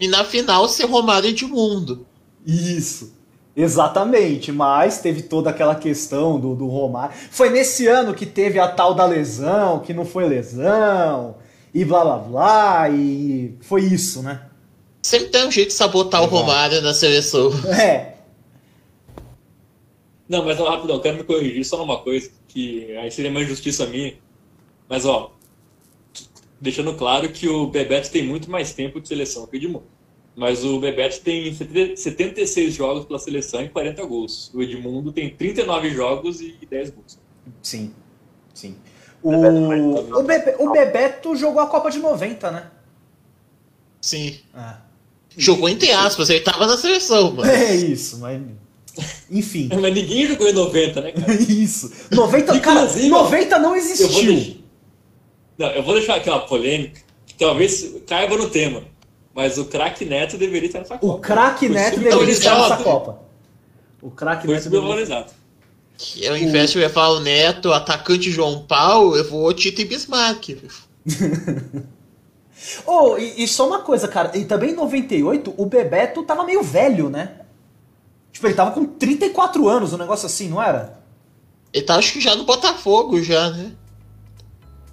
E 0.00 0.08
na 0.08 0.24
final 0.24 0.66
ser 0.66 0.86
Romário 0.86 1.28
e 1.28 1.30
Edmundo. 1.30 2.04
isso. 2.44 3.16
Exatamente, 3.54 4.50
mas 4.50 5.00
teve 5.00 5.22
toda 5.22 5.50
aquela 5.50 5.76
questão 5.76 6.40
do, 6.40 6.56
do 6.56 6.66
Romário. 6.66 7.14
Foi 7.30 7.50
nesse 7.50 7.86
ano 7.86 8.14
que 8.14 8.26
teve 8.26 8.58
a 8.58 8.66
tal 8.66 8.94
da 8.94 9.06
lesão, 9.06 9.78
que 9.78 9.94
não 9.94 10.04
foi 10.04 10.26
lesão, 10.26 11.36
e 11.72 11.84
blá 11.84 12.02
blá 12.02 12.18
blá, 12.18 12.90
e 12.90 13.54
foi 13.60 13.82
isso, 13.82 14.20
né? 14.22 14.42
Sempre 15.00 15.28
tem 15.28 15.46
um 15.46 15.52
jeito 15.52 15.68
de 15.68 15.74
sabotar 15.74 16.20
o 16.20 16.26
Romário 16.26 16.82
na 16.82 16.92
seleção. 16.92 17.52
É, 17.78 18.14
Não, 20.28 20.44
mas 20.44 20.58
ó, 20.58 20.68
rapidão, 20.68 20.96
eu 20.96 21.00
quero 21.00 21.18
me 21.18 21.22
corrigir 21.22 21.64
só 21.64 21.76
numa 21.76 21.98
coisa, 21.98 22.28
que 22.48 22.96
aí 22.96 23.08
seria 23.12 23.30
uma 23.30 23.40
injustiça 23.40 23.86
minha. 23.86 24.14
Mas 24.88 25.04
ó, 25.04 25.32
deixando 26.60 26.94
claro 26.94 27.28
que 27.30 27.48
o 27.48 27.66
Bebeto 27.68 28.10
tem 28.10 28.26
muito 28.26 28.50
mais 28.50 28.72
tempo 28.72 29.00
de 29.00 29.08
seleção 29.08 29.46
que 29.46 29.56
o 29.56 29.58
Edmundo. 29.58 29.84
Mas 30.36 30.64
o 30.64 30.78
Bebeto 30.78 31.20
tem 31.20 31.52
70 31.52 31.96
76 31.96 32.74
jogos 32.74 33.04
pela 33.04 33.18
seleção 33.18 33.60
e 33.62 33.68
40 33.68 34.04
gols. 34.06 34.50
O 34.54 34.62
Edmundo 34.62 35.12
tem 35.12 35.28
39 35.30 35.90
jogos 35.90 36.40
e 36.40 36.56
10 36.68 36.90
gols. 36.90 37.18
sim, 37.62 37.92
sim. 38.54 38.76
O, 39.20 39.32
o, 39.32 40.22
Bebe- 40.22 40.54
o 40.60 40.70
Bebeto 40.70 41.34
jogou 41.34 41.60
a 41.60 41.66
Copa 41.66 41.90
de 41.90 41.98
90, 41.98 42.50
né? 42.52 42.70
Sim. 44.00 44.38
Ah. 44.54 44.78
Jogou 45.36 45.68
entre 45.68 45.90
aspas, 45.90 46.30
ele 46.30 46.40
tava 46.40 46.66
na 46.68 46.76
seleção, 46.76 47.32
mano. 47.32 47.50
É 47.50 47.74
isso, 47.74 48.18
mas. 48.18 48.40
Enfim. 49.30 49.68
Mas 49.80 49.94
ninguém 49.94 50.26
jogou 50.26 50.48
em 50.48 50.52
90, 50.52 51.00
né, 51.00 51.12
cara? 51.12 51.32
Isso. 51.40 51.92
90, 52.10 52.58
cara, 52.60 52.80
Inclusive, 52.80 53.08
90 53.08 53.58
não 53.58 53.76
Eu 53.76 53.82
vou, 53.82 53.90
existiu. 53.92 54.57
Não, 55.58 55.68
eu 55.70 55.82
vou 55.82 55.94
deixar 55.94 56.14
aqui 56.14 56.30
uma 56.30 56.46
polêmica, 56.46 57.00
que 57.26 57.34
talvez 57.34 57.96
caiba 58.06 58.36
no 58.36 58.48
tema. 58.48 58.84
Mas 59.34 59.58
o 59.58 59.64
craque 59.64 60.04
Neto 60.04 60.38
deveria 60.38 60.66
estar 60.66 60.78
nessa 60.78 60.98
Copa. 60.98 61.14
O 61.14 61.18
craque 61.18 61.68
Neto 61.68 62.00
deveria 62.00 62.32
estar 62.32 62.58
nessa. 62.58 62.82
Copa. 62.82 63.20
O 64.00 64.10
craque 64.10 64.46
Neto 64.46 64.64
deveria... 64.64 64.80
subvalorizado. 64.80 65.32
Que 65.96 66.26
ao 66.28 66.36
invés 66.36 66.70
de 66.70 66.78
levar 66.78 67.08
o 67.08 67.20
Neto, 67.20 67.72
atacante 67.72 68.30
João 68.30 68.64
Paulo, 68.64 69.16
eu 69.16 69.28
vou 69.28 69.52
Tito 69.52 69.80
e 69.80 69.84
Bismarck. 69.84 70.56
Oh, 72.86 73.18
e, 73.18 73.42
e 73.42 73.48
só 73.48 73.66
uma 73.66 73.80
coisa, 73.80 74.06
cara. 74.06 74.36
E 74.36 74.44
também 74.44 74.70
em 74.70 74.76
98, 74.76 75.54
o 75.56 75.66
Bebeto 75.66 76.22
tava 76.22 76.44
meio 76.44 76.62
velho, 76.62 77.10
né? 77.10 77.40
Tipo, 78.30 78.46
ele 78.46 78.54
tava 78.54 78.70
com 78.70 78.86
34 78.86 79.68
anos, 79.68 79.92
um 79.92 79.98
negócio 79.98 80.26
assim, 80.26 80.48
não 80.48 80.62
era? 80.62 81.00
Ele 81.72 81.84
tá 81.84 81.96
acho 81.96 82.12
que 82.12 82.20
já 82.20 82.36
no 82.36 82.44
Botafogo, 82.44 83.20
já, 83.20 83.50
né? 83.50 83.72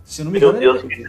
Se 0.05 0.21
eu 0.21 0.25
não 0.25 0.31
me 0.31 0.39
Meu 0.39 0.49
engano, 0.49 0.79
Deus, 0.79 0.83
ele, 0.83 1.03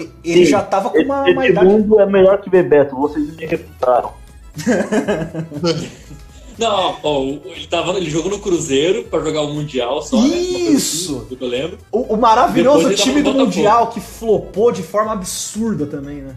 ele- 0.00 0.10
ele 0.24 0.44
Sim. 0.46 0.50
já 0.50 0.62
tava 0.62 0.88
com 0.90 0.98
uma, 0.98 1.22
uma 1.24 1.46
idade. 1.46 1.66
Edmundo 1.66 2.00
é 2.00 2.06
melhor 2.06 2.40
que 2.40 2.48
Bebeto, 2.48 2.96
vocês 2.96 3.36
me 3.36 3.44
refutaram. 3.46 4.12
Não, 6.58 6.98
ó, 7.02 7.22
ele, 7.22 7.66
tava, 7.68 7.92
ele 7.92 8.10
jogou 8.10 8.30
no 8.30 8.38
Cruzeiro 8.38 9.04
pra 9.04 9.20
jogar 9.20 9.40
o 9.42 9.54
Mundial 9.54 10.02
só, 10.02 10.20
né? 10.20 10.28
Isso! 10.36 11.16
assim, 11.18 11.28
do 11.28 11.36
que 11.36 11.42
eu 11.44 11.48
lembro. 11.48 11.78
O, 11.90 12.14
o 12.14 12.16
maravilhoso 12.18 12.94
time 12.94 13.22
do. 13.22 13.32
Mundial 13.32 13.86
que 13.88 13.98
flopou 14.00 14.70
de 14.70 14.82
forma 14.82 15.12
absurda 15.12 15.86
também, 15.86 16.16
né? 16.16 16.36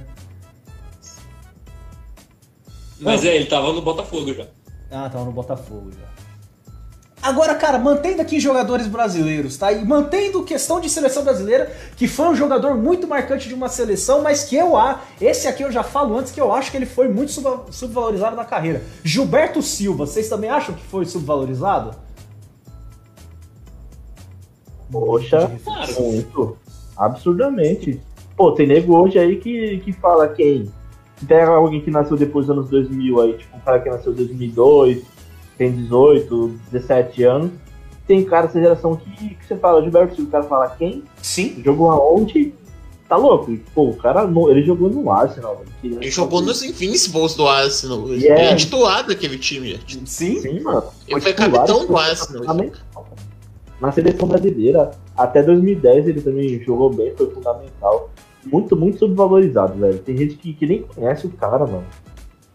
Mas 3.02 3.26
é, 3.26 3.36
ele 3.36 3.48
tava 3.48 3.74
no 3.74 3.82
Botafogo 3.82 4.34
já. 4.34 4.46
Ah, 4.89 5.10
tava 5.10 5.26
no 5.26 5.32
Botafogo 5.34 5.92
já. 5.92 6.22
Agora, 7.23 7.55
cara, 7.55 7.79
mantendo 7.79 8.21
aqui 8.21 8.38
jogadores 8.38 8.86
brasileiros, 8.86 9.55
tá? 9.55 9.71
E 9.71 9.86
mantendo 9.86 10.43
questão 10.43 10.81
de 10.81 10.89
seleção 10.89 11.23
brasileira, 11.23 11.71
que 11.95 12.05
foi 12.05 12.27
um 12.27 12.36
jogador 12.36 12.75
muito 12.75 13.07
marcante 13.07 13.47
de 13.47 13.53
uma 13.53 13.69
seleção, 13.69 14.21
mas 14.21 14.43
que 14.43 14.57
eu 14.57 14.75
a 14.75 15.01
esse 15.21 15.47
aqui 15.47 15.63
eu 15.63 15.71
já 15.71 15.83
falo 15.83 16.17
antes 16.17 16.33
que 16.33 16.41
eu 16.41 16.51
acho 16.51 16.69
que 16.69 16.75
ele 16.75 16.86
foi 16.86 17.07
muito 17.07 17.31
sub- 17.31 17.71
subvalorizado 17.71 18.36
na 18.36 18.43
carreira. 18.43 18.83
Gilberto 19.05 19.62
Silva, 19.62 20.05
vocês 20.05 20.27
também 20.27 20.49
acham 20.49 20.75
que 20.75 20.83
foi 20.83 21.05
subvalorizado? 21.05 21.95
Poxa, 24.91 25.49
Claro. 25.63 26.01
muito. 26.01 26.57
Absurdamente. 26.97 27.99
Pô, 28.36 28.51
tem 28.51 28.67
nego 28.67 28.97
hoje 28.97 29.17
aí 29.17 29.38
que, 29.38 29.79
que 29.79 29.91
fala 29.93 30.27
quem. 30.27 30.69
Se 31.17 31.25
tem 31.25 31.41
alguém 31.41 31.81
que 31.81 31.89
nasceu 31.89 32.17
depois 32.17 32.47
dos 32.47 32.55
anos 32.57 32.69
2000 32.69 33.21
aí, 33.21 33.38
tipo 33.38 33.55
um 33.55 33.59
cara 33.62 33.79
que 33.79 33.89
nasceu 33.89 34.12
em 34.12 34.15
2002, 34.15 35.03
tem 35.63 35.71
18, 35.71 36.60
17 36.71 37.23
anos. 37.23 37.52
Tem 38.06 38.23
cara 38.23 38.47
dessa 38.47 38.60
geração 38.60 38.95
que, 38.97 39.36
que 39.36 39.45
você 39.47 39.56
fala, 39.56 39.82
Gilberto 39.82 40.15
Silva, 40.15 40.28
o 40.28 40.32
cara 40.32 40.43
fala 40.43 40.69
quem? 40.78 41.04
Sim. 41.21 41.62
Jogou 41.63 41.89
aonde? 41.89 42.54
Tá 43.08 43.15
louco? 43.15 43.56
Pô, 43.73 43.89
o 43.89 43.95
cara, 43.95 44.26
no- 44.28 44.49
ele 44.49 44.62
jogou 44.63 44.89
no 44.89 45.10
Arsenal. 45.12 45.63
Ele 45.84 46.10
jogou 46.12 46.41
nos 46.41 46.62
Invincibles 46.63 47.36
do 47.36 47.47
Arsenal. 47.47 48.08
Ele 48.10 48.26
Yeah. 48.26 48.43
é 48.52 48.56
titular 48.56 49.06
daquele 49.08 49.38
time. 49.38 49.80
Sim. 50.05 50.39
Sim, 50.41 50.59
mano. 50.61 50.84
Ele 51.07 51.22
foi 51.22 51.32
titular, 51.32 51.51
capitão 51.51 51.78
foi 51.80 51.88
do 51.88 51.97
Arsenal. 51.97 52.41
fundamental. 52.43 53.07
Na 53.80 53.91
seleção 53.91 54.28
brasileira, 54.28 54.91
até 55.18 55.41
2010 55.43 56.07
ele 56.07 56.22
também 56.22 56.61
jogou 56.64 56.89
bem, 56.89 57.14
foi 57.16 57.30
fundamental. 57.30 58.09
Muito, 58.45 58.76
muito 58.76 58.99
subvalorizado, 58.99 59.80
velho. 59.80 59.99
Tem 59.99 60.18
gente 60.18 60.36
que, 60.36 60.53
que 60.53 60.66
nem 60.66 60.82
conhece 60.82 61.26
o 61.28 61.30
cara, 61.30 61.59
mano. 61.66 61.86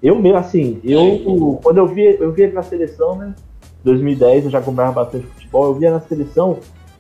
Eu 0.03 0.15
mesmo, 0.17 0.39
assim, 0.39 0.81
eu 0.85 1.59
quando 1.63 1.79
eu 1.79 1.87
vi, 1.87 2.17
eu 2.21 2.31
vi 2.33 2.43
ele 2.43 2.53
na 2.53 2.63
seleção, 2.63 3.17
né? 3.17 3.35
2010, 3.85 4.45
eu 4.45 4.51
já 4.51 4.59
acompanhava 4.59 5.03
bastante 5.05 5.27
futebol, 5.27 5.67
eu 5.67 5.75
via 5.75 5.91
na 5.91 6.01
seleção 6.01 6.59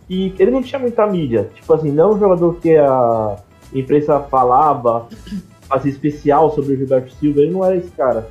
e 0.08 0.32
ele 0.38 0.50
não 0.50 0.62
tinha 0.62 0.78
muita 0.78 1.06
mídia. 1.06 1.48
Tipo 1.54 1.74
assim, 1.74 1.90
não 1.90 2.10
é 2.10 2.14
um 2.14 2.18
jogador 2.18 2.54
que 2.56 2.76
a 2.76 3.36
imprensa 3.74 4.18
falava, 4.20 5.06
fazia 5.68 5.90
especial 5.90 6.50
sobre 6.54 6.72
o 6.72 6.76
Gilberto 6.76 7.12
Silva, 7.14 7.40
ele 7.40 7.50
não 7.52 7.64
era 7.64 7.76
esse 7.76 7.90
cara. 7.90 8.28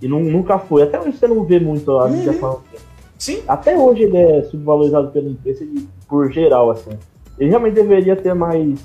E 0.00 0.08
nu- 0.08 0.20
nunca 0.20 0.58
foi. 0.58 0.82
Até 0.82 0.98
hoje 1.00 1.12
você 1.16 1.28
não 1.28 1.44
vê 1.44 1.60
muito 1.60 1.96
a 1.98 2.08
mídia 2.08 2.32
Uhum. 2.32 2.38
falando 2.38 2.60
Sim. 3.18 3.40
até 3.46 3.78
hoje 3.78 4.02
ele 4.02 4.16
é 4.16 4.42
subvalorizado 4.44 5.08
pela 5.10 5.28
imprensa 5.28 5.62
e 5.62 5.86
por 6.08 6.30
geral, 6.32 6.70
assim. 6.70 6.90
Ele 7.38 7.50
realmente 7.50 7.74
deveria 7.74 8.16
ter 8.16 8.34
mais, 8.34 8.78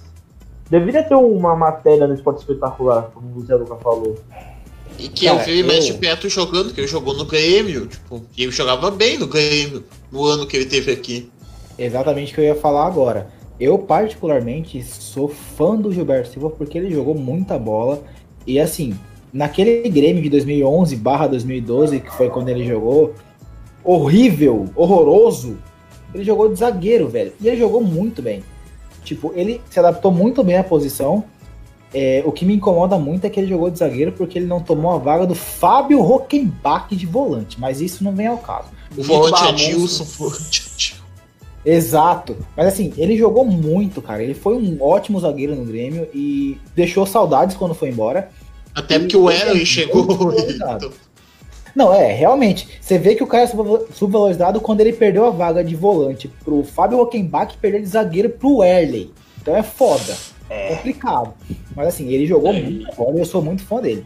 Deveria 0.70 1.02
ter 1.02 1.16
uma 1.16 1.56
matéria 1.56 2.06
no 2.08 2.14
esporte 2.14 2.40
espetacular, 2.40 3.10
como 3.14 3.38
o 3.38 3.42
Zé 3.42 3.56
Luca 3.56 3.76
falou. 3.78 4.16
E 5.00 5.08
que 5.10 5.26
Cara, 5.28 5.40
eu 5.42 5.46
vi 5.46 5.64
mais 5.64 5.86
de 5.86 5.92
eu- 5.92 5.98
perto 5.98 6.28
jogando, 6.30 6.74
que 6.74 6.82
ele 6.82 6.88
jogou 6.88 7.14
no 7.14 7.26
Grêmio, 7.26 7.88
tipo, 7.88 8.26
e 8.36 8.44
ele 8.44 8.52
jogava 8.52 8.90
bem 8.90 9.18
no 9.18 9.28
Grêmio, 9.28 9.84
no 10.12 10.26
ano 10.26 10.48
que 10.48 10.58
ele 10.58 10.66
teve 10.66 10.92
aqui. 10.92 11.30
Exatamente 11.78 12.32
o 12.32 12.36
que 12.36 12.42
eu 12.42 12.46
ia 12.46 12.56
falar 12.56 12.88
agora. 12.88 13.30
Eu, 13.60 13.78
particularmente, 13.80 14.84
sou 14.84 15.28
fã 15.28 15.76
do 15.76 15.92
Gilberto 15.92 16.30
Silva 16.30 16.50
porque 16.50 16.78
ele 16.78 16.92
jogou 16.92 17.14
muita 17.16 17.58
bola. 17.58 18.04
E 18.46 18.60
assim, 18.60 18.96
naquele 19.34 19.88
Grêmio 19.90 20.22
de 20.22 20.30
2011 20.30 20.96
barra 20.96 21.28
2012, 21.28 22.00
que 22.00 22.12
foi 22.16 22.30
quando 22.30 22.50
ele 22.50 22.66
jogou, 22.66 23.14
horrível, 23.84 24.66
horroroso, 24.76 25.58
ele 26.14 26.24
jogou 26.24 26.50
de 26.50 26.60
zagueiro, 26.60 27.08
velho. 27.08 27.34
E 27.42 27.48
ele 27.48 27.58
jogou 27.58 27.82
muito 27.82 28.22
bem. 28.22 28.44
Tipo, 29.04 29.32
ele 29.36 29.62
se 29.70 29.80
adaptou 29.80 30.12
muito 30.12 30.44
bem 30.44 30.58
à 30.58 30.64
posição. 30.64 31.24
É, 31.94 32.22
o 32.26 32.32
que 32.32 32.44
me 32.46 32.54
incomoda 32.54 32.98
muito 32.98 33.26
é 33.26 33.30
que 33.30 33.40
ele 33.40 33.48
jogou 33.48 33.70
de 33.70 33.80
zagueiro 33.80 34.12
porque 34.12 34.38
ele 34.38 34.46
não 34.46 34.60
tomou 34.60 34.92
a 34.94 34.98
vaga 34.98 35.26
do 35.26 35.34
Fábio 35.34 36.02
Rockenbach 36.02 36.94
de 36.96 37.06
volante. 37.06 37.60
Mas 37.60 37.80
isso 37.82 38.04
não 38.04 38.14
vem 38.14 38.28
ao 38.28 38.38
caso. 38.38 38.68
O 38.96 39.04
volante 39.04 39.76
monstro. 39.78 40.04
o 40.04 40.08
volante 40.30 40.62
Adilson. 40.74 40.98
Exato. 41.66 42.38
Mas 42.56 42.68
assim, 42.68 42.94
ele 42.98 43.18
jogou 43.18 43.46
muito, 43.46 44.02
cara. 44.02 44.24
Ele 44.24 44.34
foi 44.34 44.56
um 44.56 44.78
ótimo 44.82 45.20
zagueiro 45.20 45.56
no 45.56 45.66
Grêmio 45.66 46.08
e 46.14 46.58
deixou 46.76 47.06
saudades 47.06 47.56
quando 47.56 47.74
foi 47.74 47.90
embora. 47.90 48.30
Até 48.74 49.00
porque 49.00 49.18
o 49.18 49.30
Eren 49.30 49.66
chegou. 49.66 50.04
valorizado. 50.06 50.94
Não, 51.76 51.94
é, 51.94 52.12
realmente. 52.14 52.68
Você 52.82 52.98
vê 52.98 53.16
que 53.16 53.24
o 53.24 53.28
cara 53.28 53.44
é 53.44 53.48
subva- 53.48 53.86
subvalorizado 53.94 54.60
quando 54.62 54.82
ele 54.82 54.94
perdeu 54.94 55.26
a 55.26 55.30
vaga 55.30 55.64
de 55.64 55.76
volante 55.76 56.28
pro 56.44 56.64
Fábio 56.64 56.98
Rockenbach 56.98 57.54
e 57.54 57.58
perdeu 57.58 57.82
de 57.82 57.88
zagueiro 57.88 58.30
pro 58.30 58.64
Erley. 58.64 59.12
Então 59.42 59.56
é 59.56 59.62
foda. 59.64 60.16
É 60.50 60.76
complicado. 60.76 61.34
Mas 61.76 61.88
assim, 61.88 62.10
ele 62.10 62.26
jogou 62.26 62.54
É, 62.54 62.62
muito 62.62 62.96
bola 62.96 63.18
e 63.18 63.20
eu 63.20 63.26
sou 63.26 63.42
muito 63.42 63.64
fã 63.64 63.82
dele. 63.82 64.06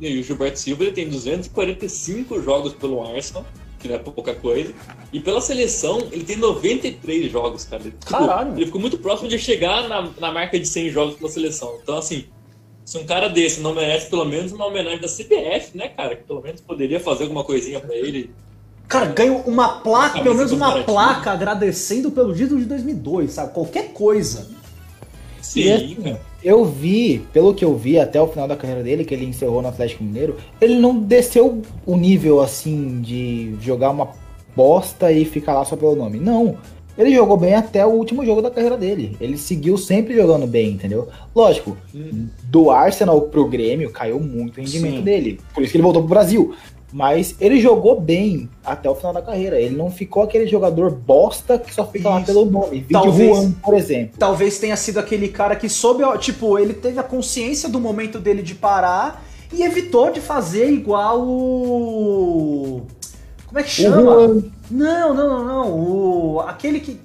E 0.00 0.06
aí, 0.06 0.20
o 0.20 0.22
Gilberto 0.22 0.58
Silva 0.58 0.84
ele 0.84 0.92
tem 0.92 1.08
245 1.08 2.42
jogos 2.42 2.74
pelo 2.74 3.02
Arsenal, 3.02 3.46
que 3.78 3.88
não 3.88 3.94
é 3.94 3.98
pouca 3.98 4.34
coisa. 4.34 4.72
E 5.12 5.20
pela 5.20 5.40
seleção, 5.40 5.98
ele 6.12 6.24
tem 6.24 6.36
93 6.36 7.30
jogos, 7.30 7.64
cara. 7.64 7.82
Ele 7.82 7.94
Caralho. 8.04 8.54
Ele 8.56 8.66
ficou 8.66 8.80
muito 8.80 8.98
próximo 8.98 9.28
de 9.28 9.38
chegar 9.38 9.88
na, 9.88 10.10
na 10.20 10.32
marca 10.32 10.58
de 10.58 10.66
100 10.66 10.90
jogos 10.90 11.14
pela 11.16 11.30
seleção. 11.30 11.78
Então, 11.82 11.96
assim, 11.96 12.26
se 12.84 12.98
um 12.98 13.04
cara 13.04 13.28
desse 13.28 13.60
não 13.60 13.74
merece 13.74 14.08
pelo 14.08 14.24
menos 14.24 14.52
uma 14.52 14.66
homenagem 14.66 15.00
da 15.00 15.08
CBF, 15.08 15.76
né, 15.76 15.88
cara? 15.88 16.14
Que 16.14 16.24
pelo 16.24 16.42
menos 16.42 16.60
poderia 16.60 17.00
fazer 17.00 17.24
alguma 17.24 17.42
coisinha 17.42 17.80
pra 17.80 17.96
ele. 17.96 18.30
Cara, 18.86 19.06
ganho 19.06 19.38
uma 19.38 19.80
placa, 19.80 20.22
pelo 20.22 20.36
menos 20.36 20.52
uma 20.52 20.84
placa 20.84 21.32
agradecendo 21.32 22.10
pelo 22.12 22.32
título 22.32 22.60
de 22.60 22.66
2002, 22.66 23.32
sabe? 23.32 23.52
Qualquer 23.52 23.92
coisa. 23.92 24.48
Sim, 25.62 25.72
assim, 25.72 25.94
cara. 25.96 26.20
Eu 26.44 26.64
vi, 26.64 27.22
pelo 27.32 27.52
que 27.54 27.64
eu 27.64 27.76
vi 27.76 27.98
até 27.98 28.20
o 28.20 28.28
final 28.28 28.46
da 28.46 28.54
carreira 28.56 28.82
dele, 28.82 29.04
que 29.04 29.12
ele 29.12 29.24
encerrou 29.24 29.60
no 29.62 29.68
Atlético 29.68 30.04
Mineiro, 30.04 30.36
ele 30.60 30.76
não 30.76 30.96
desceu 30.96 31.60
o 31.84 31.96
nível 31.96 32.40
assim 32.40 33.00
de 33.00 33.54
jogar 33.60 33.90
uma 33.90 34.10
bosta 34.54 35.10
e 35.10 35.24
ficar 35.24 35.54
lá 35.54 35.64
só 35.64 35.76
pelo 35.76 35.96
nome. 35.96 36.18
Não. 36.18 36.56
Ele 36.96 37.14
jogou 37.14 37.36
bem 37.36 37.54
até 37.54 37.84
o 37.84 37.90
último 37.90 38.24
jogo 38.24 38.40
da 38.40 38.50
carreira 38.50 38.76
dele. 38.76 39.16
Ele 39.20 39.36
seguiu 39.36 39.76
sempre 39.76 40.14
jogando 40.14 40.46
bem, 40.46 40.70
entendeu? 40.70 41.08
Lógico, 41.34 41.76
Hum. 41.94 42.26
do 42.44 42.70
Arsenal 42.70 43.20
pro 43.22 43.46
Grêmio 43.46 43.90
caiu 43.90 44.18
muito 44.18 44.56
o 44.58 44.60
rendimento 44.62 44.96
Sim. 44.98 45.02
dele. 45.02 45.38
Por 45.52 45.62
isso 45.62 45.72
que 45.72 45.76
ele 45.76 45.82
voltou 45.82 46.00
pro 46.02 46.08
Brasil. 46.08 46.54
Mas 46.92 47.34
ele 47.40 47.60
jogou 47.60 48.00
bem 48.00 48.48
até 48.64 48.88
o 48.88 48.94
final 48.94 49.12
da 49.12 49.20
carreira. 49.20 49.60
Ele 49.60 49.76
não 49.76 49.90
ficou 49.90 50.22
aquele 50.22 50.46
jogador 50.46 50.90
bosta 50.90 51.58
que 51.58 51.74
só 51.74 51.86
fica 51.86 52.08
lá 52.08 52.18
Isso. 52.18 52.26
pelo 52.26 52.44
nome. 52.44 52.86
Talvez- 52.90 53.36
Juan, 53.36 53.52
por 53.52 53.74
exemplo. 53.74 54.14
Talvez 54.18 54.58
tenha 54.58 54.76
sido 54.76 54.98
aquele 54.98 55.28
cara 55.28 55.56
que 55.56 55.68
soube, 55.68 56.04
tipo, 56.18 56.58
ele 56.58 56.72
teve 56.74 56.98
a 56.98 57.02
consciência 57.02 57.68
do 57.68 57.80
momento 57.80 58.18
dele 58.18 58.42
de 58.42 58.54
parar 58.54 59.22
e 59.52 59.62
evitou 59.62 60.10
de 60.10 60.20
fazer 60.20 60.70
igual 60.70 61.20
o. 61.22 62.82
Como 63.46 63.58
é 63.58 63.62
que 63.62 63.70
chama? 63.70 64.44
Não, 64.70 65.14
não, 65.14 65.14
não, 65.14 65.44
não. 65.44 65.72
O... 65.72 66.40
Aquele 66.40 66.80
que. 66.80 67.00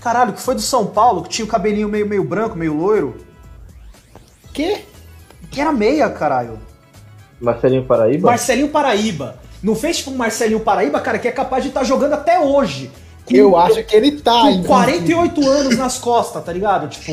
Caralho, 0.00 0.34
que 0.34 0.40
foi 0.40 0.54
do 0.54 0.60
São 0.60 0.86
Paulo, 0.86 1.22
que 1.22 1.30
tinha 1.30 1.44
o 1.44 1.48
cabelinho 1.48 1.88
meio, 1.88 2.06
meio 2.06 2.22
branco, 2.22 2.56
meio 2.56 2.74
loiro. 2.74 3.16
que? 4.52 4.84
Que 5.50 5.60
era 5.60 5.72
meia, 5.72 6.08
caralho. 6.10 6.58
Marcelinho 7.40 7.84
Paraíba? 7.84 8.30
Marcelinho 8.30 8.68
Paraíba. 8.68 9.38
Não 9.62 9.74
fez 9.74 9.98
tipo 9.98 10.10
um 10.10 10.16
Marcelinho 10.16 10.60
Paraíba, 10.60 11.00
cara, 11.00 11.18
que 11.18 11.28
é 11.28 11.32
capaz 11.32 11.62
de 11.62 11.68
estar 11.70 11.84
jogando 11.84 12.12
até 12.14 12.38
hoje. 12.38 12.90
Com, 13.24 13.34
Eu 13.34 13.56
acho 13.56 13.82
que 13.84 13.96
ele 13.96 14.12
tá 14.12 14.32
com 14.40 14.46
ainda. 14.46 14.68
48 14.68 15.48
anos 15.48 15.76
nas 15.76 15.98
costas, 15.98 16.44
tá 16.44 16.52
ligado? 16.52 16.88
Tipo, 16.88 17.12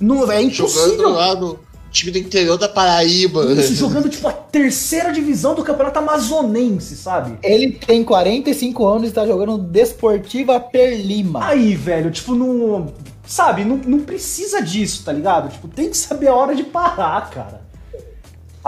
não, 0.00 0.16
é 0.30 0.42
Jogando 0.42 0.42
impossível. 0.42 1.08
lá 1.10 1.34
no 1.34 1.58
time 1.90 2.12
do 2.12 2.18
interior 2.18 2.58
da 2.58 2.68
Paraíba. 2.68 3.42
Isso, 3.52 3.74
jogando 3.74 4.08
tipo 4.10 4.28
a 4.28 4.32
terceira 4.32 5.10
divisão 5.12 5.54
do 5.54 5.62
campeonato 5.64 5.98
amazonense, 5.98 6.96
sabe? 6.96 7.38
Ele 7.42 7.72
tem 7.72 8.04
45 8.04 8.86
anos 8.86 9.08
e 9.08 9.12
tá 9.12 9.26
jogando 9.26 9.56
Desportiva 9.56 10.60
Perlima. 10.60 11.46
Aí, 11.46 11.74
velho, 11.74 12.10
tipo, 12.10 12.34
não. 12.34 12.92
Sabe, 13.26 13.64
não, 13.64 13.76
não 13.78 14.00
precisa 14.00 14.60
disso, 14.62 15.02
tá 15.04 15.12
ligado? 15.12 15.50
Tipo, 15.50 15.66
tem 15.66 15.88
que 15.90 15.96
saber 15.96 16.28
a 16.28 16.34
hora 16.34 16.54
de 16.54 16.62
parar, 16.62 17.28
cara. 17.30 17.65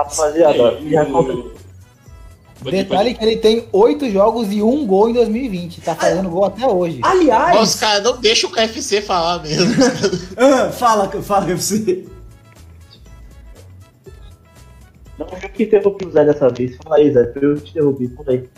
Rapaziada, 0.03 0.69
Aí, 0.71 0.91
já 0.91 1.05
conta- 1.07 1.59
Pode- 2.61 2.77
Detalhe 2.77 3.15
que 3.15 3.25
ele 3.25 3.37
tem 3.37 3.69
8 3.73 4.11
jogos 4.11 4.51
e 4.53 4.61
um 4.63 4.85
gol 4.87 5.09
em 5.09 5.13
2020. 5.13 5.81
Tá 5.81 5.95
fazendo 5.95 6.29
gol 6.29 6.45
até 6.45 6.67
hoje. 6.67 6.99
Aliás. 7.03 7.55
Nossa, 7.57 7.79
cara, 7.79 8.01
não 8.01 8.17
deixa 8.21 8.47
o 8.49 8.51
KFC 8.51 9.01
falar 9.01 9.41
mesmo. 9.43 9.73
ah, 10.37 10.71
fala, 10.73 11.09
fala, 11.23 11.47
UFC. 11.47 12.05
Não, 15.19 15.27
eu 15.41 15.49
que 15.51 15.65
interrompi 15.65 16.07
o 16.07 16.11
Zé 16.11 16.25
dessa 16.25 16.49
vez. 16.49 16.77
Fala 16.83 16.97
aí, 16.97 17.13
Zé, 17.13 17.33
eu 17.37 17.61
te 17.61 17.71
interrompi, 17.71 18.09
por 18.09 18.29
aí. 18.29 18.49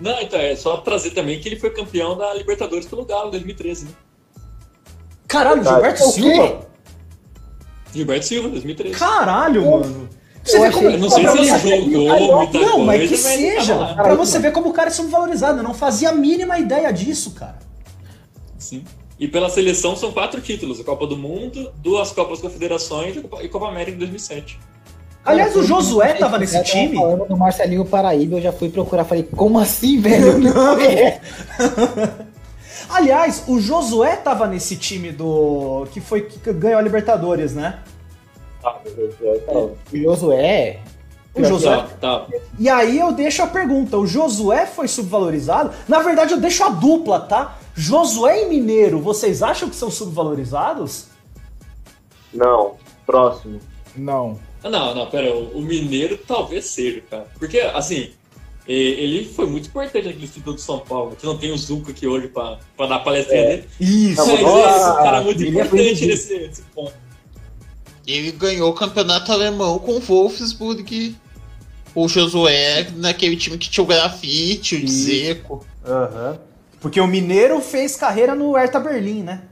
Não, 0.00 0.20
então, 0.22 0.38
é 0.38 0.54
só 0.56 0.76
trazer 0.78 1.10
também 1.10 1.38
que 1.40 1.48
ele 1.48 1.58
foi 1.58 1.70
campeão 1.70 2.16
da 2.16 2.32
Libertadores 2.34 2.86
pelo 2.86 3.04
Galo 3.04 3.28
em 3.28 3.32
2013, 3.32 3.86
né? 3.86 3.90
Caralho, 5.26 5.62
Cara, 5.62 5.74
Gilberto 5.76 6.04
o 6.04 6.12
quê? 6.14 6.20
Silva? 6.20 6.66
Gilberto 7.92 8.24
Silva, 8.26 8.48
2013. 8.48 8.94
Caralho, 8.98 9.70
mano. 9.70 10.08
Você 10.48 10.56
Eu 10.56 10.60
vê 10.62 10.66
achei- 10.68 10.82
como- 10.84 10.98
não 10.98 11.10
sei 11.10 11.22
pra 11.24 11.32
se 11.32 11.68
ele 11.72 11.92
jogou 11.92 12.36
muita 12.38 12.58
Não, 12.58 12.78
mas 12.84 13.08
que 13.08 13.16
seja. 13.16 13.74
lá. 13.74 13.94
Pra 13.94 14.14
você 14.14 14.38
ver 14.38 14.52
como 14.52 14.70
o 14.70 14.72
cara 14.72 14.88
é 14.88 14.90
subvalorizado. 14.92 15.58
Eu 15.58 15.62
não 15.62 15.74
fazia 15.74 16.08
a 16.08 16.12
mínima 16.12 16.58
ideia 16.58 16.90
disso, 16.92 17.32
cara. 17.32 17.58
Sim. 18.58 18.82
E 19.20 19.28
pela 19.28 19.50
seleção 19.50 19.94
são 19.96 20.10
quatro 20.12 20.40
títulos: 20.40 20.80
a 20.80 20.84
Copa 20.84 21.06
do 21.06 21.16
Mundo, 21.16 21.70
duas 21.82 22.10
Copas 22.12 22.40
Confederações 22.40 23.16
e 23.16 23.20
Copa- 23.20 23.46
Copa 23.48 23.68
América 23.68 23.96
em 23.96 23.98
2007. 23.98 24.58
Aliás, 25.24 25.54
o 25.56 25.62
Josué 25.62 26.14
tava 26.14 26.38
nesse 26.38 26.62
time? 26.64 26.96
falando 26.96 27.26
do 27.26 27.36
Marcelinho 27.36 27.84
Paraíba, 27.84 28.36
eu 28.36 28.40
já 28.40 28.52
fui 28.52 28.70
procurar. 28.70 29.04
Falei, 29.04 29.24
como 29.36 29.58
assim, 29.58 30.00
velho? 30.00 30.38
Não. 30.40 30.78
É. 30.80 31.20
Aliás, 32.88 33.42
o 33.46 33.60
Josué 33.60 34.16
tava 34.16 34.46
nesse 34.46 34.76
time 34.76 35.12
do. 35.12 35.86
que 35.92 36.00
foi 36.00 36.22
que 36.22 36.52
ganhou 36.54 36.78
a 36.78 36.82
Libertadores, 36.82 37.54
né? 37.54 37.80
Ah, 38.68 38.80
do 38.84 39.12
céu, 39.16 39.40
tá. 39.40 39.52
O 39.52 39.76
Josué. 39.92 40.80
O 41.34 41.44
Josué. 41.44 41.76
Tá, 42.00 42.20
tá. 42.20 42.26
E 42.58 42.68
aí 42.68 42.98
eu 42.98 43.12
deixo 43.12 43.42
a 43.42 43.46
pergunta: 43.46 43.96
o 43.96 44.06
Josué 44.06 44.66
foi 44.66 44.88
subvalorizado? 44.88 45.72
Na 45.86 46.00
verdade, 46.00 46.32
eu 46.32 46.40
deixo 46.40 46.64
a 46.64 46.68
dupla, 46.68 47.20
tá? 47.20 47.58
Josué 47.74 48.44
e 48.44 48.48
Mineiro, 48.48 49.00
vocês 49.00 49.42
acham 49.42 49.68
que 49.68 49.76
são 49.76 49.90
subvalorizados? 49.90 51.06
Não, 52.34 52.74
próximo. 53.06 53.60
Não. 53.96 54.38
Ah, 54.62 54.68
Não, 54.68 54.94
não, 54.94 55.06
pera, 55.06 55.34
o 55.34 55.60
Mineiro 55.62 56.18
talvez 56.26 56.66
seja, 56.66 57.00
cara. 57.08 57.26
Porque, 57.38 57.60
assim, 57.60 58.10
ele 58.66 59.24
foi 59.24 59.46
muito 59.46 59.68
importante 59.68 60.06
naquele 60.06 60.28
título 60.28 60.56
do 60.56 60.60
São 60.60 60.80
Paulo. 60.80 61.16
Que 61.16 61.24
não 61.24 61.38
tem 61.38 61.52
o 61.52 61.56
Zuco 61.56 61.90
aqui 61.90 62.06
hoje 62.06 62.28
pra, 62.28 62.58
pra 62.76 62.86
dar 62.86 62.96
a 62.96 63.00
palestrinha 63.00 63.46
dele. 63.46 63.68
Isso. 63.80 64.26
Mas 64.26 64.40
Não, 64.42 64.58
esse 64.60 64.88
ah, 64.88 64.94
cara 64.94 65.16
é 65.18 65.20
muito 65.22 65.42
é 65.42 65.46
importante 65.46 66.06
nesse, 66.06 66.38
nesse 66.38 66.62
ponto. 66.74 66.92
Ele 68.08 68.32
ganhou 68.32 68.70
o 68.70 68.74
campeonato 68.74 69.30
alemão 69.30 69.78
com 69.78 69.96
o 69.96 70.00
Wolfsburg. 70.00 71.14
O 71.94 72.08
Josué 72.08 72.88
naquele 72.96 73.36
time 73.36 73.58
que 73.58 73.68
tinha 73.68 73.84
o 73.84 73.86
grafite, 73.86 74.76
o. 74.76 74.88
Zeco. 74.88 75.66
Aham. 75.84 76.40
Porque 76.80 77.00
o 77.00 77.06
Mineiro 77.06 77.60
fez 77.60 77.96
carreira 77.96 78.34
no 78.34 78.52
Hertha 78.52 78.80
Berlim, 78.80 79.22
né? 79.22 79.42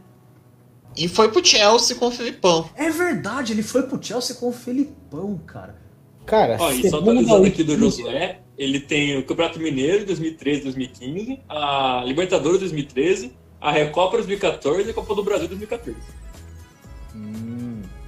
E 0.97 1.07
foi 1.07 1.31
pro 1.31 1.45
Chelsea 1.45 1.97
com 1.97 2.07
o 2.07 2.11
Filipão. 2.11 2.71
É 2.75 2.89
verdade, 2.89 3.53
ele 3.53 3.63
foi 3.63 3.83
pro 3.83 4.03
Chelsea 4.03 4.35
com 4.37 4.49
o 4.49 4.53
Felipão, 4.53 5.39
cara. 5.47 5.77
Cara, 6.25 6.57
Ó, 6.59 6.73
e 6.73 6.89
só 6.89 6.99
segundo 6.99 7.21
atualizando 7.21 7.47
aqui 7.47 7.63
do 7.63 7.79
Josué, 7.79 8.41
ele 8.57 8.81
tem 8.81 9.19
o 9.19 9.25
Campeonato 9.25 9.61
Mineiro 9.61 10.01
de 10.01 10.07
2013 10.07 10.63
2015, 10.63 11.41
a 11.49 12.03
Libertadores 12.07 12.61
2013, 12.61 13.33
a 13.61 13.71
Recopa 13.71 14.17
2014 14.17 14.89
e 14.89 14.91
a 14.91 14.95
Copa 14.95 15.15
do 15.15 15.23
Brasil 15.23 15.47
2014. 15.47 15.99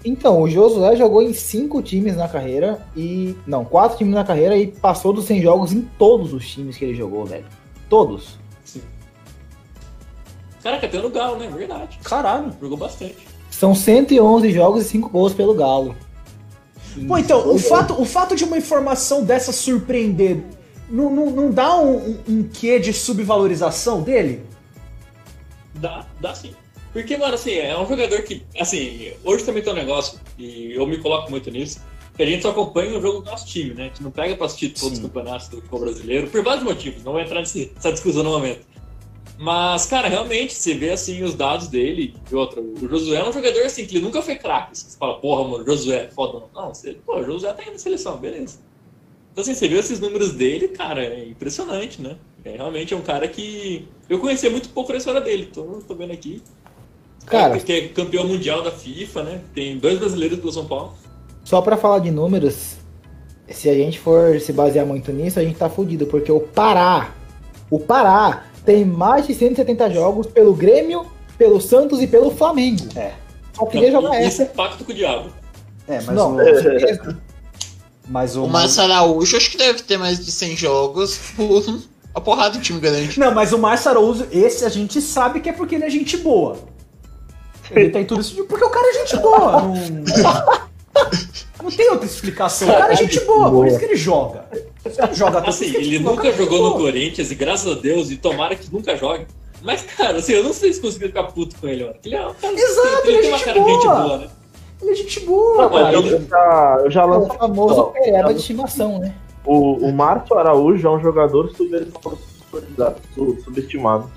Então, 0.09 0.41
o 0.41 0.49
Josué 0.49 0.97
jogou 0.97 1.21
em 1.21 1.35
cinco 1.35 1.83
times 1.83 2.17
na 2.17 2.27
carreira 2.27 2.81
e. 2.97 3.37
Não, 3.47 3.63
quatro 3.63 3.99
times 3.99 4.15
na 4.15 4.25
carreira 4.25 4.57
e 4.57 4.67
passou 4.67 5.13
dos 5.13 5.27
100 5.27 5.43
jogos 5.43 5.71
em 5.71 5.83
todos 5.99 6.33
os 6.33 6.49
times 6.49 6.79
que 6.79 6.85
ele 6.87 6.95
jogou, 6.95 7.27
velho. 7.27 7.45
Todos. 7.91 8.39
Sim. 8.65 8.81
Caraca, 10.63 10.87
até 10.87 10.99
no 10.99 11.11
Galo, 11.11 11.37
né? 11.37 11.47
Verdade. 11.55 11.99
Caralho. 12.03 12.51
Jogou 12.59 12.79
bastante. 12.79 13.29
São 13.51 13.75
111 13.75 14.51
jogos 14.51 14.87
e 14.87 14.89
5 14.89 15.11
gols 15.11 15.35
pelo 15.35 15.53
Galo. 15.53 15.95
Pô, 17.07 17.19
então, 17.19 17.55
o 17.55 17.59
fato, 17.59 18.01
o 18.01 18.07
fato 18.07 18.35
de 18.35 18.45
uma 18.45 18.57
informação 18.57 19.23
dessa 19.23 19.53
surpreender 19.53 20.43
não, 20.89 21.15
não, 21.15 21.27
não 21.27 21.51
dá 21.51 21.77
um, 21.77 21.97
um, 21.97 22.19
um 22.29 22.43
quê 22.45 22.79
de 22.79 22.95
subvalorização 22.95 24.01
dele? 24.03 24.43
Dá, 25.75 26.07
dá 26.19 26.35
sim. 26.35 26.55
Porque, 26.93 27.17
mano, 27.17 27.35
assim, 27.35 27.53
é 27.53 27.79
um 27.79 27.87
jogador 27.87 28.23
que, 28.23 28.43
assim, 28.59 29.13
hoje 29.25 29.45
também 29.45 29.63
tem 29.63 29.73
um 29.73 29.77
negócio, 29.77 30.19
e 30.39 30.73
eu 30.73 30.87
me 30.87 30.99
coloco 30.99 31.31
muito 31.31 31.51
nisso, 31.51 31.81
que 32.17 32.23
a 32.23 32.27
gente 32.27 32.43
só 32.43 32.51
acompanha 32.51 32.99
o 32.99 33.01
jogo 33.01 33.21
do 33.21 33.31
nosso 33.31 33.47
time, 33.47 33.75
né? 33.75 33.85
A 33.85 33.87
gente 33.89 34.03
não 34.03 34.11
pega 34.11 34.35
pra 34.35 34.47
assistir 34.47 34.71
todos 34.71 34.99
os 34.99 35.05
campeonatos 35.05 35.49
do 35.49 35.57
futebol 35.57 35.81
brasileiro, 35.81 36.29
por 36.29 36.43
vários 36.43 36.65
motivos, 36.65 37.05
não 37.05 37.13
vou 37.13 37.21
entrar 37.21 37.41
nessa 37.41 37.93
discussão 37.93 38.23
no 38.23 38.31
momento. 38.31 38.67
Mas, 39.39 39.87
cara, 39.87 40.09
realmente, 40.09 40.53
você 40.53 40.75
vê, 40.75 40.91
assim, 40.91 41.23
os 41.23 41.35
dados 41.35 41.69
dele, 41.69 42.17
e 42.31 42.35
outra, 42.35 42.61
o 42.61 42.89
Josué 42.89 43.19
é 43.19 43.29
um 43.29 43.33
jogador, 43.33 43.63
assim, 43.63 43.87
que 43.87 43.97
ele 43.97 44.05
nunca 44.05 44.21
foi 44.21 44.35
craque. 44.35 44.77
Você 44.77 44.99
fala, 44.99 45.21
porra, 45.21 45.49
mano, 45.49 45.65
Josué, 45.65 46.09
foda. 46.09 46.45
Não, 46.53 46.75
você, 46.75 46.95
pô, 47.07 47.21
o 47.21 47.25
Josué 47.25 47.53
tá 47.53 47.63
indo 47.63 47.73
na 47.73 47.79
seleção, 47.79 48.17
beleza. 48.17 48.59
Então, 49.31 49.43
assim, 49.43 49.55
você 49.55 49.69
vê 49.69 49.79
esses 49.79 50.01
números 50.01 50.33
dele, 50.33 50.67
cara, 50.67 51.05
é 51.05 51.29
impressionante, 51.29 52.03
né? 52.03 52.17
É, 52.45 52.57
realmente 52.57 52.93
é 52.93 52.97
um 52.97 53.03
cara 53.03 53.29
que 53.29 53.87
eu 54.09 54.19
conhecia 54.19 54.51
muito 54.51 54.71
pouco 54.71 54.91
da 54.91 54.99
história 54.99 55.21
dele, 55.21 55.47
tô, 55.47 55.63
tô 55.87 55.95
vendo 55.95 56.13
aqui. 56.13 56.43
Cara, 57.29 57.59
que 57.59 57.73
é 57.73 57.89
campeão 57.89 58.27
mundial 58.27 58.63
da 58.63 58.71
FIFA, 58.71 59.23
né? 59.23 59.41
Tem 59.55 59.79
dois 59.79 59.99
brasileiros 59.99 60.39
pelo 60.39 60.53
São 60.53 60.65
Paulo. 60.67 60.95
só 61.45 61.61
pra 61.63 61.77
falar 61.77 62.01
de 62.01 62.11
números, 62.11 62.77
se 63.49 63.69
a 63.71 63.75
gente 63.75 63.99
for 63.99 64.39
se 64.41 64.53
basear 64.53 64.85
muito 64.87 65.11
nisso, 65.13 65.39
a 65.39 65.43
gente 65.45 65.57
tá 65.59 65.69
fudido, 65.71 66.07
porque 66.07 66.31
o 66.31 66.41
Pará, 66.41 67.15
o 67.71 67.79
Pará 67.79 68.45
tem 68.65 68.85
mais 68.85 69.27
de 69.27 69.35
170 69.35 69.91
jogos 69.91 70.27
pelo 70.27 70.53
Grêmio, 70.55 71.07
pelo 71.39 71.61
Santos 71.61 72.03
e 72.03 72.07
pelo 72.07 72.31
Flamengo. 72.31 72.83
É. 72.97 73.13
Só 73.57 73.65
queria 73.67 73.91
jogar 73.91 74.21
Isso 74.23 74.43
é 74.43 74.45
essa. 74.45 74.55
pacto 74.55 74.85
com 74.85 74.93
o 74.93 74.95
diabo. 74.95 75.31
É, 75.87 75.97
mas 76.03 76.15
Não, 76.15 76.37
o, 76.37 76.39
certeza. 76.39 77.19
mas 78.09 78.37
o, 78.37 78.45
O 78.45 78.49
Márcio 78.49 78.83
Araújo 78.83 79.37
acho 79.37 79.51
que 79.51 79.57
deve 79.57 79.83
ter 79.83 79.97
mais 79.97 80.23
de 80.25 80.31
100 80.31 80.57
jogos 80.57 81.19
por 81.35 81.65
uma 82.15 82.21
porrada 82.23 82.59
de 82.59 82.63
time 82.65 82.79
grande. 82.79 83.19
Não, 83.19 83.33
mas 83.35 83.53
o 83.53 83.59
Márcio 83.59 83.91
Araújo, 83.91 84.27
esse 84.31 84.65
a 84.67 84.69
gente 84.69 85.01
sabe 85.01 85.41
que 85.41 85.49
é 85.49 85.53
porque 85.53 85.77
ele 85.77 85.85
é 85.85 85.91
gente 85.91 86.17
boa. 86.19 86.59
Ele 87.71 87.91
tem 87.91 88.05
tudo 88.05 88.21
isso 88.21 88.45
porque 88.45 88.65
o 88.65 88.71
cara 88.71 88.87
é 88.89 88.93
gente 88.95 89.17
boa. 89.19 89.63
Não, 89.63 89.75
não 91.63 91.71
tem 91.71 91.91
outra 91.91 92.07
explicação. 92.07 92.69
O 92.69 92.73
cara 92.73 92.93
é 92.93 92.97
gente 92.97 93.21
boa, 93.21 93.51
por 93.51 93.67
isso 93.67 93.79
que 93.79 93.85
ele 93.85 93.97
joga. 93.97 94.45
Que 94.83 95.03
ele 95.03 95.15
joga 95.15 95.41
Assim, 95.49 95.75
ele 95.75 95.99
nunca 95.99 96.33
jogou 96.33 96.63
no 96.63 96.71
boa. 96.71 96.81
Corinthians 96.83 97.31
e 97.31 97.35
graças 97.35 97.71
a 97.71 97.81
Deus, 97.81 98.11
e 98.11 98.17
tomara 98.17 98.55
que 98.57 98.73
nunca 98.73 98.97
jogue. 98.97 99.27
Mas, 99.63 99.83
cara, 99.83 100.19
assim, 100.19 100.33
eu 100.33 100.45
não 100.45 100.53
sei 100.53 100.73
se 100.73 100.81
conseguiu 100.81 101.09
ficar 101.09 101.25
puto 101.25 101.57
com 101.61 101.67
ele, 101.67 101.85
mano. 101.85 101.97
Ele 102.05 102.15
é 102.15 102.27
um 102.27 102.35
cara, 102.35 102.55
Exato, 102.55 103.09
ele, 103.09 103.11
ele 103.11 103.19
é 103.19 103.21
tem 103.21 103.31
uma 103.31 103.39
gente 103.39 103.45
cara 103.45 103.61
de 103.61 103.71
gente 103.71 103.85
boa. 103.87 104.03
boa, 104.03 104.19
né? 104.19 104.29
Ele 104.81 104.91
é 104.91 104.95
gente 104.95 105.21
boa, 105.21 105.63
Não, 105.63 105.71
cara. 105.71 105.93
eu, 105.93 106.07
eu 106.07 106.21
já, 106.29 106.79
eu 106.85 106.91
já 106.91 107.03
É 107.03 107.07
o 107.07 107.27
famoso 107.27 107.85
pereba 107.87 108.33
de 108.33 108.41
estimação, 108.41 108.99
né? 109.01 109.15
O, 109.45 109.89
o 109.89 109.93
Márcio 109.93 110.39
Araújo 110.39 110.87
é 110.87 110.91
um 110.91 111.01
jogador 111.01 111.51
subestimado. 111.57 112.19
subestimado. 113.45 114.11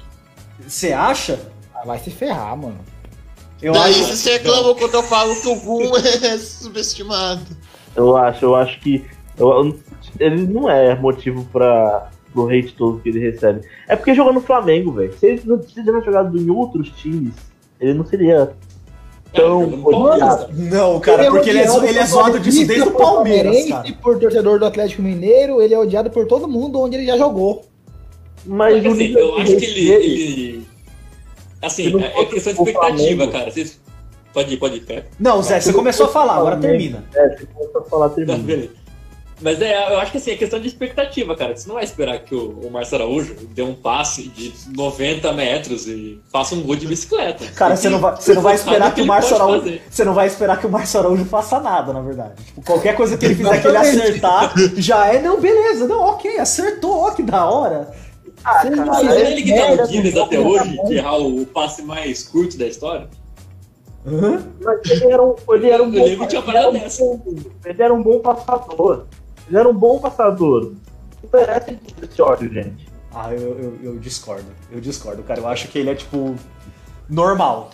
Você 0.68 0.94
acha? 0.94 1.40
Ah, 1.74 1.84
vai 1.86 1.98
se 2.00 2.12
ferrar, 2.12 2.56
mano. 2.56 2.78
Eu 3.62 3.74
Daí 3.74 3.92
acho. 3.92 4.16
você 4.16 4.34
reclama 4.34 4.74
quando 4.76 4.94
eu 4.96 5.04
falo 5.04 5.36
que 5.40 5.48
o 5.48 5.56
Gum 5.56 5.92
é 5.98 6.38
subestimado. 6.38 7.42
Eu 7.96 8.16
acho, 8.18 8.46
eu 8.46 8.56
acho 8.56 8.80
que. 8.80 9.06
eu- 9.38 9.78
ele 10.20 10.48
não 10.48 10.70
é 10.70 10.96
motivo 10.96 11.46
pra, 11.52 12.10
pro 12.34 12.48
hate 12.50 12.74
todo 12.74 13.00
que 13.00 13.10
ele 13.10 13.20
recebe. 13.20 13.62
É 13.88 13.96
porque 13.96 14.14
jogou 14.16 14.34
no 14.34 14.42
Flamengo, 14.42 14.92
velho. 14.92 15.14
Se 15.18 15.26
ele 15.28 15.42
não 15.46 15.62
se 15.62 15.74
ele 15.78 15.86
tivesse 15.86 16.06
jogado 16.06 16.38
em 16.38 16.50
outros 16.50 16.90
times, 16.90 17.34
ele 17.80 17.94
não 17.94 18.06
seria 18.06 18.52
tão 19.34 19.68
no 19.68 19.84
Palmeiras, 19.84 20.22
odiado. 20.22 20.38
cara. 20.48 20.54
Não, 20.58 21.00
cara, 21.00 21.32
porque 21.32 21.50
ele 21.50 21.60
é, 21.60 21.78
ele 21.90 22.00
é 22.00 22.06
zoado 22.06 22.40
disso 22.40 22.66
desde 22.66 22.88
o 22.88 22.92
Palmeiras, 22.92 23.66
cara. 23.70 23.94
por 24.02 24.20
torcedor 24.20 24.60
do 24.60 24.66
Atlético 24.66 25.02
Mineiro, 25.02 25.62
ele 25.62 25.74
é 25.74 25.80
odiado 25.80 26.10
por 26.10 26.26
todo 26.28 26.48
mundo 26.48 26.80
onde 26.82 26.98
ele 26.98 27.06
já 27.06 27.18
jogou. 27.18 27.64
Mas 28.46 28.84
o 28.84 28.90
assim, 28.90 29.14
eu 29.16 29.38
acho 29.38 29.56
que 29.58 29.66
ele. 29.66 29.90
ele- 29.92 30.61
Assim, 31.62 32.02
é 32.02 32.22
é 32.22 32.26
questão 32.26 32.54
de 32.54 32.60
o 32.60 32.64
expectativa, 32.64 32.98
Flamengo- 33.24 33.32
cara. 33.32 33.52
Vocês... 33.52 33.80
Pode 34.34 34.54
ir, 34.54 34.58
pode 34.58 34.78
ir, 34.78 34.82
cara. 34.86 35.06
Não, 35.20 35.44
Zé, 35.44 35.60
você 35.60 35.74
começou 35.74 36.06
a 36.06 36.10
falar, 36.10 36.36
agora 36.36 36.56
termina. 36.58 37.04
É, 37.14 37.30
se 37.38 37.46
for 37.48 37.68
pra 37.70 37.82
falar, 37.84 38.10
Tá, 38.10 38.16
termina. 38.16 38.38
beleza. 38.40 38.82
Mas 39.44 39.60
é, 39.60 39.92
eu 39.94 40.00
acho 40.00 40.12
que 40.12 40.20
assim, 40.20 40.32
é 40.32 40.36
questão 40.38 40.60
de 40.60 40.68
expectativa, 40.68 41.36
cara. 41.36 41.58
Você 41.58 41.68
não 41.68 41.74
vai 41.74 41.84
esperar 41.84 42.20
que 42.20 42.34
o, 42.36 42.60
o 42.60 42.70
Márcio 42.72 42.96
Araújo 42.98 43.36
dê 43.50 43.64
um 43.64 43.74
passe 43.74 44.28
de 44.30 44.54
90 44.78 45.34
metros 45.34 45.88
e 45.88 46.22
faça 46.32 46.54
um 46.54 46.62
gol 46.62 46.76
de 46.76 46.86
bicicleta. 46.86 47.44
Cara, 47.56 47.76
você 47.76 47.90
não 47.90 47.98
vai, 48.00 48.16
você 48.16 48.34
não 48.36 48.42
vai 48.44 48.54
esperar 48.56 48.94
que 48.94 49.02
o 49.02 49.06
Márcio 49.08 49.36
Araújo. 49.36 49.62
Araújo. 49.64 49.80
Você 49.90 50.04
não 50.06 50.14
vai 50.14 50.28
esperar 50.28 50.60
que 50.60 50.68
o 50.68 50.70
Márcio 50.70 51.00
Araújo 51.00 51.26
faça 51.26 51.60
nada, 51.60 51.92
na 51.92 52.02
verdade. 52.02 52.34
Tipo, 52.46 52.62
qualquer 52.62 52.96
coisa 52.96 53.18
que 53.18 53.26
ele 53.26 53.36
fizer 53.36 53.60
que 53.62 53.68
ele 53.68 53.78
acertar, 53.78 54.54
já 54.78 55.08
é. 55.08 55.20
Não, 55.20 55.42
beleza, 55.42 55.88
não, 55.88 56.02
ok, 56.02 56.38
acertou, 56.38 57.00
ó, 57.00 57.10
que 57.12 57.24
da 57.24 57.44
hora. 57.50 57.92
Ah, 58.44 58.62
Sim, 58.62 58.72
cara. 58.72 58.86
Mas 58.86 59.08
é 59.16 59.32
ele 59.32 59.44
que 59.44 59.50
tá 59.50 59.56
Merda, 59.68 59.84
no 59.84 59.90
Guinness 59.90 60.14
não 60.16 60.24
até 60.26 60.36
tá 60.42 60.48
hoje, 60.48 60.84
de 60.86 60.94
errar 60.96 61.18
o 61.18 61.46
passe 61.46 61.82
mais 61.84 62.24
curto 62.24 62.58
da 62.58 62.68
história. 62.68 63.08
Hã? 64.06 64.44
Mas 64.64 64.90
ele 64.90 65.12
era 65.12 65.24
um, 65.24 65.36
ele 65.52 65.70
era 65.70 65.84
um 65.84 65.92
bom, 65.92 65.98
ele 66.00 66.16
um 66.16 66.24
ele 67.66 67.82
era 67.84 67.94
um 67.94 68.02
bom 68.02 68.20
passador. 68.20 69.06
Ele 69.48 69.58
era 69.58 69.70
um 69.70 69.74
bom 69.74 70.00
passador. 70.00 70.74
Não 71.24 71.40
merece 71.40 71.78
esse 72.02 72.22
ódio, 72.22 72.52
gente. 72.52 72.90
Ah, 73.14 73.34
eu, 73.34 73.58
eu, 73.60 73.80
eu 73.84 74.00
discordo. 74.00 74.46
Eu 74.72 74.80
discordo, 74.82 75.22
cara. 75.24 75.40
Eu 75.42 75.48
acho 75.48 75.68
que 75.68 75.78
ele 75.78 75.90
é, 75.92 75.96
tipo, 75.96 76.36
normal. 77.10 77.70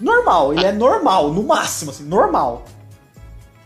Normal, 0.00 0.54
ele 0.54 0.64
é 0.64 0.72
normal, 0.72 1.30
no 1.30 1.42
máximo, 1.42 1.90
assim, 1.90 2.04
normal. 2.04 2.64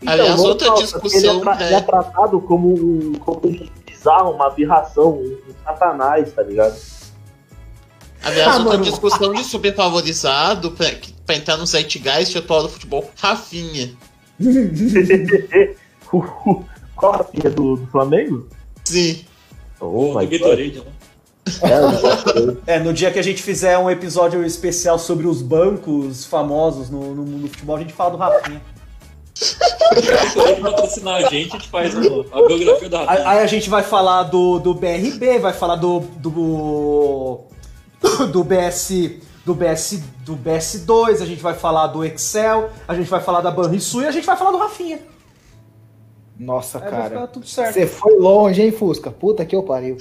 Aliás, 0.05 0.35
não 0.35 0.49
outra 0.49 0.69
discussão 0.75 1.19
Ele 1.19 1.27
é, 1.29 1.39
tra- 1.39 1.63
é- 1.63 1.65
ele 1.67 1.75
é 1.75 1.81
tratado 1.81 2.41
como 2.41 2.73
um, 2.73 3.13
como 3.13 3.41
um 3.47 3.67
bizarro, 4.05 4.31
uma 4.31 4.47
aberração, 4.47 5.13
um, 5.13 5.23
um 5.49 5.53
satanás, 5.63 6.31
tá 6.31 6.43
ligado? 6.43 6.75
Aliás, 8.23 8.47
Ah, 8.47 8.57
outra 8.59 8.77
mano. 8.77 8.83
discussão 8.83 9.33
de 9.33 9.43
superfavorizado 9.43 10.71
pra, 10.71 10.87
pra 11.25 11.35
entrar 11.35 11.57
no 11.57 11.65
Zeitgeist 11.65 12.35
atual 12.37 12.63
do 12.63 12.69
futebol, 12.69 13.09
Rafinha. 13.17 13.91
Qual 16.95 17.13
a 17.13 17.23
filha 17.23 17.49
do, 17.49 17.75
do 17.77 17.87
Flamengo? 17.87 18.47
Sim. 18.85 19.25
Oh, 19.79 20.13
do. 20.19 20.27
Gatorade, 20.27 20.79
né? 20.79 20.91
É. 21.61 21.75
É, 22.75 22.79
no 22.79 22.91
dia 22.91 23.11
que 23.11 23.19
a 23.19 23.21
gente 23.21 23.41
fizer 23.43 23.77
um 23.77 23.87
episódio 23.89 24.43
especial 24.43 24.97
sobre 24.97 25.27
os 25.27 25.41
bancos 25.43 26.25
famosos 26.25 26.89
no, 26.89 27.13
no 27.13 27.23
mundo 27.23 27.41
do 27.43 27.47
futebol, 27.49 27.75
a 27.75 27.79
gente 27.79 27.93
fala 27.93 28.11
do 28.11 28.17
Rafinha. 28.17 28.61
Gatorade 29.35 30.61
patrocinar 30.61 31.15
a 31.15 31.29
gente, 31.29 31.49
a 31.55 31.57
gente 31.59 31.67
faz 31.69 31.93
um- 31.95 32.21
a 32.31 32.47
biografia 32.47 32.89
da 32.89 32.99
Aí, 33.01 33.05
Rafinha. 33.05 33.29
aí 33.29 33.39
a 33.39 33.47
gente 33.47 33.69
vai 33.69 33.83
falar 33.83 34.23
do, 34.23 34.59
do 34.59 34.73
BRB, 34.73 35.39
vai 35.39 35.53
falar 35.53 35.75
do. 35.75 35.99
do. 36.17 37.39
do 38.31 38.43
BS. 38.43 39.19
Do 39.45 39.53
BS, 39.53 40.01
do 40.25 40.35
BS2, 40.35 41.21
a 41.21 41.25
gente 41.25 41.39
vai 41.43 41.53
falar 41.53 41.85
do 41.87 42.03
Excel, 42.03 42.71
a 42.87 42.95
gente 42.95 43.07
vai 43.07 43.21
falar 43.21 43.41
da 43.41 43.51
Banrisul 43.51 44.01
e 44.01 44.07
a 44.07 44.11
gente 44.11 44.25
vai 44.25 44.35
falar 44.35 44.49
do 44.49 44.57
Rafinha. 44.57 44.97
Nossa, 46.39 46.83
Aí 46.83 46.89
cara. 46.89 47.27
tudo 47.27 47.45
certo. 47.45 47.73
Você 47.75 47.85
foi 47.85 48.17
longe, 48.17 48.63
hein, 48.63 48.71
Fusca? 48.71 49.11
Puta 49.11 49.45
que 49.45 49.55
eu 49.55 49.61
pariu. 49.61 49.97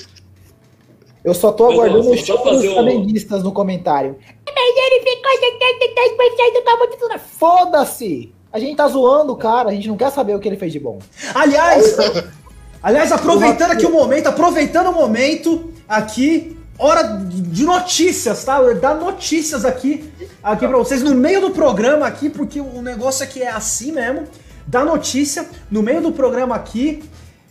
Eu 1.22 1.35
só 1.35 1.53
tô 1.53 1.64
Mas, 1.66 1.74
aguardando 1.74 2.11
os 2.11 2.20
fazer 2.26 2.32
os 2.57 2.64
um- 2.64 2.72
flamenguistas 2.72 3.43
no 3.43 3.53
comentário. 3.53 4.16
Mas 4.47 4.76
ele 4.76 5.01
ficou 5.01 5.30
73% 5.30 6.53
do 6.55 6.62
campo 6.64 6.87
titular. 6.91 7.18
Foda-se! 7.20 8.34
A 8.55 8.59
gente 8.61 8.76
tá 8.76 8.86
zoando 8.86 9.32
o 9.32 9.36
cara, 9.36 9.70
a 9.70 9.72
gente 9.72 9.88
não 9.88 9.96
quer 9.96 10.12
saber 10.12 10.36
o 10.36 10.38
que 10.38 10.46
ele 10.48 10.57
fez 10.57 10.72
de 10.72 10.78
bom. 10.78 11.00
Aliás, 11.34 11.96
aliás, 12.80 13.11
aproveitando 13.11 13.72
aqui 13.72 13.84
o 13.84 13.90
momento, 13.90 14.28
aproveitando 14.28 14.90
o 14.90 14.92
momento 14.92 15.72
aqui, 15.88 16.57
hora 16.78 17.02
de 17.02 17.64
notícias, 17.64 18.44
tá? 18.44 18.61
Dar 18.74 18.94
notícias 18.94 19.64
aqui, 19.64 20.09
aqui 20.40 20.68
para 20.68 20.76
vocês 20.78 21.02
no 21.02 21.16
meio 21.16 21.40
do 21.40 21.50
programa 21.50 22.07
aqui, 22.07 22.30
porque 22.30 22.61
o 22.61 22.80
negócio 22.80 23.24
aqui 23.24 23.42
é 23.42 23.50
assim 23.50 23.90
mesmo. 23.90 24.22
Dá 24.68 24.84
notícia 24.84 25.46
no 25.68 25.82
meio 25.82 26.00
do 26.00 26.12
programa 26.12 26.55
aqui, 26.55 27.02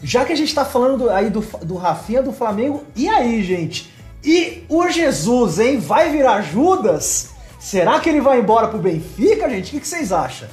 já 0.02 0.24
que 0.24 0.32
a 0.32 0.38
gente 0.38 0.56
tá 0.56 0.64
falando 0.64 1.00
do- 1.00 1.10
aí 1.10 1.30
do, 1.30 1.42
do 1.64 1.76
Rafinha 1.76 2.24
do 2.24 2.32
Flamengo. 2.32 2.86
E 2.96 3.10
aí, 3.10 3.44
gente? 3.44 3.94
E 4.24 4.64
o 4.70 4.88
Jesus, 4.88 5.60
hein? 5.60 5.80
Vai 5.80 6.12
virar 6.12 6.42
Judas? 6.44 7.32
Será 7.60 8.00
que 8.00 8.08
ele 8.08 8.22
vai 8.22 8.40
embora 8.40 8.70
pro 8.70 8.80
Benfica, 8.80 9.50
gente? 9.50 9.68
O 9.68 9.72
que 9.72 9.80
que 9.82 9.88
vocês 9.88 10.14
acham? 10.14 10.48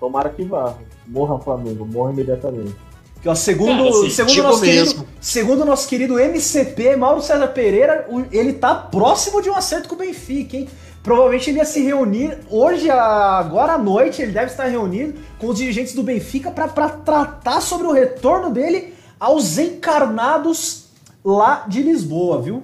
Tomara 0.00 0.30
que 0.30 0.42
vá. 0.42 0.74
Morra 1.06 1.38
Flamengo, 1.38 1.84
morra 1.84 2.12
imediatamente. 2.12 2.74
Que, 3.22 3.28
ó, 3.28 3.34
segundo, 3.34 3.76
Cara, 3.76 3.90
assim, 3.90 4.10
segundo, 4.10 4.32
tipo 4.32 4.46
nosso 4.48 4.60
querido, 4.62 4.84
mesmo. 4.84 5.06
segundo 5.20 5.64
nosso 5.66 5.88
querido 5.88 6.18
MCP, 6.18 6.96
Mauro 6.96 7.20
César 7.20 7.48
Pereira, 7.48 8.08
ele 8.32 8.54
tá 8.54 8.74
próximo 8.74 9.42
de 9.42 9.50
um 9.50 9.54
acerto 9.54 9.88
com 9.88 9.94
o 9.94 9.98
Benfica, 9.98 10.56
hein? 10.56 10.68
Provavelmente 11.02 11.50
ele 11.50 11.58
ia 11.58 11.64
se 11.66 11.82
reunir 11.82 12.38
hoje, 12.48 12.88
agora 12.90 13.74
à 13.74 13.78
noite, 13.78 14.22
ele 14.22 14.32
deve 14.32 14.46
estar 14.46 14.64
reunido 14.64 15.18
com 15.38 15.48
os 15.48 15.58
dirigentes 15.58 15.94
do 15.94 16.02
Benfica 16.02 16.50
para 16.50 16.88
tratar 16.88 17.60
sobre 17.60 17.86
o 17.86 17.92
retorno 17.92 18.50
dele 18.50 18.94
aos 19.18 19.58
encarnados 19.58 20.86
lá 21.22 21.66
de 21.68 21.82
Lisboa, 21.82 22.40
viu? 22.40 22.62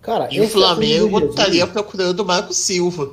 Cara, 0.00 0.28
E 0.30 0.40
o 0.40 0.48
Flamengo 0.48 1.20
estaria 1.26 1.66
procurando 1.66 2.20
o 2.20 2.24
Marco 2.24 2.52
Silva. 2.52 3.10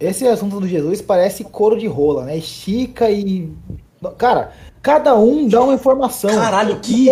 Esse 0.00 0.26
assunto 0.26 0.58
do 0.58 0.66
Jesus 0.66 1.02
parece 1.02 1.44
couro 1.44 1.78
de 1.78 1.86
rola, 1.86 2.24
né? 2.24 2.38
Estica 2.38 3.10
e. 3.10 3.52
Cara, 4.16 4.52
cada 4.80 5.14
um 5.14 5.46
dá 5.46 5.62
uma 5.62 5.74
informação. 5.74 6.30
Caralho, 6.30 6.80
que, 6.80 7.10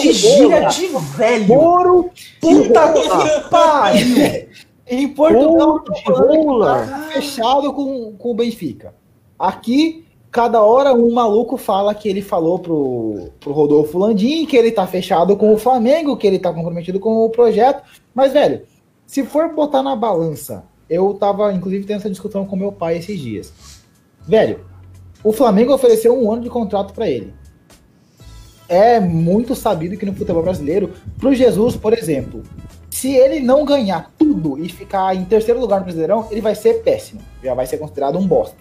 que 0.00 0.12
gíria 0.12 0.60
rola. 0.60 0.70
de 0.70 0.86
velho. 1.16 1.46
Moro 1.46 2.10
Puta 2.40 2.92
que 2.94 3.50
pariu. 3.50 4.48
Em 4.92 5.06
Portugal, 5.06 5.84
Couro 6.04 6.32
de 6.32 6.38
rola. 6.38 6.86
tá 6.86 6.98
fechado 7.12 7.72
com, 7.72 8.12
com 8.18 8.30
o 8.32 8.34
Benfica. 8.34 8.92
Aqui, 9.38 10.04
cada 10.32 10.62
hora 10.62 10.92
um 10.92 11.12
maluco 11.12 11.56
fala 11.56 11.94
que 11.94 12.08
ele 12.08 12.20
falou 12.22 12.58
pro, 12.58 13.30
pro 13.38 13.52
Rodolfo 13.52 13.96
Landim 13.96 14.44
que 14.46 14.56
ele 14.56 14.72
tá 14.72 14.88
fechado 14.88 15.36
com 15.36 15.54
o 15.54 15.58
Flamengo, 15.58 16.16
que 16.16 16.26
ele 16.26 16.40
tá 16.40 16.52
comprometido 16.52 16.98
com 16.98 17.24
o 17.24 17.30
projeto. 17.30 17.84
Mas, 18.12 18.32
velho, 18.32 18.62
se 19.06 19.22
for 19.22 19.54
botar 19.54 19.82
na 19.82 19.94
balança, 19.94 20.64
eu 20.90 21.14
tava, 21.14 21.52
inclusive, 21.52 21.86
tendo 21.86 22.00
essa 22.00 22.10
discussão 22.10 22.44
com 22.44 22.56
meu 22.56 22.72
pai 22.72 22.98
esses 22.98 23.18
dias. 23.18 23.52
Velho, 24.26 24.60
o 25.22 25.32
Flamengo 25.32 25.72
ofereceu 25.72 26.20
um 26.20 26.32
ano 26.32 26.42
de 26.42 26.50
contrato 26.50 26.92
pra 26.92 27.08
ele. 27.08 27.32
É 28.68 28.98
muito 28.98 29.54
sabido 29.54 29.96
que 29.96 30.04
no 30.04 30.14
futebol 30.14 30.42
brasileiro, 30.42 30.92
pro 31.16 31.34
Jesus, 31.34 31.76
por 31.76 31.92
exemplo, 31.92 32.42
se 32.90 33.14
ele 33.14 33.40
não 33.40 33.64
ganhar 33.64 34.12
tudo 34.18 34.58
e 34.62 34.68
ficar 34.68 35.14
em 35.14 35.24
terceiro 35.24 35.60
lugar 35.60 35.78
no 35.78 35.84
Brasileirão, 35.84 36.26
ele 36.30 36.40
vai 36.40 36.54
ser 36.54 36.82
péssimo. 36.82 37.20
Já 37.42 37.54
vai 37.54 37.66
ser 37.66 37.78
considerado 37.78 38.18
um 38.18 38.26
bosta. 38.26 38.56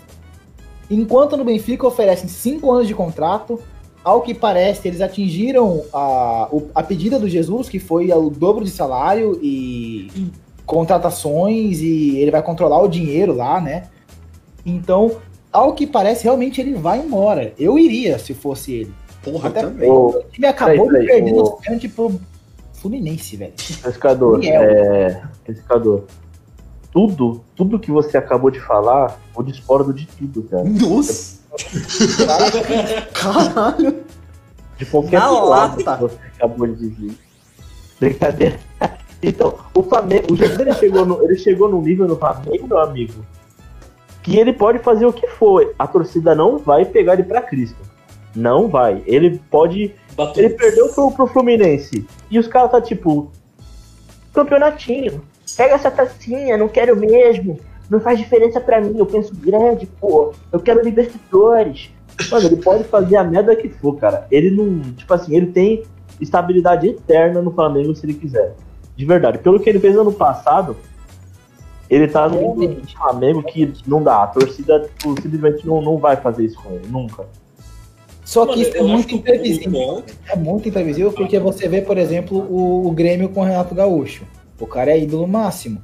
Enquanto 0.90 1.36
no 1.36 1.44
Benfica 1.44 1.86
oferecem 1.86 2.30
cinco 2.30 2.72
anos 2.72 2.88
de 2.88 2.96
contrato, 2.96 3.60
ao 4.04 4.22
que 4.22 4.34
parece, 4.34 4.88
eles 4.88 5.02
atingiram 5.02 5.84
a, 5.94 6.50
a 6.74 6.84
pedida 6.84 7.20
do 7.20 7.28
Jesus, 7.28 7.70
que 7.70 7.80
foi 7.80 8.12
o 8.12 8.30
dobro 8.30 8.64
de 8.64 8.72
salário 8.72 9.38
e 9.44 10.32
contratações, 10.70 11.82
e 11.82 12.20
ele 12.20 12.30
vai 12.30 12.44
controlar 12.44 12.80
o 12.80 12.88
dinheiro 12.88 13.34
lá, 13.36 13.60
né? 13.60 13.88
Então, 14.64 15.18
ao 15.52 15.74
que 15.74 15.88
parece, 15.88 16.26
realmente 16.26 16.62
ele 16.62 16.76
vai 16.76 17.00
embora. 17.00 17.52
Eu 17.58 17.80
iria 17.80 18.20
se 18.20 18.36
fosse 18.36 18.74
ele. 18.74 18.94
Porra, 19.24 19.50
Até 19.50 19.62
também. 19.62 19.90
Ô, 19.90 20.10
O 20.10 20.24
time 20.32 20.46
acabou 20.46 20.86
Peraí, 20.86 21.02
de 21.02 21.08
peraí, 21.08 21.24
perder 21.24 21.34
ô. 21.34 21.42
nos 21.42 21.60
pênaltis 21.60 21.92
pro 21.92 22.20
Fluminense, 22.74 23.36
velho. 23.36 23.54
Pescador, 23.82 24.38
Miguel. 24.38 24.62
é. 24.62 25.24
Pescador. 25.44 26.06
Tudo, 26.92 27.42
tudo 27.56 27.80
que 27.80 27.92
você 27.92 28.16
acabou 28.18 28.52
de 28.52 28.60
falar, 28.60 29.20
eu 29.36 29.44
discordo 29.44 29.92
de 29.92 30.06
tudo, 30.06 30.44
cara. 30.44 30.64
Nossa. 30.66 31.40
Caralho. 33.14 34.04
De 34.78 34.86
qualquer 34.86 35.20
lata. 35.20 35.96
que 35.96 36.02
você 36.04 36.18
acabou 36.38 36.68
de 36.68 36.90
dizer. 36.90 37.16
Brincadeira. 38.00 38.60
Então, 39.22 39.56
o 39.74 39.84
Flamengo, 39.84 40.34
o 40.34 40.36
Jesus 40.36 40.60
ele 40.60 40.74
chegou, 40.74 41.06
no, 41.06 41.24
ele 41.24 41.38
chegou 41.38 41.70
num 41.70 41.82
nível 41.82 42.08
no 42.08 42.16
Flamengo, 42.16 42.68
meu 42.68 42.80
amigo, 42.80 43.26
que 44.24 44.38
ele 44.38 44.54
pode 44.54 44.80
fazer 44.80 45.06
o 45.06 45.14
que 45.14 45.28
for. 45.28 45.74
A 45.78 45.86
torcida 45.86 46.34
não 46.34 46.58
vai 46.58 46.86
pegar 46.86 47.14
ele 47.14 47.24
pra 47.24 47.42
Cristo. 47.42 47.78
Não 48.36 48.68
vai. 48.68 49.02
Ele 49.06 49.42
pode 49.50 49.94
Ele 50.36 50.50
perdeu 50.50 50.90
pro, 50.90 51.12
pro 51.12 51.28
Fluminense. 51.28 52.06
E 52.30 52.38
os 52.40 52.48
caras 52.48 52.72
tá 52.72 52.82
tipo. 52.82 53.32
Campeonatinho. 54.34 55.22
Pega 55.58 55.74
essa 55.74 55.90
tacinha, 55.90 56.58
não 56.58 56.68
quero 56.68 56.96
mesmo. 56.96 57.60
Não 57.90 58.00
faz 58.00 58.20
diferença 58.20 58.62
pra 58.62 58.80
mim. 58.80 58.98
Eu 58.98 59.06
penso 59.06 59.36
grande, 59.36 59.88
pô. 59.88 60.32
Eu 60.52 60.60
quero 60.60 60.84
Libertadores. 60.84 61.90
Mano, 62.30 62.46
ele 62.46 62.58
pode 62.58 62.84
fazer 62.84 63.16
a 63.16 63.24
merda 63.24 63.56
que 63.56 63.70
for, 63.70 63.98
cara. 63.98 64.28
Ele 64.30 64.52
não. 64.52 64.80
Tipo 64.94 65.14
assim, 65.14 65.36
ele 65.36 65.48
tem 65.48 65.84
estabilidade 66.22 66.88
eterna 66.88 67.42
no 67.42 67.52
Flamengo 67.52 67.96
se 67.96 68.06
ele 68.06 68.14
quiser. 68.14 68.54
De 69.00 69.06
verdade. 69.06 69.38
Pelo 69.38 69.62
que 69.62 69.70
ele 69.70 69.80
fez 69.80 69.96
ano 69.96 70.12
passado, 70.12 70.76
ele 71.90 72.06
tá 72.10 72.28
no 72.28 72.54
Flamengo 72.98 73.42
que 73.42 73.72
não 73.88 74.04
dá. 74.04 74.24
A 74.24 74.28
torcida 74.28 74.82
tipo, 74.82 75.16
simplesmente 75.22 75.66
não, 75.66 75.82
não 75.82 75.98
vai 75.98 76.18
fazer 76.18 76.44
isso 76.44 76.62
com 76.62 76.74
ele. 76.74 76.86
Nunca. 76.86 77.26
Só 78.26 78.46
que 78.46 78.58
Mano, 78.58 78.62
isso 78.62 78.76
é 78.76 78.84
muito 78.84 79.08
que 79.08 79.16
imprevisível. 79.16 80.04
É 80.28 80.36
muito 80.36 80.68
imprevisível 80.68 81.14
porque 81.14 81.40
você 81.40 81.70
vê, 81.70 81.82
por 81.82 81.98
exemplo, 81.98 82.40
o, 82.40 82.90
o 82.90 82.92
Grêmio 82.92 83.30
com 83.30 83.40
o 83.40 83.44
Renato 83.46 83.74
Gaúcho. 83.74 84.26
O 84.60 84.68
cara 84.68 84.92
é 84.92 85.00
ídolo 85.00 85.26
máximo. 85.26 85.82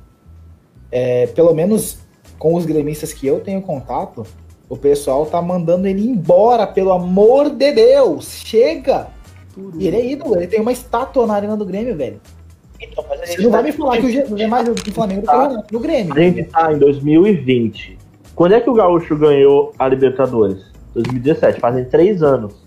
É, 0.92 1.28
pelo 1.28 1.54
menos 1.54 2.00
com 2.38 2.54
os 2.54 2.66
gremistas 2.66 3.14
que 3.14 3.26
eu 3.26 3.40
tenho 3.40 3.62
contato, 3.62 4.28
o 4.68 4.76
pessoal 4.76 5.26
tá 5.26 5.42
mandando 5.42 5.88
ele 5.88 6.06
embora, 6.06 6.68
pelo 6.68 6.92
amor 6.92 7.50
de 7.50 7.72
Deus! 7.72 8.42
Chega! 8.44 9.08
E 9.80 9.88
ele 9.88 9.96
é 9.96 10.06
ídolo, 10.06 10.36
ele 10.36 10.48
tem 10.48 10.60
uma 10.60 10.74
estátua 10.74 11.26
na 11.26 11.34
arena 11.34 11.56
do 11.56 11.66
Grêmio, 11.66 11.96
velho. 11.96 12.20
Então, 12.92 13.06
mas 13.10 13.22
a 13.22 13.26
Você 13.26 13.42
não 13.42 13.52
vai 13.52 13.64
me 13.64 13.72
falar 13.72 13.98
que 13.98 14.06
o 14.06 14.10
Jesus 14.10 14.40
é 14.40 14.48
mais 14.48 14.68
do 14.68 14.92
Flamengo 14.92 15.26
no 15.72 15.80
Grêmio. 15.80 16.14
A 16.14 16.20
gente 16.20 16.44
tá 16.44 16.74
em 16.74 16.78
2020. 16.78 17.98
Quando 18.36 18.54
é 18.54 18.60
que 18.60 18.70
o 18.70 18.74
Gaúcho 18.74 19.16
ganhou 19.16 19.74
a 19.80 19.88
Libertadores? 19.88 20.72
2017, 20.94 21.60
fazem 21.60 21.86
três 21.86 22.22
anos. 22.22 22.66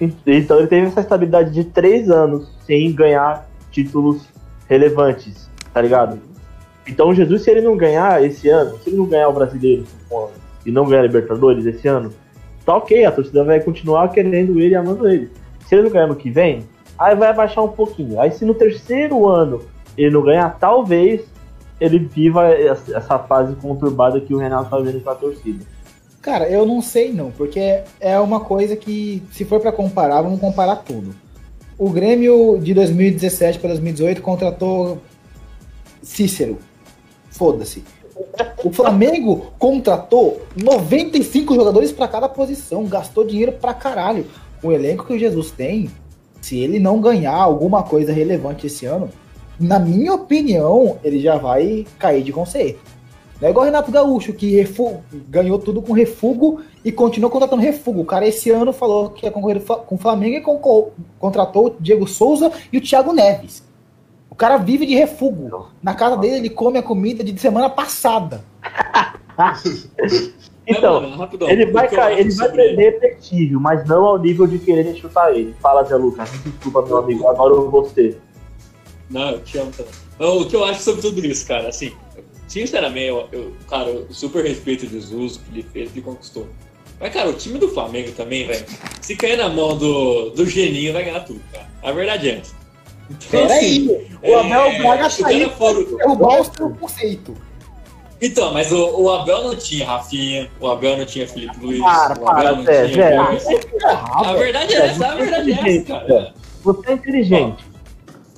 Então 0.00 0.58
ele 0.58 0.66
teve 0.66 0.86
essa 0.88 1.00
estabilidade 1.00 1.52
de 1.52 1.64
três 1.64 2.10
anos 2.10 2.48
sem 2.66 2.92
ganhar 2.92 3.48
títulos 3.70 4.28
relevantes, 4.68 5.50
tá 5.72 5.80
ligado? 5.80 6.18
Então 6.86 7.08
o 7.08 7.14
Jesus, 7.14 7.42
se 7.42 7.50
ele 7.50 7.62
não 7.62 7.76
ganhar 7.76 8.22
esse 8.22 8.48
ano, 8.48 8.78
se 8.78 8.90
ele 8.90 8.96
não 8.96 9.06
ganhar 9.06 9.28
o 9.28 9.32
brasileiro 9.32 9.84
supondo, 9.86 10.32
e 10.64 10.70
não 10.70 10.86
ganhar 10.86 11.00
a 11.00 11.06
Libertadores 11.06 11.64
esse 11.64 11.88
ano, 11.88 12.12
tá 12.64 12.76
ok, 12.76 13.04
a 13.04 13.12
torcida 13.12 13.44
vai 13.44 13.60
continuar 13.60 14.08
querendo 14.08 14.60
ele 14.60 14.74
e 14.74 14.76
amando 14.76 15.08
ele. 15.08 15.30
Se 15.66 15.74
ele 15.74 15.84
não 15.84 15.90
ganhar 15.90 16.06
no 16.08 16.16
que 16.16 16.28
vem, 16.28 16.64
aí 16.98 17.14
vai 17.14 17.30
abaixar 17.30 17.64
um 17.64 17.68
pouquinho. 17.68 18.20
Aí 18.20 18.30
se 18.30 18.44
no 18.44 18.54
terceiro 18.54 19.26
ano 19.26 19.62
ele 19.96 20.10
não 20.10 20.22
ganhar, 20.22 20.56
talvez 20.58 21.22
ele 21.80 21.98
viva 21.98 22.48
essa 22.48 23.18
fase 23.18 23.54
conturbada 23.56 24.20
que 24.20 24.34
o 24.34 24.38
Renato 24.38 24.70
tá 24.70 24.78
vendo 24.78 25.02
com 25.02 25.10
a 25.10 25.14
torcida. 25.14 25.64
Cara, 26.22 26.48
eu 26.48 26.66
não 26.66 26.82
sei 26.82 27.12
não, 27.12 27.30
porque 27.30 27.82
é 28.00 28.18
uma 28.18 28.40
coisa 28.40 28.74
que, 28.74 29.22
se 29.30 29.44
for 29.44 29.60
pra 29.60 29.70
comparar, 29.70 30.22
vamos 30.22 30.40
comparar 30.40 30.76
tudo. 30.76 31.14
O 31.78 31.90
Grêmio 31.90 32.58
de 32.58 32.74
2017 32.74 33.58
para 33.58 33.68
2018 33.68 34.22
contratou 34.22 34.98
Cícero. 36.02 36.58
Foda-se. 37.30 37.84
O 38.64 38.72
Flamengo 38.72 39.52
contratou 39.58 40.40
95 40.56 41.54
jogadores 41.54 41.92
pra 41.92 42.08
cada 42.08 42.28
posição, 42.28 42.86
gastou 42.86 43.26
dinheiro 43.26 43.52
pra 43.52 43.74
caralho. 43.74 44.26
O 44.62 44.72
elenco 44.72 45.04
que 45.04 45.12
o 45.12 45.18
Jesus 45.18 45.50
tem, 45.50 45.90
se 46.46 46.56
ele 46.56 46.78
não 46.78 47.00
ganhar 47.00 47.34
alguma 47.34 47.82
coisa 47.82 48.12
relevante 48.12 48.68
esse 48.68 48.86
ano, 48.86 49.10
na 49.58 49.80
minha 49.80 50.14
opinião, 50.14 50.96
ele 51.02 51.18
já 51.18 51.36
vai 51.36 51.84
cair 51.98 52.22
de 52.22 52.32
conceito. 52.32 52.78
Não 53.40 53.48
é 53.48 53.50
igual 53.50 53.64
o 53.64 53.66
Renato 53.66 53.90
Gaúcho, 53.90 54.32
que 54.32 54.64
ganhou 55.28 55.58
tudo 55.58 55.82
com 55.82 55.92
refugo 55.92 56.60
e 56.84 56.92
continuou 56.92 57.32
contratando 57.32 57.60
refugo. 57.62 58.02
O 58.02 58.04
cara 58.04 58.28
esse 58.28 58.48
ano 58.50 58.72
falou 58.72 59.10
que 59.10 59.26
ia 59.26 59.32
concorrer 59.32 59.60
com 59.60 59.96
o 59.96 59.98
Flamengo 59.98 60.36
e 60.36 61.00
contratou 61.18 61.66
o 61.66 61.76
Diego 61.80 62.06
Souza 62.06 62.52
e 62.72 62.78
o 62.78 62.80
Thiago 62.80 63.12
Neves. 63.12 63.64
O 64.30 64.36
cara 64.36 64.56
vive 64.56 64.86
de 64.86 64.94
refugo. 64.94 65.68
Na 65.82 65.94
casa 65.94 66.16
dele 66.16 66.36
ele 66.36 66.50
come 66.50 66.78
a 66.78 66.82
comida 66.82 67.24
de 67.24 67.36
semana 67.40 67.68
passada. 67.68 68.44
Então, 70.66 70.96
É, 70.96 71.00
mano, 71.00 71.16
rapidão, 71.16 71.48
ele 71.48 71.66
vai 71.66 71.88
cair, 71.88 72.18
ele 72.20 72.30
vai 72.34 72.50
repetível, 72.74 73.60
mas 73.60 73.86
não 73.86 74.04
ao 74.04 74.18
nível 74.18 74.46
de 74.46 74.58
querer 74.58 74.94
chutar 74.96 75.32
ele. 75.34 75.54
Fala, 75.60 75.84
Zé 75.84 75.94
Lucas, 75.96 76.28
desculpa, 76.44 76.82
meu 76.82 76.96
amigo, 76.98 77.26
agora 77.28 77.54
eu 77.54 77.70
vou 77.70 77.82
você. 77.84 78.16
Não, 79.08 79.30
eu 79.30 79.40
te 79.40 79.58
amo 79.58 79.70
também. 79.70 79.92
Não, 80.18 80.38
o 80.40 80.46
que 80.48 80.56
eu 80.56 80.64
acho 80.64 80.80
sobre 80.82 81.02
tudo 81.02 81.24
isso, 81.24 81.46
cara, 81.46 81.68
assim, 81.68 81.92
sinceramente, 82.48 83.06
eu, 83.08 83.28
eu- 83.30 83.52
cara, 83.68 83.88
eu 83.90 84.06
super 84.10 84.44
respeito 84.44 84.86
o 84.86 84.88
Jesus, 84.88 85.36
o 85.36 85.40
que 85.40 85.50
ele 85.52 85.62
fez, 85.62 85.88
o 85.88 85.92
que 85.92 85.98
ele 86.00 86.06
conquistou. 86.06 86.48
Mas, 86.98 87.12
cara, 87.12 87.28
o 87.28 87.34
time 87.34 87.58
do 87.58 87.68
Flamengo 87.68 88.10
também, 88.12 88.46
velho, 88.46 88.64
se 89.02 89.14
cair 89.14 89.36
na 89.36 89.48
mão 89.48 89.76
do, 89.76 90.30
do 90.30 90.46
geninho, 90.46 90.92
vai 90.94 91.04
ganhar 91.04 91.20
tudo, 91.20 91.40
cara. 91.52 91.66
A 91.82 91.92
verdade 91.92 92.30
é 92.30 92.38
essa. 92.38 92.54
Então, 93.08 93.44
assim, 93.44 93.86
Peraí, 93.86 94.08
o 94.24 94.36
Abel 94.38 94.62
é, 94.62 94.78
Braga 94.78 95.10
saiu 95.10 95.48
derrubar 95.98 96.40
o 96.40 96.44
seu 96.44 96.70
conceito. 96.70 97.34
Então, 98.20 98.52
mas 98.52 98.72
o, 98.72 99.02
o 99.02 99.10
Abel 99.10 99.44
não 99.44 99.56
tinha 99.56 99.86
Rafinha, 99.86 100.50
o 100.60 100.66
Abel 100.68 100.96
não 100.96 101.04
tinha 101.04 101.28
Felipe 101.28 101.58
Luiz, 101.60 101.80
Para, 101.82 102.18
o 102.20 102.28
Abel 102.28 102.42
para, 102.44 102.56
não 102.56 102.64
Zé, 102.64 102.88
tinha... 102.88 103.38
Zé. 103.38 103.58
Puta, 103.58 103.88
a 103.88 104.32
verdade 104.34 104.74
é 104.74 104.86
essa, 104.86 105.06
a 105.06 105.14
verdade 105.14 105.52
é 105.52 105.76
essa, 105.76 105.84
cara. 105.86 106.34
Você 106.62 106.90
é 106.90 106.92
inteligente. 106.94 107.64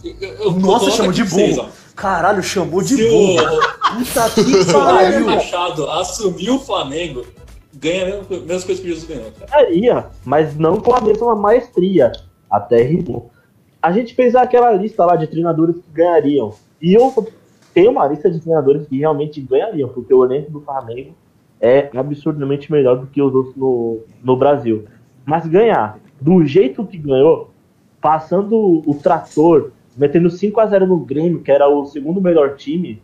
Eu- 0.05 0.15
eu- 0.21 0.53
Nossa, 0.53 0.91
chamou 0.91 1.13
de 1.13 1.23
vocês, 1.23 1.57
burro. 1.57 1.69
ó. 1.75 1.79
Caralho, 1.95 2.43
chamou 2.43 2.83
de 2.83 2.95
Se 2.97 3.09
burro. 3.09 3.43
o, 3.43 3.61
Puta 3.99 4.31
que 4.31 4.65
Se 4.65 4.71
o 4.71 4.73
pariu. 4.85 5.27
Machado 5.27 5.91
assumir 5.91 6.51
o 6.51 6.59
Flamengo, 6.61 7.25
ganha 7.75 8.03
a 8.03 8.07
mesma, 8.07 8.25
co- 8.25 8.35
mesma 8.37 8.67
coisa 8.67 8.81
que 8.83 8.87
o 8.87 8.95
Jesus 8.95 9.05
ganhou. 9.09 9.33
Ganharia, 9.51 10.07
mas 10.25 10.57
não 10.57 10.81
com 10.81 10.95
a 10.95 11.01
mesma 11.01 11.35
maestria. 11.35 12.13
Até 12.51 12.83
rimou. 12.83 13.31
A 13.83 13.93
gente 13.93 14.15
fez 14.15 14.35
aquela 14.35 14.73
lista 14.73 15.05
lá 15.05 15.17
de 15.17 15.27
treinadores 15.27 15.77
que 15.77 15.91
ganhariam. 15.93 16.53
E 16.81 16.95
eu 16.95 17.11
tenho 17.79 17.93
uma 17.93 18.09
lista 18.09 18.29
de 18.29 18.41
treinadores 18.41 18.89
que 18.89 18.99
realmente 18.99 19.41
ganhariam, 19.41 19.89
porque 19.89 20.13
o 20.13 20.25
elenco 20.25 20.51
do 20.51 20.61
Flamengo 20.61 21.15
é 21.61 21.89
absurdamente 21.97 22.73
melhor 22.73 22.99
do 22.99 23.07
que 23.07 23.23
os 23.23 23.33
outros 23.33 23.55
no, 23.55 24.01
no 24.21 24.37
Brasil. 24.37 24.87
Mas 25.25 25.47
ganhar 25.47 25.97
do 26.21 26.45
jeito 26.45 26.85
que 26.85 26.99
ganhou, 26.99 27.51
passando 28.01 28.83
o 28.85 28.95
trator, 29.01 29.71
metendo 29.97 30.29
5 30.29 30.59
a 30.59 30.67
0 30.67 30.89
no 30.89 30.99
Grêmio, 30.99 31.41
que 31.41 31.53
era 31.53 31.69
o 31.69 31.87
segundo 31.87 32.21
melhor 32.21 32.57
time, 32.57 33.01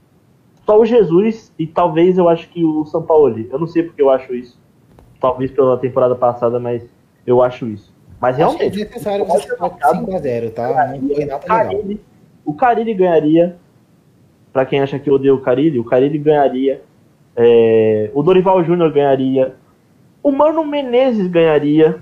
Só 0.67 0.81
o 0.81 0.85
Jesus 0.85 1.53
e 1.57 1.69
talvez 1.69 2.19
eu 2.19 2.29
acho 2.29 2.49
que 2.49 2.65
o 2.65 2.85
São 2.87 3.03
Paulo. 3.03 3.47
Eu 3.49 3.59
não 3.61 3.69
sei 3.69 3.85
porque 3.85 4.03
eu 4.03 4.11
acho 4.11 4.35
isso. 4.35 4.59
Talvez 5.21 5.53
pela 5.53 5.79
temporada 5.79 6.17
passada, 6.17 6.59
mas 6.59 6.83
eu 7.25 7.41
acho 7.41 7.69
isso. 7.69 7.95
Mas 8.21 8.41
Acho 8.41 8.57
que 8.57 8.63
é 8.65 8.67
realmente, 8.67 8.73
desnecessário 8.73 9.25
você 9.25 9.49
ficar 9.49 9.71
5x0, 9.71 10.53
tá? 10.53 10.97
Não 11.01 11.15
foi 11.15 11.25
nada 11.27 11.47
o 11.47 11.77
legal. 11.77 11.99
O 12.45 12.55
Carilli 12.55 12.95
ganharia. 12.95 13.57
Pra 14.55 14.65
quem 14.65 14.81
acha 14.81 15.01
que 15.01 15.11
eu 15.11 15.15
odeio 15.15 15.35
o 15.35 15.41
Carilli, 15.41 15.81
o 15.81 15.85
Carilli 15.85 16.17
ganharia. 16.17 16.81
É, 17.35 18.09
o 18.15 18.23
Dorival 18.23 18.63
Júnior 18.63 18.93
ganharia. 18.93 19.57
O 20.23 20.31
Mano 20.31 20.65
Menezes 20.65 21.27
ganharia. 21.27 22.01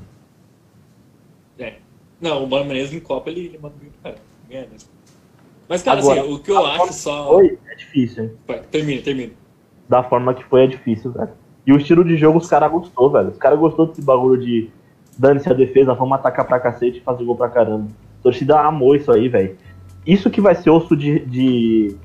É. 1.59 1.77
Não, 2.21 2.45
o 2.45 2.47
Mano 2.47 2.67
Menezes 2.67 2.93
em 2.93 3.01
Copa 3.01 3.31
ele, 3.31 3.47
ele 3.47 3.59
manda 3.59 3.75
bem 3.81 3.91
pra 4.03 4.13
cara. 4.13 4.23
Ganha 4.51 4.67
mesmo. 4.71 4.91
Mas, 5.67 5.83
cara, 5.83 6.01
Agora, 6.01 6.21
assim, 6.21 6.31
o 6.31 6.39
que 6.41 6.51
eu 6.51 6.67
acho 6.67 6.93
só. 6.93 7.33
Foi, 7.33 7.59
é 7.71 7.75
difícil, 7.75 8.25
hein? 8.25 8.31
Vai, 8.47 8.61
termina, 8.71 9.01
termina. 9.01 9.33
Da 9.89 10.03
forma 10.03 10.35
que 10.35 10.45
foi, 10.45 10.65
é 10.65 10.67
difícil, 10.67 11.11
velho. 11.11 11.31
E 11.67 11.73
o 11.73 11.79
estilo 11.79 12.05
de 12.05 12.19
jogo 12.19 12.37
os 12.37 12.49
caras 12.49 12.71
gostou, 12.71 13.11
velho. 13.11 13.31
Os 13.31 13.39
caras 13.39 13.59
gostou 13.59 13.87
desse 13.87 14.03
bagulho 14.03 14.39
de 14.39 14.69
dane-se 15.17 15.49
a 15.49 15.55
defesa, 15.55 15.95
vamos 15.95 16.19
atacar 16.19 16.47
pra 16.47 16.61
cacete 16.61 16.99
e 16.99 17.03
fazer 17.03 17.25
gol 17.25 17.35
pra 17.37 17.49
caramba. 17.49 17.89
A 18.21 18.23
torcida 18.23 18.61
amou 18.61 18.95
isso 18.95 19.11
aí, 19.11 19.27
velho. 19.31 19.57
Isso 20.07 20.29
que 20.29 20.41
vai 20.41 20.55
ser 20.55 20.69
osso 20.69 20.95
de, 20.95 21.21
de, 21.21 21.97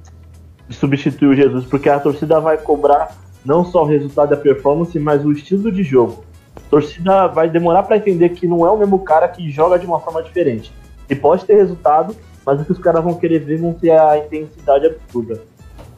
de 0.68 0.76
substituir 0.76 1.28
o 1.28 1.36
Jesus, 1.36 1.66
porque 1.66 1.90
a 1.90 2.00
torcida 2.00 2.40
vai 2.40 2.58
cobrar 2.58 3.16
não 3.46 3.64
só 3.64 3.84
o 3.84 3.88
resultado 3.88 4.30
da 4.30 4.38
performance, 4.38 4.98
mas 5.00 5.24
o 5.24 5.32
estilo 5.32 5.72
de 5.72 5.84
jogo. 5.84 6.24
A 6.56 6.70
torcida 6.70 7.28
vai 7.28 7.50
demorar 7.50 7.84
pra 7.84 7.98
entender 7.98 8.30
que 8.30 8.48
não 8.48 8.66
é 8.66 8.72
o 8.72 8.78
mesmo 8.78 9.00
cara 9.00 9.28
que 9.28 9.50
joga 9.50 9.80
de 9.80 9.86
uma 9.86 10.00
forma 10.00 10.22
diferente. 10.22 10.72
E 11.10 11.16
pode 11.16 11.46
ter 11.46 11.56
resultado, 11.56 12.16
mas 12.46 12.60
o 12.60 12.66
que 12.66 12.72
os 12.74 12.80
caras 12.80 13.04
vão 13.04 13.14
querer 13.14 13.40
ver 13.40 13.58
vão 13.58 13.74
ter 13.74 13.92
a 13.92 14.18
intensidade 14.18 14.86
absurda. 14.86 15.42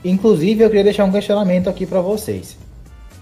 Inclusive, 0.04 0.64
eu 0.64 0.70
queria 0.70 0.84
deixar 0.84 1.06
um 1.06 1.12
questionamento 1.12 1.70
aqui 1.70 1.86
pra 1.86 2.02
vocês. 2.02 2.58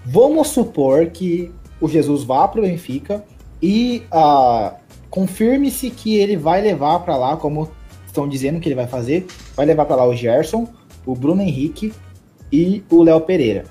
Vamos 0.04 0.48
supor 0.48 1.06
que 1.06 1.52
o 1.80 1.88
Jesus 1.88 2.24
vá 2.24 2.46
pro 2.46 2.62
Benfica 2.62 3.24
e 3.62 4.02
ah, 4.12 4.74
confirme-se 5.10 5.90
que 5.90 6.16
ele 6.16 6.36
vai 6.36 6.60
levar 6.60 7.00
pra 7.00 7.16
lá, 7.16 7.36
como 7.36 7.70
estão 8.06 8.28
dizendo 8.28 8.60
que 8.60 8.68
ele 8.68 8.74
vai 8.74 8.86
fazer, 8.86 9.26
vai 9.56 9.66
levar 9.66 9.86
pra 9.86 9.96
lá 9.96 10.06
o 10.06 10.14
Gerson, 10.14 10.68
o 11.08 11.14
Bruno 11.14 11.40
Henrique 11.40 11.90
e 12.52 12.84
o 12.90 13.02
Léo 13.02 13.18
Pereira. 13.22 13.64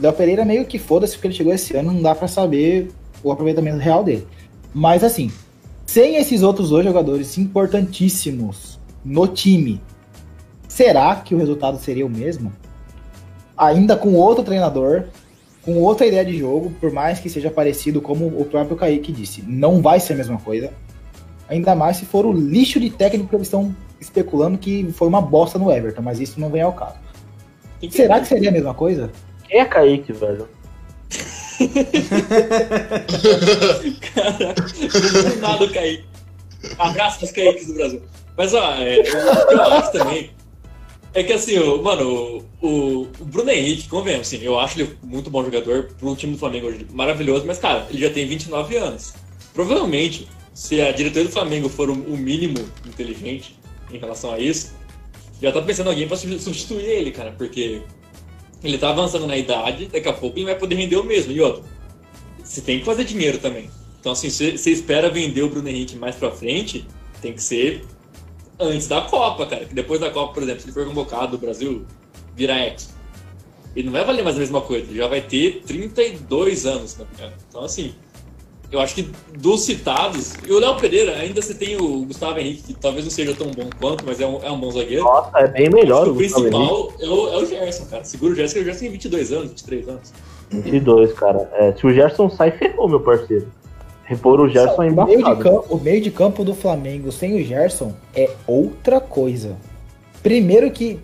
Léo 0.00 0.14
Pereira 0.14 0.46
meio 0.46 0.64
que 0.64 0.78
foda-se 0.78 1.12
porque 1.12 1.28
ele 1.28 1.34
chegou 1.34 1.52
esse 1.52 1.76
ano, 1.76 1.92
não 1.92 2.00
dá 2.00 2.14
pra 2.14 2.26
saber 2.26 2.90
o 3.22 3.30
aproveitamento 3.30 3.76
real 3.76 4.02
dele. 4.02 4.26
Mas 4.72 5.04
assim, 5.04 5.30
sem 5.84 6.16
esses 6.16 6.42
outros 6.42 6.70
dois 6.70 6.86
jogadores 6.86 7.36
importantíssimos 7.36 8.80
no 9.04 9.28
time, 9.28 9.78
será 10.66 11.14
que 11.16 11.34
o 11.34 11.38
resultado 11.38 11.78
seria 11.78 12.06
o 12.06 12.10
mesmo? 12.10 12.50
Ainda 13.54 13.94
com 13.94 14.14
outro 14.14 14.42
treinador, 14.42 15.04
com 15.60 15.82
outra 15.82 16.06
ideia 16.06 16.24
de 16.24 16.38
jogo, 16.38 16.72
por 16.80 16.90
mais 16.90 17.18
que 17.18 17.28
seja 17.28 17.50
parecido, 17.50 18.00
como 18.00 18.26
o 18.26 18.46
próprio 18.46 18.74
Kaique 18.74 19.12
disse, 19.12 19.42
não 19.46 19.82
vai 19.82 20.00
ser 20.00 20.14
a 20.14 20.16
mesma 20.16 20.38
coisa. 20.38 20.72
Ainda 21.46 21.74
mais 21.74 21.98
se 21.98 22.06
for 22.06 22.24
o 22.24 22.32
lixo 22.32 22.80
de 22.80 22.88
técnico 22.88 23.28
que 23.28 23.36
eles 23.36 23.48
estão 23.48 23.76
especulando 24.02 24.58
que 24.58 24.90
foi 24.92 25.08
uma 25.08 25.20
bosta 25.22 25.58
no 25.58 25.70
Everton, 25.72 26.02
mas 26.02 26.20
isso 26.20 26.38
não 26.40 26.50
vem 26.50 26.62
ao 26.62 26.72
caso. 26.72 26.96
Tem 27.80 27.88
que- 27.88 27.96
Será 27.96 28.20
que 28.20 28.26
seria 28.26 28.50
a 28.50 28.52
mesma 28.52 28.74
coisa? 28.74 29.10
Quem 29.48 29.60
é 29.60 29.64
Kaique, 29.64 30.12
velho? 30.12 30.48
Cara, 34.14 34.54
não 35.24 35.36
nada 35.40 35.68
cair. 35.70 36.04
Abraço 36.78 37.20
dos 37.20 37.30
Kaiques 37.32 37.66
do 37.66 37.74
Brasil. 37.74 38.02
Mas, 38.36 38.54
ó, 38.54 38.74
é, 38.76 39.00
o 39.00 39.02
que 39.02 39.54
eu 39.54 39.62
acho 39.62 39.92
também 39.92 40.30
é 41.14 41.22
que, 41.22 41.32
assim, 41.32 41.58
o, 41.58 41.82
mano, 41.82 42.44
o, 42.62 42.66
o, 42.66 43.02
o 43.20 43.24
Bruno 43.24 43.50
Henrique, 43.50 43.88
convenhamos, 43.88 44.26
assim, 44.28 44.42
eu 44.42 44.58
acho 44.58 44.80
ele 44.80 44.96
muito 45.02 45.28
bom 45.30 45.44
jogador 45.44 45.90
para 45.98 46.08
um 46.08 46.14
time 46.14 46.32
do 46.32 46.38
Flamengo 46.38 46.68
hoje, 46.68 46.86
maravilhoso, 46.90 47.44
mas, 47.46 47.58
cara, 47.58 47.86
ele 47.90 47.98
já 48.00 48.10
tem 48.10 48.26
29 48.26 48.76
anos. 48.76 49.12
Provavelmente, 49.52 50.26
se 50.54 50.80
a 50.80 50.90
diretoria 50.92 51.28
do 51.28 51.32
Flamengo 51.32 51.68
for 51.68 51.90
o, 51.90 51.92
o 51.92 52.16
mínimo 52.16 52.58
inteligente 52.86 53.58
em 53.92 53.98
relação 53.98 54.32
a 54.32 54.38
isso, 54.38 54.72
já 55.40 55.50
tá 55.52 55.60
pensando 55.60 55.86
em 55.88 55.90
alguém 55.90 56.08
para 56.08 56.16
substituir 56.16 56.84
ele, 56.84 57.10
cara, 57.10 57.32
porque 57.36 57.82
ele 58.62 58.78
tá 58.78 58.90
avançando 58.90 59.26
na 59.26 59.36
idade, 59.36 59.86
daqui 59.86 60.08
a 60.08 60.12
pouco 60.12 60.38
ele 60.38 60.46
vai 60.46 60.58
poder 60.58 60.76
render 60.76 60.96
o 60.96 61.04
mesmo. 61.04 61.32
E 61.32 61.40
outro, 61.40 61.64
você 62.42 62.60
tem 62.60 62.78
que 62.78 62.84
fazer 62.84 63.04
dinheiro 63.04 63.38
também. 63.38 63.68
Então, 64.00 64.12
assim, 64.12 64.30
se 64.30 64.56
você 64.56 64.70
espera 64.70 65.10
vender 65.10 65.42
o 65.42 65.48
Bruno 65.48 65.68
Henrique 65.68 65.96
mais 65.96 66.16
pra 66.16 66.30
frente, 66.30 66.86
tem 67.20 67.32
que 67.32 67.42
ser 67.42 67.84
antes 68.58 68.88
da 68.88 69.02
Copa, 69.02 69.46
cara. 69.46 69.64
Que 69.64 69.74
depois 69.74 70.00
da 70.00 70.10
Copa, 70.10 70.34
por 70.34 70.42
exemplo, 70.42 70.60
se 70.60 70.66
ele 70.66 70.74
for 70.74 70.86
convocado, 70.86 71.36
o 71.36 71.38
Brasil 71.38 71.86
vira 72.36 72.66
ex. 72.66 72.92
Ele 73.74 73.86
não 73.86 73.92
vai 73.92 74.04
valer 74.04 74.22
mais 74.22 74.36
a 74.36 74.40
mesma 74.40 74.60
coisa, 74.60 74.86
ele 74.90 74.98
já 74.98 75.06
vai 75.06 75.22
ter 75.22 75.62
32 75.66 76.66
anos, 76.66 76.96
né? 76.96 77.06
cara? 77.16 77.32
Então, 77.48 77.64
assim, 77.64 77.94
eu 78.72 78.80
acho 78.80 78.94
que 78.94 79.12
dos 79.38 79.60
citados, 79.64 80.34
e 80.48 80.50
o 80.50 80.58
Léo 80.58 80.76
Pereira, 80.76 81.16
ainda 81.16 81.42
você 81.42 81.52
tem 81.52 81.76
o 81.76 82.06
Gustavo 82.06 82.38
Henrique, 82.38 82.62
que 82.62 82.74
talvez 82.74 83.04
não 83.04 83.10
seja 83.10 83.34
tão 83.34 83.48
bom 83.48 83.68
quanto, 83.78 84.04
mas 84.06 84.18
é 84.18 84.26
um, 84.26 84.42
é 84.42 84.50
um 84.50 84.58
bom 84.58 84.70
zagueiro. 84.70 85.04
Nossa, 85.04 85.38
é 85.38 85.46
bem 85.46 85.68
melhor 85.68 86.08
o 86.08 86.12
o 86.12 86.14
Gustavo 86.14 86.46
Henrique. 86.46 86.56
principal 86.56 86.92
é 86.98 87.06
o, 87.06 87.28
é 87.28 87.36
o 87.36 87.46
Gerson, 87.46 87.84
cara. 87.84 88.04
Segura 88.04 88.32
o 88.32 88.34
Gerson, 88.34 88.54
que 88.54 88.60
o 88.60 88.64
Gerson 88.64 88.80
tem 88.80 88.90
22 88.90 89.32
anos, 89.32 89.48
23 89.50 89.88
anos. 89.88 90.12
22, 90.50 91.12
cara. 91.12 91.50
É, 91.54 91.72
se 91.74 91.86
o 91.86 91.92
Gerson 91.92 92.30
sai, 92.30 92.50
ferrou, 92.52 92.88
meu 92.88 93.00
parceiro. 93.00 93.46
Repor 94.04 94.40
o 94.40 94.48
Gerson 94.48 94.82
é 94.82 94.90
o, 94.90 94.94
meio 94.94 95.06
de 95.06 95.14
embaçado. 95.14 95.42
campo, 95.42 95.74
o 95.74 95.80
meio 95.80 96.00
de 96.00 96.10
campo 96.10 96.44
do 96.44 96.54
Flamengo 96.54 97.12
sem 97.12 97.40
o 97.40 97.44
Gerson 97.44 97.94
é 98.14 98.30
outra 98.46 99.00
coisa. 99.00 99.56
Primeiro 100.22 100.70
que, 100.70 100.98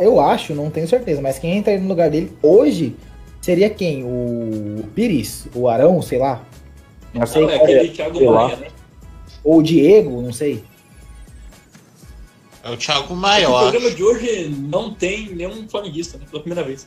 eu 0.00 0.20
acho, 0.20 0.54
não 0.54 0.70
tenho 0.70 0.86
certeza, 0.86 1.20
mas 1.20 1.38
quem 1.38 1.56
entra 1.56 1.76
no 1.78 1.88
lugar 1.88 2.08
dele 2.10 2.32
hoje 2.42 2.96
seria 3.40 3.68
quem? 3.68 4.04
O 4.04 4.84
Pires, 4.94 5.48
o 5.54 5.68
Arão, 5.68 6.00
sei 6.02 6.18
lá. 6.18 6.42
Não 7.14 7.26
sei. 7.26 7.42
Não, 7.42 7.50
é 7.50 7.54
é. 7.56 7.62
aquele 7.62 7.88
Thiago 7.90 8.18
sei 8.18 8.28
lá. 8.28 8.44
Maia, 8.48 8.56
né? 8.56 8.68
Ou 9.44 9.58
o 9.58 9.62
Diego, 9.62 10.22
não 10.22 10.32
sei. 10.32 10.64
É 12.62 12.70
o 12.70 12.76
Thiago 12.76 13.14
O 13.14 13.16
Maior. 13.16 13.70
programa 13.70 13.90
de 13.94 14.02
hoje 14.02 14.48
não 14.50 14.92
tem 14.92 15.34
nenhum 15.34 15.66
flamenguista, 15.68 16.18
né? 16.18 16.24
Pela 16.30 16.42
primeira 16.42 16.62
vez. 16.66 16.86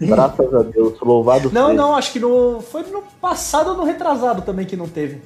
Graças 0.00 0.54
a 0.54 0.62
Deus, 0.64 1.00
louvado 1.00 1.50
Não, 1.52 1.68
seja. 1.68 1.76
não, 1.80 1.94
acho 1.96 2.12
que 2.12 2.20
no. 2.20 2.60
Foi 2.60 2.82
no 2.82 3.02
passado 3.20 3.70
ou 3.70 3.76
no 3.76 3.84
retrasado 3.84 4.42
também 4.42 4.66
que 4.66 4.76
não 4.76 4.88
teve. 4.88 5.22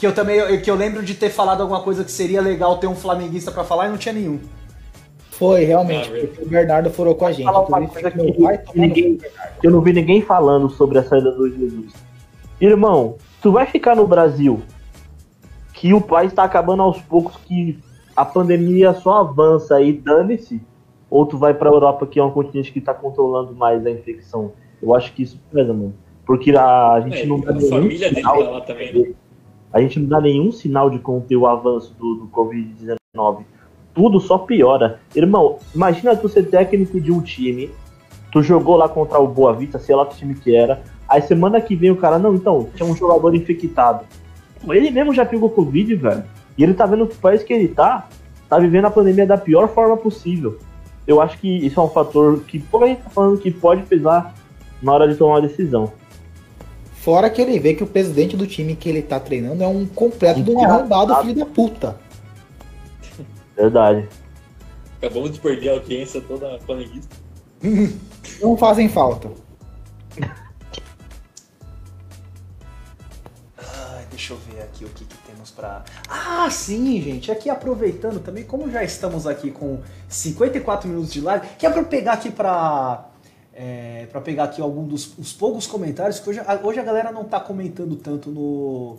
Que 0.00 0.06
eu 0.06 0.12
também. 0.14 0.60
Que 0.60 0.70
eu 0.70 0.74
lembro 0.74 1.02
de 1.02 1.14
ter 1.14 1.30
falado 1.30 1.60
alguma 1.60 1.80
coisa 1.82 2.02
que 2.02 2.10
seria 2.10 2.40
legal 2.40 2.78
ter 2.78 2.88
um 2.88 2.94
flamenguista 2.96 3.52
pra 3.52 3.62
falar 3.62 3.86
e 3.86 3.90
não 3.90 3.96
tinha 3.98 4.12
nenhum. 4.14 4.40
Foi, 5.30 5.64
realmente, 5.64 6.08
Ah, 6.08 6.26
porque 6.26 6.42
o 6.42 6.48
Bernardo 6.48 6.90
furou 6.90 7.14
com 7.14 7.26
a 7.26 7.32
gente. 7.32 7.44
Falar 7.44 7.60
uma 7.66 7.88
coisa 7.88 8.10
que 8.10 8.18
ninguém-. 8.74 9.20
Eu 9.62 9.70
não 9.70 9.80
vi 9.80 9.92
ninguém 9.92 10.22
falando 10.22 10.68
sobre 10.70 10.98
a 10.98 11.04
saída 11.04 11.30
do 11.32 11.48
Jesus. 11.48 11.92
Irmão, 12.64 13.16
tu 13.42 13.50
vai 13.50 13.66
ficar 13.66 13.96
no 13.96 14.06
Brasil 14.06 14.62
que 15.72 15.92
o 15.92 16.00
país 16.00 16.32
tá 16.32 16.44
acabando 16.44 16.80
aos 16.82 17.00
poucos, 17.02 17.36
que 17.38 17.76
a 18.14 18.24
pandemia 18.24 18.94
só 18.94 19.14
avança 19.18 19.80
e 19.82 19.92
dane-se, 19.92 20.62
ou 21.10 21.26
tu 21.26 21.36
vai 21.36 21.52
pra 21.54 21.68
Europa, 21.68 22.06
que 22.06 22.20
é 22.20 22.24
um 22.24 22.30
continente 22.30 22.70
que 22.70 22.80
tá 22.80 22.94
controlando 22.94 23.52
mais 23.52 23.84
a 23.84 23.90
infecção? 23.90 24.52
Eu 24.80 24.94
acho 24.94 25.12
que 25.12 25.24
isso 25.24 25.42
pesa, 25.50 25.72
mano. 25.72 25.92
Porque 26.24 26.52
a 26.56 27.00
gente 27.00 27.22
É, 27.22 27.26
não 27.26 27.40
dá 27.40 27.50
a 27.50 27.54
nenhum 27.54 27.68
família 27.68 28.08
dele 28.08 28.14
sinal 28.14 28.44
tá 28.44 28.50
lá 28.50 28.60
também, 28.60 28.94
né? 28.94 29.14
a 29.72 29.80
gente 29.80 29.98
não 29.98 30.08
dá 30.08 30.20
nenhum 30.20 30.52
sinal 30.52 30.88
de 30.88 31.00
conter 31.00 31.36
o 31.36 31.48
avanço 31.48 31.92
do, 31.98 32.14
do 32.14 32.28
Covid-19. 32.28 33.42
Tudo 33.92 34.20
só 34.20 34.38
piora. 34.38 35.00
Irmão, 35.16 35.58
imagina 35.74 36.14
tu 36.14 36.28
ser 36.28 36.44
técnico 36.44 37.00
de 37.00 37.10
um 37.10 37.20
time, 37.20 37.70
tu 38.30 38.40
jogou 38.40 38.76
lá 38.76 38.88
contra 38.88 39.18
o 39.18 39.26
Boa 39.26 39.52
Vista, 39.52 39.80
sei 39.80 39.96
lá 39.96 40.06
que 40.06 40.16
time 40.16 40.36
que 40.36 40.54
era, 40.54 40.80
aí 41.12 41.22
semana 41.22 41.60
que 41.60 41.76
vem 41.76 41.90
o 41.90 41.96
cara, 41.96 42.18
não, 42.18 42.34
então, 42.34 42.70
tinha 42.74 42.88
um 42.88 42.96
jogador 42.96 43.34
infectado. 43.34 44.06
Ele 44.66 44.90
mesmo 44.90 45.12
já 45.12 45.26
pegou 45.26 45.50
Covid, 45.50 45.94
velho. 45.94 46.24
E 46.56 46.62
ele 46.62 46.72
tá 46.72 46.86
vendo 46.86 47.06
que 47.06 47.14
o 47.14 47.18
país 47.18 47.42
que 47.42 47.52
ele 47.52 47.68
tá, 47.68 48.08
tá 48.48 48.58
vivendo 48.58 48.86
a 48.86 48.90
pandemia 48.90 49.26
da 49.26 49.36
pior 49.36 49.68
forma 49.68 49.96
possível. 49.96 50.58
Eu 51.06 51.20
acho 51.20 51.38
que 51.38 51.48
isso 51.48 51.78
é 51.78 51.82
um 51.82 51.88
fator 51.88 52.40
que 52.44 52.58
pouca 52.58 52.86
gente 52.86 53.02
tá 53.02 53.10
falando 53.10 53.38
que 53.38 53.50
pode 53.50 53.82
pesar 53.82 54.34
na 54.80 54.92
hora 54.92 55.06
de 55.06 55.16
tomar 55.16 55.34
uma 55.34 55.42
decisão. 55.42 55.92
Fora 56.94 57.28
que 57.28 57.42
ele 57.42 57.58
vê 57.58 57.74
que 57.74 57.82
o 57.82 57.86
presidente 57.86 58.36
do 58.36 58.46
time 58.46 58.74
que 58.74 58.88
ele 58.88 59.02
tá 59.02 59.20
treinando 59.20 59.62
é 59.62 59.66
um 59.66 59.84
completo 59.84 60.42
de 60.42 60.50
um 60.50 60.64
arrombado 60.64 61.14
filho 61.16 61.34
da 61.34 61.46
puta. 61.46 61.96
Verdade. 63.54 64.08
Acabamos 64.98 65.32
de 65.32 65.40
perder 65.40 65.70
a 65.70 65.72
audiência 65.72 66.20
toda 66.20 66.58
flamenguista. 66.60 67.16
Não 68.40 68.56
fazem 68.56 68.88
falta. 68.88 69.30
deixa 74.22 74.34
eu 74.34 74.38
ver 74.38 74.62
aqui 74.62 74.84
o 74.84 74.88
que, 74.88 75.04
que 75.04 75.16
temos 75.26 75.50
pra. 75.50 75.82
Ah, 76.08 76.48
sim, 76.48 77.00
gente. 77.02 77.30
Aqui 77.32 77.50
aproveitando 77.50 78.20
também, 78.20 78.44
como 78.44 78.70
já 78.70 78.84
estamos 78.84 79.26
aqui 79.26 79.50
com 79.50 79.80
54 80.08 80.88
minutos 80.88 81.12
de 81.12 81.20
live, 81.20 81.44
que 81.58 81.66
é 81.66 81.76
eu 81.76 81.84
pegar 81.84 82.12
aqui 82.12 82.30
pra. 82.30 83.08
É, 83.54 84.06
para 84.10 84.20
pegar 84.20 84.44
aqui 84.44 84.62
algum 84.62 84.84
dos 84.86 85.12
os 85.18 85.30
poucos 85.32 85.66
comentários 85.66 86.18
que 86.18 86.30
hoje, 86.30 86.40
a- 86.40 86.58
hoje 86.62 86.80
a 86.80 86.82
galera 86.82 87.12
não 87.12 87.24
tá 87.24 87.38
comentando 87.38 87.96
tanto 87.96 88.30
no 88.30 88.96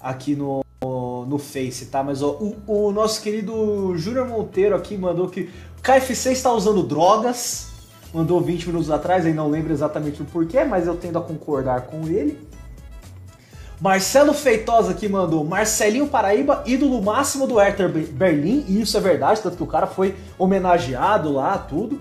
aqui 0.00 0.34
no, 0.34 0.64
no 0.82 1.38
Face, 1.38 1.86
tá? 1.86 2.02
Mas 2.02 2.20
ó, 2.22 2.30
o, 2.40 2.56
o 2.66 2.90
nosso 2.90 3.22
querido 3.22 3.96
Júnior 3.96 4.26
Monteiro 4.26 4.74
aqui 4.74 4.96
mandou 4.96 5.28
que 5.28 5.48
KFC 5.82 6.32
está 6.32 6.52
usando 6.52 6.82
drogas. 6.82 7.68
Mandou 8.12 8.40
20 8.40 8.68
minutos 8.68 8.90
atrás, 8.90 9.26
aí 9.26 9.34
não 9.34 9.50
lembro 9.50 9.70
exatamente 9.70 10.22
o 10.22 10.24
porquê, 10.24 10.64
mas 10.64 10.86
eu 10.86 10.96
tendo 10.96 11.18
a 11.18 11.20
concordar 11.20 11.82
com 11.82 12.08
ele. 12.08 12.47
Marcelo 13.80 14.32
Feitosa 14.34 14.90
aqui 14.90 15.08
mandou 15.08 15.44
Marcelinho 15.44 16.08
Paraíba, 16.08 16.62
ídolo 16.66 17.00
máximo 17.00 17.46
do 17.46 17.56
Hertha 17.58 17.86
Berlim, 17.88 18.64
e 18.66 18.80
isso 18.80 18.96
é 18.96 19.00
verdade, 19.00 19.40
tanto 19.40 19.56
que 19.56 19.62
o 19.62 19.66
cara 19.66 19.86
foi 19.86 20.16
homenageado 20.36 21.32
lá, 21.32 21.56
tudo. 21.56 22.00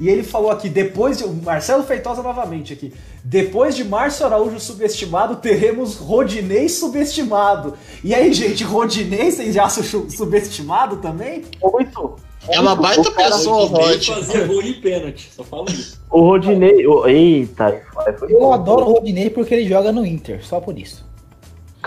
E 0.00 0.08
ele 0.08 0.22
falou 0.22 0.48
aqui, 0.48 0.68
depois 0.68 1.18
de. 1.18 1.26
Marcelo 1.26 1.82
Feitosa 1.82 2.22
novamente 2.22 2.72
aqui. 2.72 2.92
Depois 3.24 3.74
de 3.74 3.82
Márcio 3.82 4.24
Araújo 4.24 4.60
subestimado, 4.60 5.34
teremos 5.36 5.96
Rodinei 5.96 6.68
subestimado. 6.68 7.74
E 8.04 8.14
aí, 8.14 8.32
gente, 8.32 8.62
Rodinei, 8.62 9.32
vocês 9.32 9.52
já 9.52 9.64
acham 9.64 9.82
subestimado 10.08 10.98
também? 10.98 11.42
Muito. 11.60 12.14
É 12.48 12.60
uma 12.60 12.76
baita 12.76 13.10
pessoa, 13.10 13.66
Rod. 13.66 14.06
fazia 14.06 14.46
gol 14.46 14.62
em 14.62 14.74
pênalti, 14.80 15.30
só 15.34 15.42
falo 15.42 15.68
isso. 15.68 16.00
O 16.08 16.20
Rodinei. 16.20 16.86
o- 16.86 17.04
Eita, 17.08 17.82
foi 18.20 18.32
Eu 18.32 18.38
bom. 18.38 18.52
adoro 18.52 18.82
o 18.86 18.92
Rodinei 18.92 19.28
porque 19.28 19.52
ele 19.52 19.68
joga 19.68 19.90
no 19.90 20.06
Inter, 20.06 20.46
só 20.46 20.60
por 20.60 20.78
isso. 20.78 21.07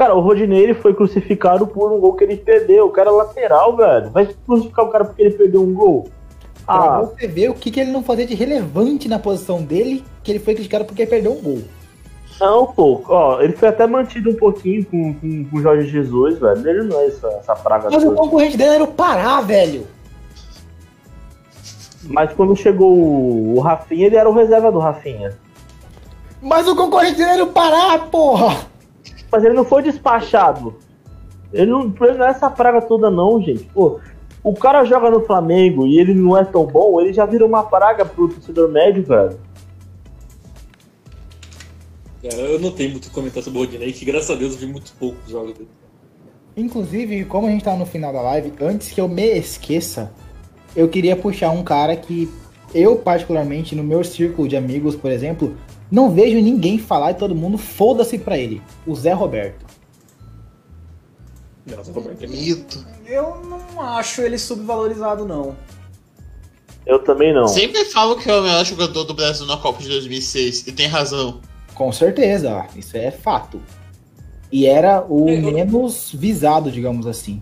Cara, 0.02 0.16
o 0.16 0.20
Rodinei 0.20 0.64
ele 0.64 0.74
foi 0.74 0.95
crucificado 0.95 1.68
por 1.68 1.91
um 1.91 1.99
gol 1.99 2.16
que 2.16 2.24
ele 2.24 2.36
perdeu. 2.36 2.88
O 2.88 2.89
cara 2.89 3.10
é 3.10 3.14
lateral, 3.14 3.78
velho. 3.78 4.10
Vai 4.10 4.28
crucificar 4.47 4.84
o 4.86 4.89
cara 4.89 5.06
porque 5.06 5.22
ele 5.22 5.36
perdeu 5.36 5.62
um 5.62 5.72
gol? 5.76 6.10
Pra 6.66 6.76
Ah, 6.76 7.02
você 7.02 7.28
ver 7.28 7.49
o 7.49 7.54
que, 7.54 7.70
que 7.70 7.80
ele 7.80 7.91
não 7.91 8.02
fazia 8.02 8.26
de 8.26 8.34
relevante 8.34 9.08
na 9.08 9.20
posição 9.20 9.62
dele, 9.62 10.04
que 10.24 10.32
ele 10.32 10.39
foi 10.39 10.56
criticado 10.56 10.86
porque 10.86 11.06
perdeu 11.06 11.34
um 11.34 11.39
gol. 11.43 11.60
não, 12.39 12.66
pô. 12.66 12.99
Ó, 13.08 13.39
ele 13.41 13.54
foi 13.54 13.68
até 13.70 13.86
mantido 13.86 14.32
um 14.32 14.36
pouquinho 14.36 14.84
com, 14.88 15.14
com, 15.14 15.45
com 15.45 15.56
o 15.58 15.62
Jorge 15.62 15.88
Jesus, 15.88 16.39
velho. 16.39 16.68
Ele 16.68 16.84
não 16.86 16.99
é 16.99 17.06
essa, 17.06 17.28
essa 17.28 17.56
praga 17.56 17.88
Mas 17.91 18.02
o 18.04 18.08
toda. 18.08 18.22
concorrente 18.22 18.58
dele 18.58 18.72
era 18.72 18.84
o 18.84 18.88
Pará, 18.88 19.39
velho. 19.41 19.86
Mas 22.06 22.34
quando 22.34 22.56
chegou 22.56 22.91
o, 22.91 23.58
o 23.58 23.60
Rafinha, 23.60 24.08
ele 24.08 24.16
era 24.16 24.28
o 24.28 24.34
reserva 24.34 24.72
do 24.72 24.80
Rafinha. 24.80 25.38
Mas 26.41 26.68
o 26.68 26.76
concorrente 26.76 27.18
dele 27.18 27.30
era 27.30 27.43
o 27.43 27.52
Pará, 27.52 27.99
porra. 27.99 28.71
Mas 29.32 29.44
ele 29.44 29.54
não 29.54 29.64
foi 29.64 29.82
despachado. 29.82 30.76
Ele 31.54 31.72
não, 31.72 31.94
ele 32.02 32.18
não 32.18 32.26
é 32.26 32.30
essa 32.30 32.50
praga 32.50 32.82
toda, 32.82 33.10
não, 33.10 33.42
gente. 33.42 33.64
Pô, 33.66 34.00
o 34.44 34.54
cara 34.54 34.84
joga 34.84 35.10
no 35.10 35.22
Flamengo 35.26 35.86
e 35.86 36.00
ele 36.00 36.14
não 36.14 36.38
é 36.38 36.44
tão 36.44 36.66
bom, 36.66 37.00
ele 37.00 37.14
já 37.14 37.26
virou 37.26 37.48
uma 37.48 37.64
praga 37.64 38.06
pro 38.06 38.28
torcedor 38.28 38.70
médio, 38.70 39.04
velho. 39.04 39.40
Eu 42.24 42.60
não 42.60 42.72
tenho 42.72 42.92
muito 42.92 43.06
o 43.06 43.10
que 43.10 43.14
comentar 43.14 43.42
sobre 43.42 43.60
o 43.60 43.64
Rodinei, 43.64 43.92
que 43.92 44.06
graças 44.06 44.30
a 44.30 44.36
Deus 44.36 44.54
eu 44.54 44.60
vi 44.60 44.68
muito 44.68 44.94
pouco 45.00 45.18
dos 45.24 45.32
jogos 45.32 45.54
dele. 45.54 45.70
Inclusive, 46.56 47.26
como 47.26 47.48
a 47.48 47.50
gente 47.50 47.64
tá 47.64 47.76
no 47.76 47.86
final 47.86 48.14
da 48.14 48.22
live, 48.22 48.54
antes 48.62 48.92
que 48.92 49.02
eu 49.02 49.08
me 49.08 49.38
esqueça, 49.38 50.12
eu 50.76 50.88
queria 50.88 51.16
puxar 51.16 51.50
um 51.52 51.64
cara 51.64 51.96
que 51.96 52.30
eu, 52.74 52.96
particularmente, 52.96 53.76
no 53.76 53.84
meu 53.84 54.04
círculo 54.04 54.48
de 54.48 54.56
amigos, 54.56 54.96
por 54.96 55.12
exemplo, 55.12 55.56
não 55.92 56.10
vejo 56.10 56.39
ninguém 56.42 56.78
falar 56.80 57.12
e 57.12 57.16
todo 57.16 57.36
mundo 57.36 57.58
foda-se 57.58 58.18
pra 58.18 58.38
ele. 58.38 58.62
O 58.88 58.96
Zé 58.96 59.12
Roberto. 59.14 59.66
Nossa, 61.66 61.92
Roberto 61.92 62.24
é 62.24 62.28
muito- 62.28 62.42
Mito. 62.42 62.86
Eu 63.06 63.42
não 63.46 63.82
acho 63.82 64.22
ele 64.22 64.38
subvalorizado, 64.38 65.26
não. 65.26 65.56
Eu 66.86 67.00
também 67.04 67.34
não. 67.34 67.48
Sempre 67.48 67.86
falo 67.86 68.16
que 68.18 68.30
é 68.30 68.36
o 68.36 68.42
melhor 68.42 68.66
jogador 68.66 69.04
do 69.04 69.14
Brasil 69.14 69.46
na 69.46 69.58
Copa 69.58 69.82
de 69.82 69.88
2006, 69.89 70.66
e 70.68 70.72
tem 70.72 70.88
razão. 70.88 71.39
Com 71.76 71.92
certeza, 71.92 72.66
isso 72.76 72.98
é 72.98 73.12
fato. 73.12 73.62
E 74.52 74.66
era 74.66 75.06
o 75.08 75.30
É, 75.30 75.38
eu- 75.38 75.52
menos 75.52 76.12
visado, 76.14 76.72
digamos 76.72 77.06
assim. 77.06 77.42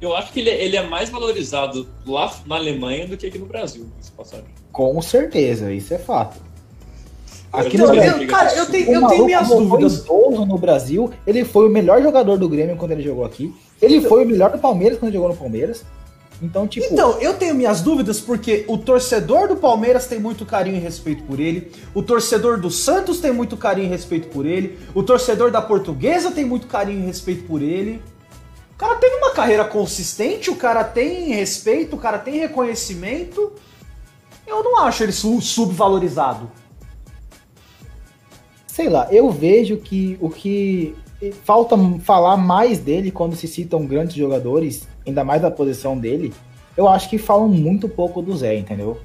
Eu 0.00 0.14
acho 0.14 0.32
que 0.32 0.40
ele, 0.40 0.50
é- 0.50 0.62
ele 0.64 0.76
é 0.76 0.86
mais 0.86 1.08
valorizado 1.08 1.88
lá 2.06 2.32
na 2.46 2.56
Alemanha 2.56 3.08
do 3.08 3.16
que 3.16 3.26
aqui 3.26 3.38
no 3.38 3.46
Brasil, 3.46 3.90
passagem. 4.16 4.44
Com 4.70 5.00
certeza, 5.00 5.72
isso 5.72 5.94
é 5.94 5.98
fato. 5.98 6.36
Aqui 7.60 7.76
Então, 7.76 7.86
no 7.88 7.94
eu- 7.94 8.00
Brasil, 8.02 8.28
cara, 8.28 8.54
eu 8.54 8.66
tenho, 8.66 8.92
eu 8.92 9.06
tenho 9.08 9.24
minhas 9.26 9.48
dúvidas. 9.48 9.98
idoso 10.00 10.44
no 10.44 10.58
Brasil, 10.58 11.10
ele 11.26 11.44
foi 11.44 11.66
o 11.66 11.70
melhor 11.70 12.02
jogador 12.02 12.36
do 12.36 12.48
Grêmio 12.48 12.76
quando 12.76 12.90
ele 12.92 13.02
jogou 13.02 13.24
aqui. 13.24 13.54
Ele 13.80 14.00
foi 14.00 14.24
o 14.24 14.28
melhor 14.28 14.50
do 14.50 14.58
Palmeiras 14.58 14.98
quando 14.98 15.08
ele 15.10 15.16
jogou 15.16 15.30
no 15.30 15.36
Palmeiras. 15.36 15.84
Então, 16.42 16.66
tipo, 16.66 16.86
Então, 16.92 17.18
eu 17.20 17.34
tenho 17.34 17.54
minhas 17.54 17.80
dúvidas 17.80 18.20
porque 18.20 18.64
o 18.66 18.76
torcedor 18.76 19.46
do 19.46 19.56
Palmeiras 19.56 20.06
tem 20.06 20.18
muito 20.18 20.44
carinho 20.44 20.76
e 20.76 20.80
respeito 20.80 21.22
por 21.22 21.38
ele, 21.38 21.70
o 21.94 22.02
torcedor 22.02 22.58
do 22.58 22.70
Santos 22.70 23.20
tem 23.20 23.32
muito 23.32 23.56
carinho 23.56 23.86
e 23.86 23.88
respeito 23.90 24.26
por 24.28 24.44
ele, 24.44 24.76
o 24.94 25.02
torcedor 25.02 25.50
da 25.52 25.62
Portuguesa 25.62 26.32
tem 26.32 26.44
muito 26.44 26.66
carinho 26.66 27.02
e 27.02 27.06
respeito 27.06 27.44
por 27.44 27.62
ele. 27.62 28.02
O 28.74 28.76
cara 28.76 28.96
teve 28.96 29.14
uma 29.16 29.30
carreira 29.30 29.64
consistente, 29.64 30.50
o 30.50 30.56
cara 30.56 30.82
tem 30.82 31.28
respeito, 31.28 31.94
o 31.94 31.98
cara 31.98 32.18
tem 32.18 32.34
reconhecimento. 32.40 33.52
Eu 34.44 34.62
não 34.64 34.80
acho 34.80 35.04
ele 35.04 35.12
su- 35.12 35.40
subvalorizado. 35.40 36.50
Sei 38.74 38.88
lá, 38.88 39.06
eu 39.12 39.30
vejo 39.30 39.76
que 39.76 40.18
o 40.20 40.28
que 40.28 40.96
falta 41.44 41.76
falar 42.00 42.36
mais 42.36 42.80
dele 42.80 43.12
quando 43.12 43.36
se 43.36 43.46
citam 43.46 43.86
grandes 43.86 44.16
jogadores, 44.16 44.88
ainda 45.06 45.22
mais 45.22 45.40
da 45.40 45.48
posição 45.48 45.96
dele, 45.96 46.32
eu 46.76 46.88
acho 46.88 47.08
que 47.08 47.16
falam 47.16 47.46
muito 47.46 47.88
pouco 47.88 48.20
do 48.20 48.36
Zé, 48.36 48.56
entendeu? 48.56 48.98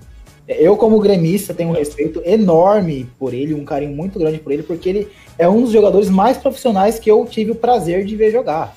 Eu, 0.48 0.76
como 0.76 1.00
gremista, 1.00 1.54
tenho 1.54 1.70
um 1.70 1.74
respeito 1.74 2.20
enorme 2.26 3.08
por 3.20 3.32
ele, 3.32 3.54
um 3.54 3.64
carinho 3.64 3.96
muito 3.96 4.18
grande 4.18 4.40
por 4.40 4.52
ele, 4.52 4.64
porque 4.64 4.90
ele 4.90 5.08
é 5.38 5.48
um 5.48 5.62
dos 5.62 5.72
jogadores 5.72 6.10
mais 6.10 6.36
profissionais 6.36 6.98
que 6.98 7.12
eu 7.12 7.24
tive 7.30 7.52
o 7.52 7.56
prazer 7.56 8.04
de 8.06 8.16
ver 8.16 8.32
jogar. 8.32 8.76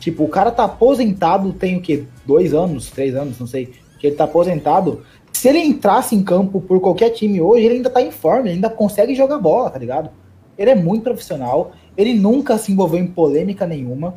Tipo, 0.00 0.24
o 0.24 0.28
cara 0.28 0.50
tá 0.50 0.64
aposentado 0.64 1.52
tem 1.52 1.76
o 1.76 1.80
quê? 1.80 2.02
Dois 2.26 2.52
anos, 2.52 2.90
três 2.90 3.14
anos, 3.14 3.38
não 3.38 3.46
sei. 3.46 3.70
Que 4.00 4.08
ele 4.08 4.16
tá 4.16 4.24
aposentado. 4.24 5.04
Se 5.32 5.48
ele 5.48 5.60
entrasse 5.60 6.16
em 6.16 6.24
campo 6.24 6.60
por 6.60 6.80
qualquer 6.80 7.10
time 7.10 7.40
hoje, 7.40 7.66
ele 7.66 7.76
ainda 7.76 7.88
tá 7.88 8.02
em 8.02 8.10
forma, 8.10 8.48
ele 8.48 8.56
ainda 8.56 8.68
consegue 8.68 9.14
jogar 9.14 9.38
bola, 9.38 9.70
tá 9.70 9.78
ligado? 9.78 10.10
Ele 10.56 10.70
é 10.70 10.74
muito 10.74 11.02
profissional, 11.02 11.72
ele 11.96 12.14
nunca 12.14 12.56
se 12.58 12.72
envolveu 12.72 13.00
em 13.00 13.06
polêmica 13.06 13.66
nenhuma. 13.66 14.14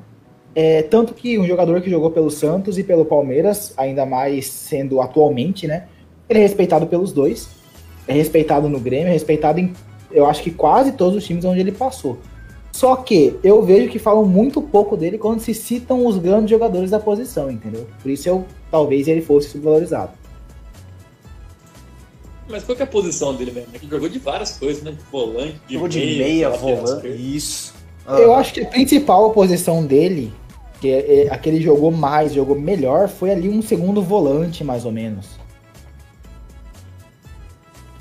É, 0.56 0.82
tanto 0.82 1.14
que 1.14 1.38
um 1.38 1.46
jogador 1.46 1.82
que 1.82 1.90
jogou 1.90 2.12
pelo 2.12 2.32
Santos 2.32 2.78
e 2.78 2.84
pelo 2.84 3.06
Palmeiras, 3.06 3.74
ainda 3.78 4.06
mais 4.06 4.48
sendo 4.48 5.02
atualmente, 5.02 5.68
né? 5.68 5.86
Ele 6.30 6.40
é 6.40 6.42
respeitado 6.42 6.88
pelos 6.88 7.12
dois. 7.12 7.50
É 8.08 8.14
respeitado 8.14 8.70
no 8.70 8.80
Grêmio, 8.80 9.10
é 9.10 9.12
respeitado 9.12 9.60
em, 9.60 9.74
eu 10.12 10.26
acho 10.26 10.42
que 10.42 10.52
quase 10.52 10.94
todos 10.94 11.18
os 11.18 11.26
times 11.26 11.44
onde 11.44 11.60
ele 11.60 11.72
passou. 11.72 12.18
Só 12.72 12.96
que 12.96 13.38
eu 13.44 13.62
vejo 13.62 13.90
que 13.90 14.00
falam 14.00 14.24
muito 14.26 14.62
pouco 14.62 14.96
dele 14.96 15.18
quando 15.18 15.40
se 15.40 15.54
citam 15.54 16.06
os 16.06 16.18
grandes 16.18 16.50
jogadores 16.50 16.92
da 16.92 17.00
posição, 17.00 17.50
entendeu? 17.52 17.88
Por 18.02 18.12
isso 18.12 18.30
eu 18.30 18.46
talvez 18.70 19.08
ele 19.08 19.22
fosse 19.22 19.50
subvalorizado. 19.50 20.12
Mas 22.50 22.64
qual 22.64 22.76
que 22.76 22.82
é 22.82 22.86
a 22.86 22.88
posição 22.88 23.36
dele 23.36 23.52
mesmo? 23.52 23.70
Ele 23.74 23.88
jogou 23.89 24.08
de 24.08 24.20
várias 24.20 24.58
coisas, 24.58 24.82
né? 24.84 24.91
De 24.91 25.04
volante, 25.12 25.60
de 25.68 25.74
Jogou 25.74 25.89
de 25.89 26.00
meia, 26.00 26.18
meia, 26.18 26.50
lateral 26.50 26.76
volante. 26.78 27.08
Isso. 27.08 27.74
Eu 28.08 28.34
acho 28.34 28.54
que 28.54 28.62
a 28.62 28.66
principal 28.66 29.32
posição 29.32 29.86
dele, 29.86 30.34
que 30.80 30.89
é, 30.89 31.26
é 31.26 31.34
a 31.34 31.38
que 31.38 31.50
ele 31.50 31.62
jogou 31.62 31.91
mais, 31.91 32.34
jogou 32.34 32.58
melhor, 32.58 33.10
foi 33.10 33.32
ali 33.32 33.50
um 33.50 33.62
segundo 33.62 34.02
volante, 34.02 34.64
mais 34.64 34.86
ou 34.86 34.91
menos. 34.91 35.38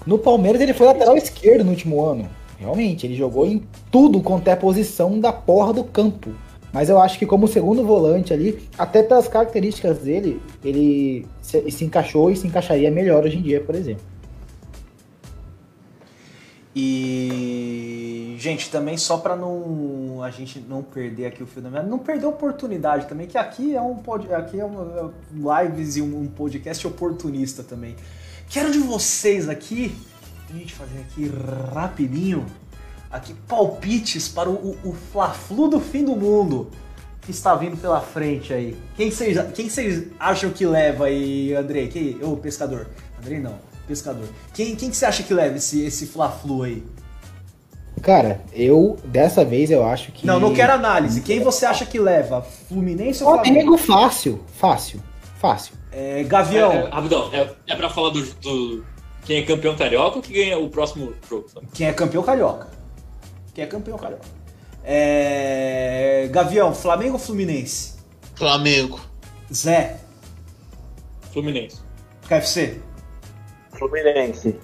No 0.06 0.16
Palmeiras 0.16 0.60
ele 0.60 0.72
foi 0.72 0.86
lateral 0.86 1.16
esquerdo 1.16 1.64
no 1.64 1.70
último 1.70 2.04
ano. 2.04 2.28
Realmente, 2.58 3.04
ele 3.04 3.16
jogou 3.16 3.44
em 3.44 3.62
tudo 3.90 4.20
quanto 4.20 4.48
é 4.48 4.54
posição 4.54 5.18
da 5.18 5.32
porra 5.32 5.72
do 5.72 5.82
campo. 5.82 6.30
Mas 6.72 6.88
eu 6.88 7.00
acho 7.00 7.18
que 7.18 7.26
como 7.26 7.48
segundo 7.48 7.84
volante 7.84 8.32
ali, 8.32 8.62
até 8.78 9.02
pelas 9.02 9.26
características 9.26 9.98
dele, 9.98 10.40
ele 10.64 11.26
se, 11.40 11.70
se 11.70 11.84
encaixou 11.84 12.30
e 12.30 12.36
se 12.36 12.46
encaixaria 12.46 12.90
melhor 12.90 13.24
hoje 13.24 13.38
em 13.38 13.42
dia, 13.42 13.60
por 13.60 13.74
exemplo. 13.74 14.02
E 16.78 18.36
gente, 18.38 18.70
também 18.70 18.98
só 18.98 19.16
pra 19.16 19.34
não 19.34 20.22
a 20.22 20.30
gente 20.30 20.60
não 20.60 20.82
perder 20.82 21.24
aqui 21.24 21.42
o 21.42 21.46
fio 21.46 21.62
da 21.62 21.70
meada, 21.70 21.88
não 21.88 21.98
perder 21.98 22.26
a 22.26 22.28
oportunidade 22.28 23.06
também, 23.06 23.26
que 23.26 23.38
aqui 23.38 23.74
é 23.74 23.80
um 23.80 23.96
pod, 23.96 24.30
aqui 24.34 24.60
é 24.60 24.64
uma 24.64 25.10
lives 25.32 25.96
e 25.96 26.02
um, 26.02 26.26
podcast 26.26 26.86
oportunista 26.86 27.62
também. 27.62 27.96
Quero 28.50 28.70
de 28.70 28.78
vocês 28.78 29.48
aqui, 29.48 29.96
a 30.50 30.52
gente 30.52 30.74
fazer 30.74 30.98
aqui 30.98 31.32
rapidinho, 31.72 32.44
aqui 33.10 33.32
palpites 33.48 34.28
para 34.28 34.50
o, 34.50 34.76
o, 34.84 34.92
Fla-Flu 34.92 35.68
do 35.68 35.80
fim 35.80 36.04
do 36.04 36.14
mundo 36.14 36.70
que 37.22 37.30
está 37.30 37.54
vindo 37.54 37.78
pela 37.80 38.02
frente 38.02 38.52
aí. 38.52 38.76
Quem 38.96 39.10
vocês 39.10 39.38
quem 39.54 39.70
vocês 39.70 40.08
acham 40.20 40.50
que 40.50 40.66
leva 40.66 41.06
aí, 41.06 41.54
Andrei? 41.54 41.88
Quem? 41.88 42.22
Ô, 42.22 42.36
pescador. 42.36 42.86
Andrei 43.18 43.40
não, 43.40 43.58
pescador. 43.86 44.28
Quem 44.54 44.74
quem 44.76 44.90
que 44.90 44.96
você 44.96 45.06
acha 45.06 45.22
que 45.22 45.32
leva 45.34 45.56
esse 45.56 45.84
esse 45.84 46.06
Fla-Flu 46.06 46.62
aí? 46.64 46.82
Cara, 48.02 48.42
eu 48.52 48.96
dessa 49.04 49.44
vez 49.44 49.70
eu 49.70 49.84
acho 49.84 50.12
que 50.12 50.26
Não, 50.26 50.38
não 50.38 50.52
quero 50.52 50.72
análise. 50.74 51.22
Quem 51.22 51.40
você 51.40 51.64
acha 51.64 51.86
que 51.86 51.98
leva? 51.98 52.42
Fluminense 52.68 53.24
ou 53.24 53.30
Flamengo? 53.34 53.54
Flamengo 53.54 53.78
fácil, 53.78 54.44
fácil, 54.54 55.02
fácil. 55.40 55.74
É, 55.90 56.22
Gavião. 56.24 56.72
É, 56.72 56.76
é, 56.76 56.88
rapidão, 56.90 57.30
é, 57.32 57.50
é 57.66 57.74
pra 57.74 57.88
falar 57.88 58.10
do, 58.10 58.22
do- 58.22 58.84
quem 59.24 59.38
é 59.38 59.42
campeão 59.42 59.74
carioca 59.74 60.16
ou 60.16 60.22
que 60.22 60.32
ganha 60.32 60.58
o 60.58 60.68
próximo 60.68 61.12
jogo? 61.28 61.46
Quem 61.72 61.86
é 61.88 61.92
campeão 61.92 62.22
carioca? 62.22 62.68
Quem 63.54 63.64
é 63.64 63.66
campeão 63.66 63.96
carioca? 63.96 64.24
É, 64.84 66.28
Gavião, 66.30 66.72
Flamengo 66.74 67.14
ou 67.14 67.18
Fluminense? 67.18 67.94
Flamengo. 68.36 69.00
Zé, 69.52 69.96
Fluminense. 71.32 71.80
KFC. 72.28 72.80
Fluminense. 73.76 74.58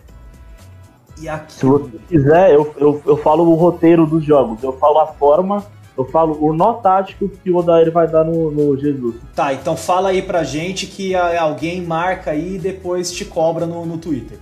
E 1.21 1.29
aqui. 1.29 1.53
Se 1.53 1.67
você 1.67 1.91
quiser, 2.09 2.53
eu, 2.53 2.75
eu, 2.77 3.03
eu 3.07 3.17
falo 3.17 3.49
o 3.49 3.55
roteiro 3.55 4.07
dos 4.07 4.25
jogos. 4.25 4.63
Eu 4.63 4.73
falo 4.75 4.99
a 4.99 5.07
forma, 5.07 5.65
eu 5.97 6.05
falo 6.05 6.43
o 6.43 6.53
nó 6.53 6.75
tático 6.75 7.29
que 7.29 7.51
o 7.51 7.57
Odair 7.57 7.93
vai 7.93 8.09
dar 8.09 8.25
no, 8.25 8.51
no 8.51 8.77
Jesus. 8.79 9.17
Tá, 9.35 9.53
então 9.53 9.77
fala 9.77 10.09
aí 10.09 10.23
pra 10.23 10.43
gente 10.43 10.87
que 10.87 11.15
alguém 11.15 11.83
marca 11.83 12.31
aí 12.31 12.57
e 12.57 12.59
depois 12.59 13.13
te 13.13 13.25
cobra 13.25 13.67
no, 13.67 13.85
no 13.85 13.99
Twitter. 13.99 14.39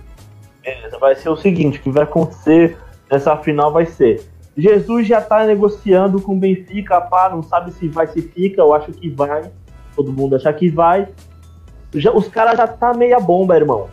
Beleza, 0.63 0.97
vai 0.97 1.15
ser 1.15 1.29
o 1.29 1.35
seguinte, 1.35 1.79
o 1.79 1.81
que 1.81 1.91
vai 1.91 2.03
acontecer 2.03 2.77
nessa 3.09 3.35
final 3.37 3.71
vai 3.71 3.85
ser. 3.85 4.23
Jesus 4.55 5.07
já 5.07 5.21
tá 5.21 5.45
negociando 5.45 6.21
com 6.21 6.33
o 6.33 6.39
Benfica, 6.39 7.01
pá, 7.01 7.29
não 7.29 7.41
sabe 7.41 7.71
se 7.71 7.87
vai, 7.87 8.07
se 8.07 8.21
fica, 8.21 8.61
eu 8.61 8.73
acho 8.73 8.91
que 8.91 9.09
vai. 9.09 9.49
Todo 9.95 10.11
mundo 10.11 10.35
acha 10.35 10.51
que 10.53 10.69
vai. 10.69 11.07
Já, 11.93 12.11
os 12.11 12.27
caras 12.27 12.57
já 12.57 12.67
tá 12.67 12.93
meia 12.93 13.19
bomba, 13.19 13.55
irmão. 13.55 13.89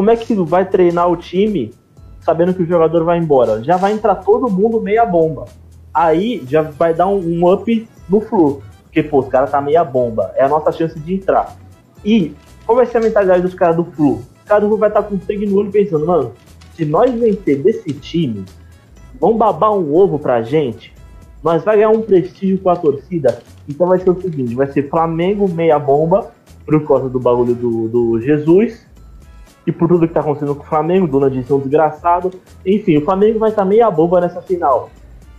Como 0.00 0.10
é 0.10 0.16
que 0.16 0.34
vai 0.34 0.64
treinar 0.64 1.10
o 1.10 1.14
time 1.14 1.74
sabendo 2.20 2.54
que 2.54 2.62
o 2.62 2.66
jogador 2.66 3.04
vai 3.04 3.18
embora? 3.18 3.62
Já 3.62 3.76
vai 3.76 3.92
entrar 3.92 4.14
todo 4.14 4.48
mundo 4.48 4.80
meia 4.80 5.04
bomba. 5.04 5.44
Aí 5.92 6.42
já 6.48 6.62
vai 6.62 6.94
dar 6.94 7.06
um, 7.06 7.18
um 7.18 7.52
up 7.52 7.86
no 8.08 8.22
flu. 8.22 8.62
Porque, 8.84 9.02
pô, 9.02 9.18
os 9.18 9.28
caras 9.28 9.50
tá 9.50 9.60
meia 9.60 9.84
bomba. 9.84 10.32
É 10.36 10.42
a 10.42 10.48
nossa 10.48 10.72
chance 10.72 10.98
de 10.98 11.16
entrar. 11.16 11.54
E 12.02 12.34
qual 12.64 12.76
vai 12.76 12.86
ser 12.86 12.96
a 12.96 13.02
mentalidade 13.02 13.42
dos 13.42 13.52
caras 13.52 13.76
do 13.76 13.84
Flu? 13.84 14.22
Do 14.46 14.68
Flu 14.68 14.78
vai 14.78 14.88
estar 14.88 15.02
com 15.02 15.20
sangue 15.20 15.44
no 15.44 15.58
olho 15.58 15.70
pensando, 15.70 16.06
mano, 16.06 16.32
se 16.74 16.86
nós 16.86 17.12
vencer 17.12 17.62
desse 17.62 17.92
time, 17.92 18.46
vão 19.20 19.36
babar 19.36 19.74
um 19.74 19.94
ovo 19.94 20.18
pra 20.18 20.40
gente, 20.40 20.94
nós 21.44 21.62
vai 21.62 21.76
ganhar 21.76 21.90
um 21.90 22.00
prestígio 22.00 22.58
com 22.58 22.70
a 22.70 22.76
torcida. 22.76 23.38
Então 23.68 23.86
vai 23.86 23.98
ser 23.98 24.08
o 24.08 24.18
seguinte, 24.18 24.54
vai 24.54 24.66
ser 24.68 24.88
Flamengo 24.88 25.46
meia 25.46 25.78
bomba, 25.78 26.30
por 26.64 26.86
causa 26.86 27.06
do 27.06 27.20
bagulho 27.20 27.54
do, 27.54 27.88
do 27.88 28.20
Jesus, 28.22 28.88
e 29.70 29.72
por 29.72 29.88
tudo 29.88 30.06
que 30.06 30.12
tá 30.12 30.20
acontecendo 30.20 30.54
com 30.54 30.64
o 30.64 30.66
Flamengo, 30.66 31.06
Dona 31.06 31.30
disse 31.30 31.52
um 31.52 31.60
desgraçado. 31.60 32.32
Enfim, 32.66 32.98
o 32.98 33.04
Flamengo 33.04 33.38
vai 33.38 33.50
estar 33.50 33.64
meia 33.64 33.88
bomba 33.90 34.20
nessa 34.20 34.42
final. 34.42 34.90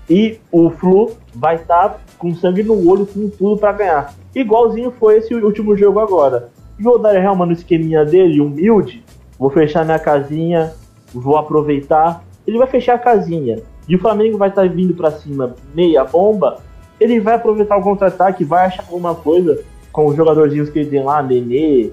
E 0.09 0.39
o 0.51 0.69
Flu 0.69 1.11
vai 1.35 1.55
estar 1.55 1.99
com 2.17 2.33
sangue 2.33 2.63
no 2.63 2.89
olho, 2.89 3.05
com 3.05 3.29
tudo 3.29 3.59
pra 3.59 3.73
ganhar. 3.73 4.13
Igualzinho 4.33 4.91
foi 4.91 5.17
esse 5.17 5.33
último 5.35 5.75
jogo 5.75 5.99
agora. 5.99 6.49
E 6.79 6.87
o 6.87 6.91
Odair 6.91 7.23
Helman 7.23 7.47
no 7.47 7.53
esqueminha 7.53 8.05
dele, 8.05 8.41
humilde, 8.41 9.03
vou 9.37 9.49
fechar 9.49 9.83
minha 9.83 9.99
casinha, 9.99 10.73
vou 11.13 11.37
aproveitar. 11.37 12.23
Ele 12.47 12.57
vai 12.57 12.67
fechar 12.67 12.95
a 12.95 12.99
casinha. 12.99 13.61
E 13.87 13.95
o 13.95 13.99
Flamengo 13.99 14.37
vai 14.37 14.49
estar 14.49 14.67
vindo 14.69 14.93
pra 14.93 15.11
cima 15.11 15.55
meia 15.75 16.05
bomba. 16.05 16.59
Ele 16.99 17.19
vai 17.19 17.35
aproveitar 17.35 17.77
o 17.77 17.81
contra-ataque, 17.81 18.45
vai 18.45 18.67
achar 18.67 18.83
alguma 18.83 19.13
coisa 19.13 19.61
com 19.91 20.05
os 20.05 20.15
jogadorzinhos 20.15 20.69
que 20.69 20.79
ele 20.79 20.89
tem 20.89 21.03
lá, 21.03 21.21
Nenê, 21.21 21.91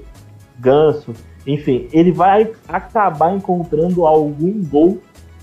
Ganso, 0.60 1.12
enfim, 1.46 1.88
ele 1.92 2.12
vai 2.12 2.50
acabar 2.68 3.34
encontrando 3.34 4.06
algum 4.06 4.62
gol 4.64 4.98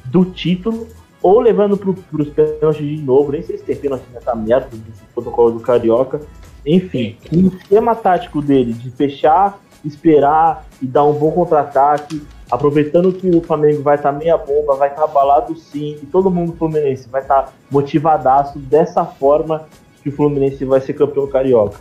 do 0.06 0.26
título 0.26 0.88
ou 1.22 1.40
levando 1.40 1.76
pro, 1.76 1.94
pros 1.94 2.30
pênaltis 2.30 2.86
de 2.86 2.98
novo. 2.98 3.32
Nem 3.32 3.42
sei 3.42 3.58
se 3.58 3.64
tem 3.64 3.76
pênalti 3.76 4.06
nessa 4.14 4.36
merda 4.36 4.70
desse 4.72 5.04
protocolo 5.14 5.52
do 5.52 5.60
Carioca. 5.60 6.22
Enfim, 6.66 7.18
o 7.32 7.48
esquema 7.48 7.96
tático 7.96 8.42
dele 8.42 8.74
de 8.74 8.92
fechar, 8.92 9.60
esperar 9.84 10.66
e 10.82 10.86
dar 10.86 11.04
um 11.04 11.14
bom 11.14 11.32
contra-ataque, 11.32 12.22
aproveitando 12.50 13.12
que 13.12 13.30
o 13.30 13.42
Flamengo 13.42 13.82
vai 13.82 13.96
estar 13.96 14.12
meia 14.12 14.38
bomba, 14.38 14.76
vai 14.76 14.90
estar 14.90 15.04
abalado 15.04 15.56
sim, 15.56 15.98
e 16.02 16.06
todo 16.06 16.30
mundo 16.30 16.54
Fluminense 16.54 17.08
vai 17.10 17.22
estar 17.22 17.54
motivadaço 17.70 18.60
dessa 18.60 19.06
forma 19.06 19.66
que 20.02 20.10
o 20.10 20.12
Fluminense 20.12 20.66
vai 20.66 20.82
ser 20.82 20.94
campeão 20.94 21.28
carioca. 21.28 21.80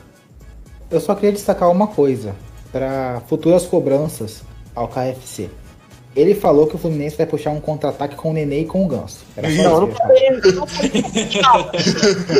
Eu 0.90 1.00
só 1.00 1.14
queria 1.14 1.32
destacar 1.32 1.70
uma 1.70 1.86
coisa 1.86 2.34
para 2.74 3.22
futuras 3.28 3.64
cobranças 3.64 4.42
ao 4.74 4.88
KFC. 4.88 5.48
Ele 6.16 6.34
falou 6.34 6.66
que 6.66 6.74
o 6.74 6.78
Fluminense 6.78 7.16
vai 7.16 7.24
puxar 7.26 7.50
um 7.50 7.60
contra-ataque 7.60 8.16
com 8.16 8.30
o 8.30 8.32
Nenê 8.32 8.62
e 8.62 8.64
com 8.64 8.84
o 8.84 8.88
Ganso. 8.88 9.24
Era 9.36 9.48
Não, 9.48 9.80
não 9.82 9.92
falei, 9.92 10.28
eu 10.28 10.52
não 10.54 10.66
falei, 10.66 11.02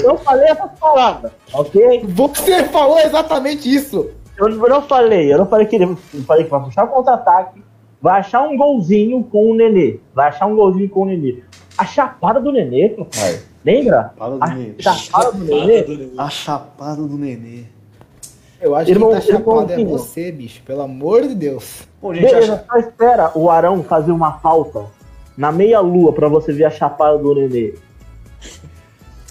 não 0.05 0.16
falei 0.18 0.45
essas 0.49 0.70
palavras, 0.78 1.32
ok? 1.53 2.05
Você 2.09 2.64
falou 2.64 2.99
exatamente 2.99 3.72
isso! 3.72 4.11
Eu 4.37 4.49
não- 4.49 4.64
eu 4.64 4.68
não 4.70 4.82
falei, 4.82 5.32
eu 5.32 5.39
não 5.39 5.47
falei 5.47 5.66
que 5.66 5.76
ele 5.76 5.85
eu 5.85 5.97
falei 6.26 6.45
que 6.45 6.51
vai 6.51 6.61
puxar 6.64 6.85
o 6.85 6.89
contra-ataque, 6.89 7.62
vai 8.03 8.18
achar 8.18 8.43
um 8.43 8.57
golzinho 8.57 9.22
com 9.24 9.53
o 9.53 9.55
Nenê. 9.55 10.01
Vai 10.12 10.28
achar 10.30 10.47
um 10.47 10.57
golzinho 10.57 10.89
com 10.89 11.03
o 11.03 11.07
Nenê. 11.07 11.43
A 11.78 11.85
chapada 11.85 12.41
do 12.41 12.51
Nenê, 12.51 12.89
papai. 12.91 13.41
Lembra? 13.64 14.12
Fala 14.16 14.39
A 14.41 14.49
chapada 14.82 15.32
do 15.32 15.45
Nenê. 15.45 16.09
A 16.18 16.28
chapada 16.28 17.03
do 17.03 17.16
Nenê. 17.16 17.64
Eu 18.61 18.75
acho 18.75 18.91
Irmão- 18.91 19.11
que 19.11 19.15
tá 19.17 19.21
chapado 19.21 19.73
é 19.73 19.79
irmãozinho. 19.79 19.89
você, 19.89 20.33
bicho. 20.33 20.63
Pelo 20.63 20.83
amor 20.83 21.23
de 21.23 21.35
Deus. 21.35 21.83
Bom, 22.01 22.15
gente, 22.15 22.25
Beleza, 22.25 22.55
acho- 22.55 22.65
só 22.67 22.77
espera 22.79 23.33
o 23.35 23.51
Arão 23.51 23.83
fazer 23.83 24.13
uma 24.13 24.35
falta 24.39 24.87
na 25.37 25.51
meia-lua 25.53 26.13
pra 26.13 26.29
você 26.29 26.53
ver 26.53 26.65
a 26.65 26.71
chapada 26.71 27.19
do 27.19 27.35
Nenê. 27.35 27.75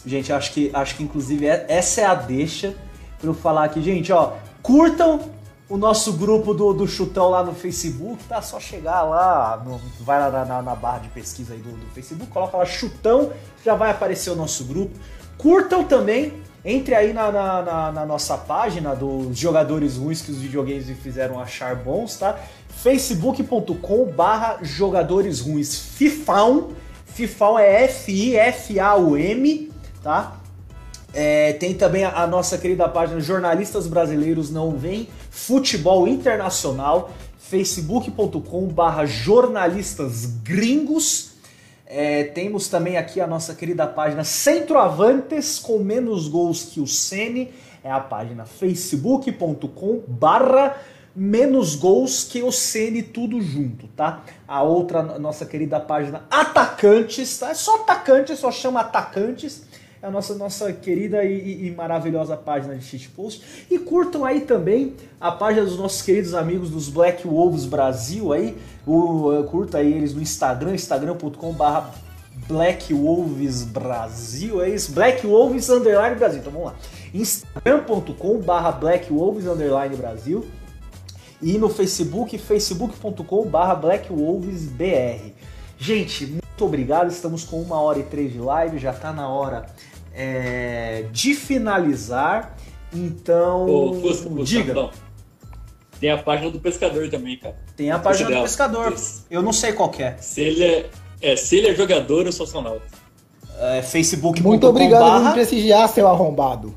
Gente, 0.06 0.34
acho 0.34 0.52
que, 0.52 0.70
acho 0.74 0.96
que 0.98 1.04
inclusive 1.04 1.48
é- 1.48 1.66
essa 1.70 2.02
é 2.02 2.06
a 2.06 2.14
deixa 2.14 2.76
pra 3.20 3.30
eu 3.30 3.34
falar 3.34 3.64
aqui. 3.66 3.82
Gente, 3.82 4.12
ó, 4.12 4.34
curtam 4.62 5.22
o 5.70 5.78
nosso 5.78 6.14
grupo 6.14 6.54
do, 6.54 6.74
do 6.74 6.86
Chutão 6.88 7.30
lá 7.30 7.42
no 7.44 7.54
Facebook, 7.54 8.22
tá? 8.26 8.42
Só 8.42 8.60
chegar 8.60 9.02
lá, 9.04 9.64
no- 9.66 9.80
vai 10.02 10.20
lá 10.20 10.30
na, 10.30 10.46
na- 10.46 10.62
na 10.62 10.76
barra 10.76 11.00
de 11.00 11.08
pesquisa 11.10 11.54
aí 11.54 11.60
do, 11.60 11.70
do 11.72 11.86
Facebook, 11.94 12.30
coloca 12.32 12.58
lá 12.58 12.66
Chutão, 12.66 13.32
já 13.64 13.74
vai 13.76 13.92
aparecer 13.92 14.30
o 14.30 14.36
nosso 14.36 14.66
grupo. 14.66 14.92
Curtam 15.38 15.84
também, 15.86 16.34
entre 16.66 16.95
aí 16.95 17.11
na, 17.14 17.32
na- 17.32 17.61
na- 17.61 17.91
na 17.91 18.05
nossa 18.05 18.38
página 18.38 18.95
dos 18.95 19.38
jogadores 19.38 19.97
ruins 19.97 20.22
que 20.22 20.32
os 20.32 20.38
videogames 20.38 20.88
me 20.88 20.95
fizeram 20.95 21.39
achar 21.39 21.76
bons, 21.76 22.18
tá? 22.18 22.39
facebook.com 22.70 24.05
barra 24.05 24.59
jogadores 24.61 25.39
ruins 25.41 25.78
Fifão, 25.78 26.70
Fifão 27.05 27.59
é 27.59 27.84
F-I-F-A-U-M, 27.84 29.72
tá? 30.01 30.38
É, 31.14 31.53
tem 31.53 31.76
também 31.76 32.03
a, 32.03 32.24
a 32.24 32.28
nossa 32.28 32.57
querida 32.57 32.89
página 32.89 33.20
Jornalistas 33.20 33.86
Brasileiros 33.86 34.49
Não 34.49 34.72
Vem 34.78 35.07
Futebol 35.30 36.07
Internacional, 36.07 37.11
facebook.com 37.38 38.66
barra 38.68 39.05
jornalistas 39.05 40.26
gringos. 40.43 41.33
É, 41.96 42.24
temos 42.24 42.68
também 42.70 42.98
aqui 42.98 43.22
a 43.22 43.28
nossa 43.28 43.54
querida 43.54 43.86
página 43.86 44.24
Centroavantes 44.24 45.60
com 45.60 45.78
menos 45.78 46.28
gols 46.28 46.64
que 46.64 46.80
o 46.80 46.88
Sene. 46.88 47.54
É 47.84 47.91
a 47.91 48.00
página 48.00 48.46
facebook.com 48.46 50.02
barra 50.08 50.76
menos 51.16 51.76
gols 51.76 52.24
que 52.24 52.41
o 52.41 52.52
Sene 52.52 53.04
tudo 53.04 53.39
junto, 53.39 53.88
tá? 53.89 54.24
A 54.48 54.64
outra 54.64 55.04
nossa 55.20 55.46
querida 55.46 55.80
página 55.80 56.26
Atacantes, 56.32 57.38
tá? 57.38 57.52
É 57.52 57.54
só 57.54 57.76
atacantes, 57.84 58.39
só 58.39 58.52
chama 58.52 58.80
atacantes 58.80 59.64
a 60.04 60.12
nossa, 60.12 60.36
nossa 60.36 60.74
querida 60.74 61.24
e, 61.24 61.68
e- 61.68 61.72
maravilhosa 61.72 62.36
página 62.36 62.76
de 62.76 62.84
shitpost. 62.84 63.66
E 63.72 63.80
curtam 63.80 64.26
aí 64.26 64.41
também 64.41 64.95
a 65.20 65.32
página 65.32 65.66
dos 65.66 65.78
nossos 65.78 66.01
queridos 66.01 66.34
amigos 66.34 66.70
dos 66.70 66.89
Black 66.89 67.26
Wolves 67.26 67.66
Brasil 67.66 68.34
aí. 68.34 68.58
O, 68.86 69.32
uh, 69.32 69.43
curta 69.45 69.78
aí 69.78 69.93
eles 69.93 70.14
no 70.14 70.22
Instagram, 70.22 70.76
instagram.com.br 70.76 71.88
Black 72.49 72.93
Wolves 72.93 73.64
Brasil, 73.64 74.62
é 74.62 74.70
isso? 74.70 74.91
Black 74.91 75.26
Wolves 75.26 75.70
Underline 75.70 76.18
Brasil. 76.18 76.39
Então 76.41 76.51
vamos 76.51 76.68
lá. 76.68 76.76
Instagram.com.br 77.14 78.80
Black 78.82 79.12
Wolves 79.12 79.47
Underline 79.47 79.95
Brasil. 79.95 80.45
E 81.41 81.58
no 81.58 81.70
Facebook, 81.70 82.38
facebook.com.br 82.38 83.76
Black 83.80 84.12
Wolves 84.12 84.66
BR. 84.66 85.32
Gente, 85.78 86.26
muito 86.26 86.66
obrigado. 86.66 87.10
Estamos 87.10 87.43
com 87.43 87.62
uma 87.62 87.80
hora 87.80 87.99
e 87.99 88.04
três 88.04 88.34
de 88.34 88.39
live. 88.39 88.78
Já 88.78 88.91
está 88.91 89.14
na 89.14 89.28
hora 89.28 89.66
é, 90.14 91.05
de 91.11 91.34
finalizar. 91.34 92.55
Então, 92.93 93.66
Ô, 93.66 93.93
Fusca, 93.95 94.30
Fusca, 94.30 94.43
diga. 94.43 94.74
não. 94.74 94.91
Tem 95.99 96.11
a 96.11 96.18
página 96.18 96.51
do 96.51 96.59
pescador 96.59 97.09
também, 97.09 97.38
cara. 97.38 97.55
Tem 97.76 97.89
a 97.89 97.97
página 97.97 98.30
do 98.30 98.41
pescador. 98.41 98.93
Eu 99.30 99.41
não 99.41 99.53
sei 99.53 99.74
qual 99.74 99.89
que 99.89 100.03
é. 100.03 100.18
Se 100.18 100.41
ele 100.41 100.64
é, 100.64 100.89
é, 101.22 101.36
se 101.36 101.57
ele 101.57 101.70
é 101.70 101.76
jogador, 101.76 102.26
eu 102.26 102.32
sou 102.32 102.45
astronauta. 102.45 102.86
É 103.57 103.82
facebook.com. 103.82 104.43
Muito 104.43 104.68
obrigado 104.68 105.22
por 105.22 105.28
me 105.28 105.34
prestigiar, 105.34 105.88
seu 105.88 106.07
arrombado. 106.07 106.76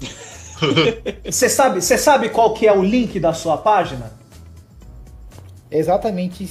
Você 1.24 1.48
sabe, 1.48 1.80
você 1.80 1.98
sabe 1.98 2.28
qual 2.28 2.54
que 2.54 2.66
é 2.66 2.72
o 2.76 2.82
link 2.82 3.18
da 3.18 3.32
sua 3.32 3.56
página? 3.56 4.12
Exatamente 5.70 6.48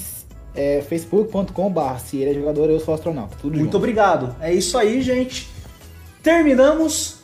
é, 0.55 0.81
facebook.com.br. 0.81 1.99
Se 1.99 2.17
ele 2.17 2.31
é 2.31 2.33
jogador, 2.33 2.69
eu 2.69 2.79
sou 2.79 2.93
astronauta. 2.93 3.35
Tudo 3.39 3.53
Muito 3.53 3.65
junto. 3.65 3.77
obrigado. 3.77 4.35
É 4.41 4.53
isso 4.53 4.77
aí, 4.77 5.01
gente. 5.01 5.49
Terminamos 6.23 7.15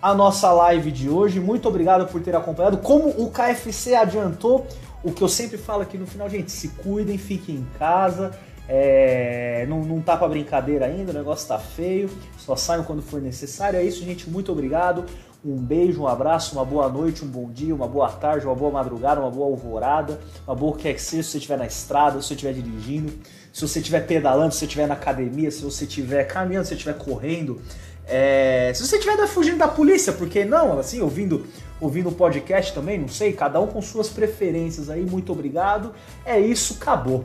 a 0.00 0.14
nossa 0.14 0.50
live 0.50 0.90
de 0.90 1.10
hoje. 1.10 1.38
Muito 1.38 1.68
obrigado 1.68 2.06
por 2.06 2.22
ter 2.22 2.34
acompanhado. 2.34 2.78
Como 2.78 3.10
o 3.10 3.30
KFC 3.30 3.94
adiantou, 3.94 4.66
o 5.04 5.12
que 5.12 5.20
eu 5.20 5.28
sempre 5.28 5.58
falo 5.58 5.82
aqui 5.82 5.98
no 5.98 6.06
final, 6.06 6.30
gente, 6.30 6.50
se 6.50 6.68
cuidem, 6.68 7.18
fiquem 7.18 7.56
em 7.56 7.66
casa. 7.78 8.30
É, 8.66 9.66
não, 9.68 9.82
não 9.84 10.00
tá 10.00 10.16
pra 10.16 10.28
brincadeira 10.28 10.86
ainda, 10.86 11.10
o 11.10 11.14
negócio 11.14 11.46
tá 11.46 11.58
feio. 11.58 12.08
Só 12.38 12.56
saiam 12.56 12.84
quando 12.84 13.02
for 13.02 13.20
necessário. 13.20 13.78
É 13.78 13.82
isso, 13.82 14.02
gente. 14.02 14.30
Muito 14.30 14.50
obrigado. 14.50 15.04
Um 15.44 15.56
beijo, 15.56 16.02
um 16.02 16.08
abraço, 16.08 16.56
uma 16.56 16.64
boa 16.64 16.88
noite, 16.88 17.24
um 17.24 17.28
bom 17.28 17.50
dia, 17.50 17.74
uma 17.74 17.86
boa 17.86 18.08
tarde, 18.08 18.46
uma 18.46 18.56
boa 18.56 18.72
madrugada, 18.72 19.20
uma 19.20 19.30
boa 19.30 19.46
alvorada, 19.46 20.18
uma 20.46 20.56
boa 20.56 20.76
que 20.76 20.88
é 20.88 20.92
que 20.92 21.00
seja, 21.00 21.22
se 21.22 21.30
você 21.30 21.38
estiver 21.38 21.58
na 21.58 21.66
estrada, 21.66 22.20
se 22.20 22.26
você 22.26 22.34
estiver 22.34 22.54
dirigindo, 22.54 23.12
se 23.52 23.60
você 23.60 23.78
estiver 23.78 24.04
pedalando, 24.04 24.52
se 24.52 24.58
você 24.58 24.64
estiver 24.64 24.88
na 24.88 24.94
academia, 24.94 25.50
se 25.50 25.62
você 25.62 25.84
estiver 25.84 26.24
caminhando, 26.24 26.64
se 26.64 26.70
você 26.70 26.74
estiver 26.74 26.98
correndo, 26.98 27.60
é, 28.08 28.72
se 28.74 28.86
você 28.86 28.96
estiver 28.96 29.26
fugindo 29.26 29.58
da 29.58 29.68
polícia, 29.68 30.12
porque 30.12 30.44
não, 30.44 30.78
assim, 30.78 31.00
ouvindo 31.00 31.46
ouvindo 31.80 32.08
o 32.08 32.12
podcast 32.12 32.74
também, 32.74 32.98
não 32.98 33.08
sei, 33.08 33.32
cada 33.32 33.60
um 33.60 33.66
com 33.66 33.80
suas 33.80 34.08
preferências 34.08 34.90
aí, 34.90 35.04
muito 35.04 35.30
obrigado. 35.32 35.92
É 36.24 36.38
isso, 36.38 36.76
acabou. 36.80 37.24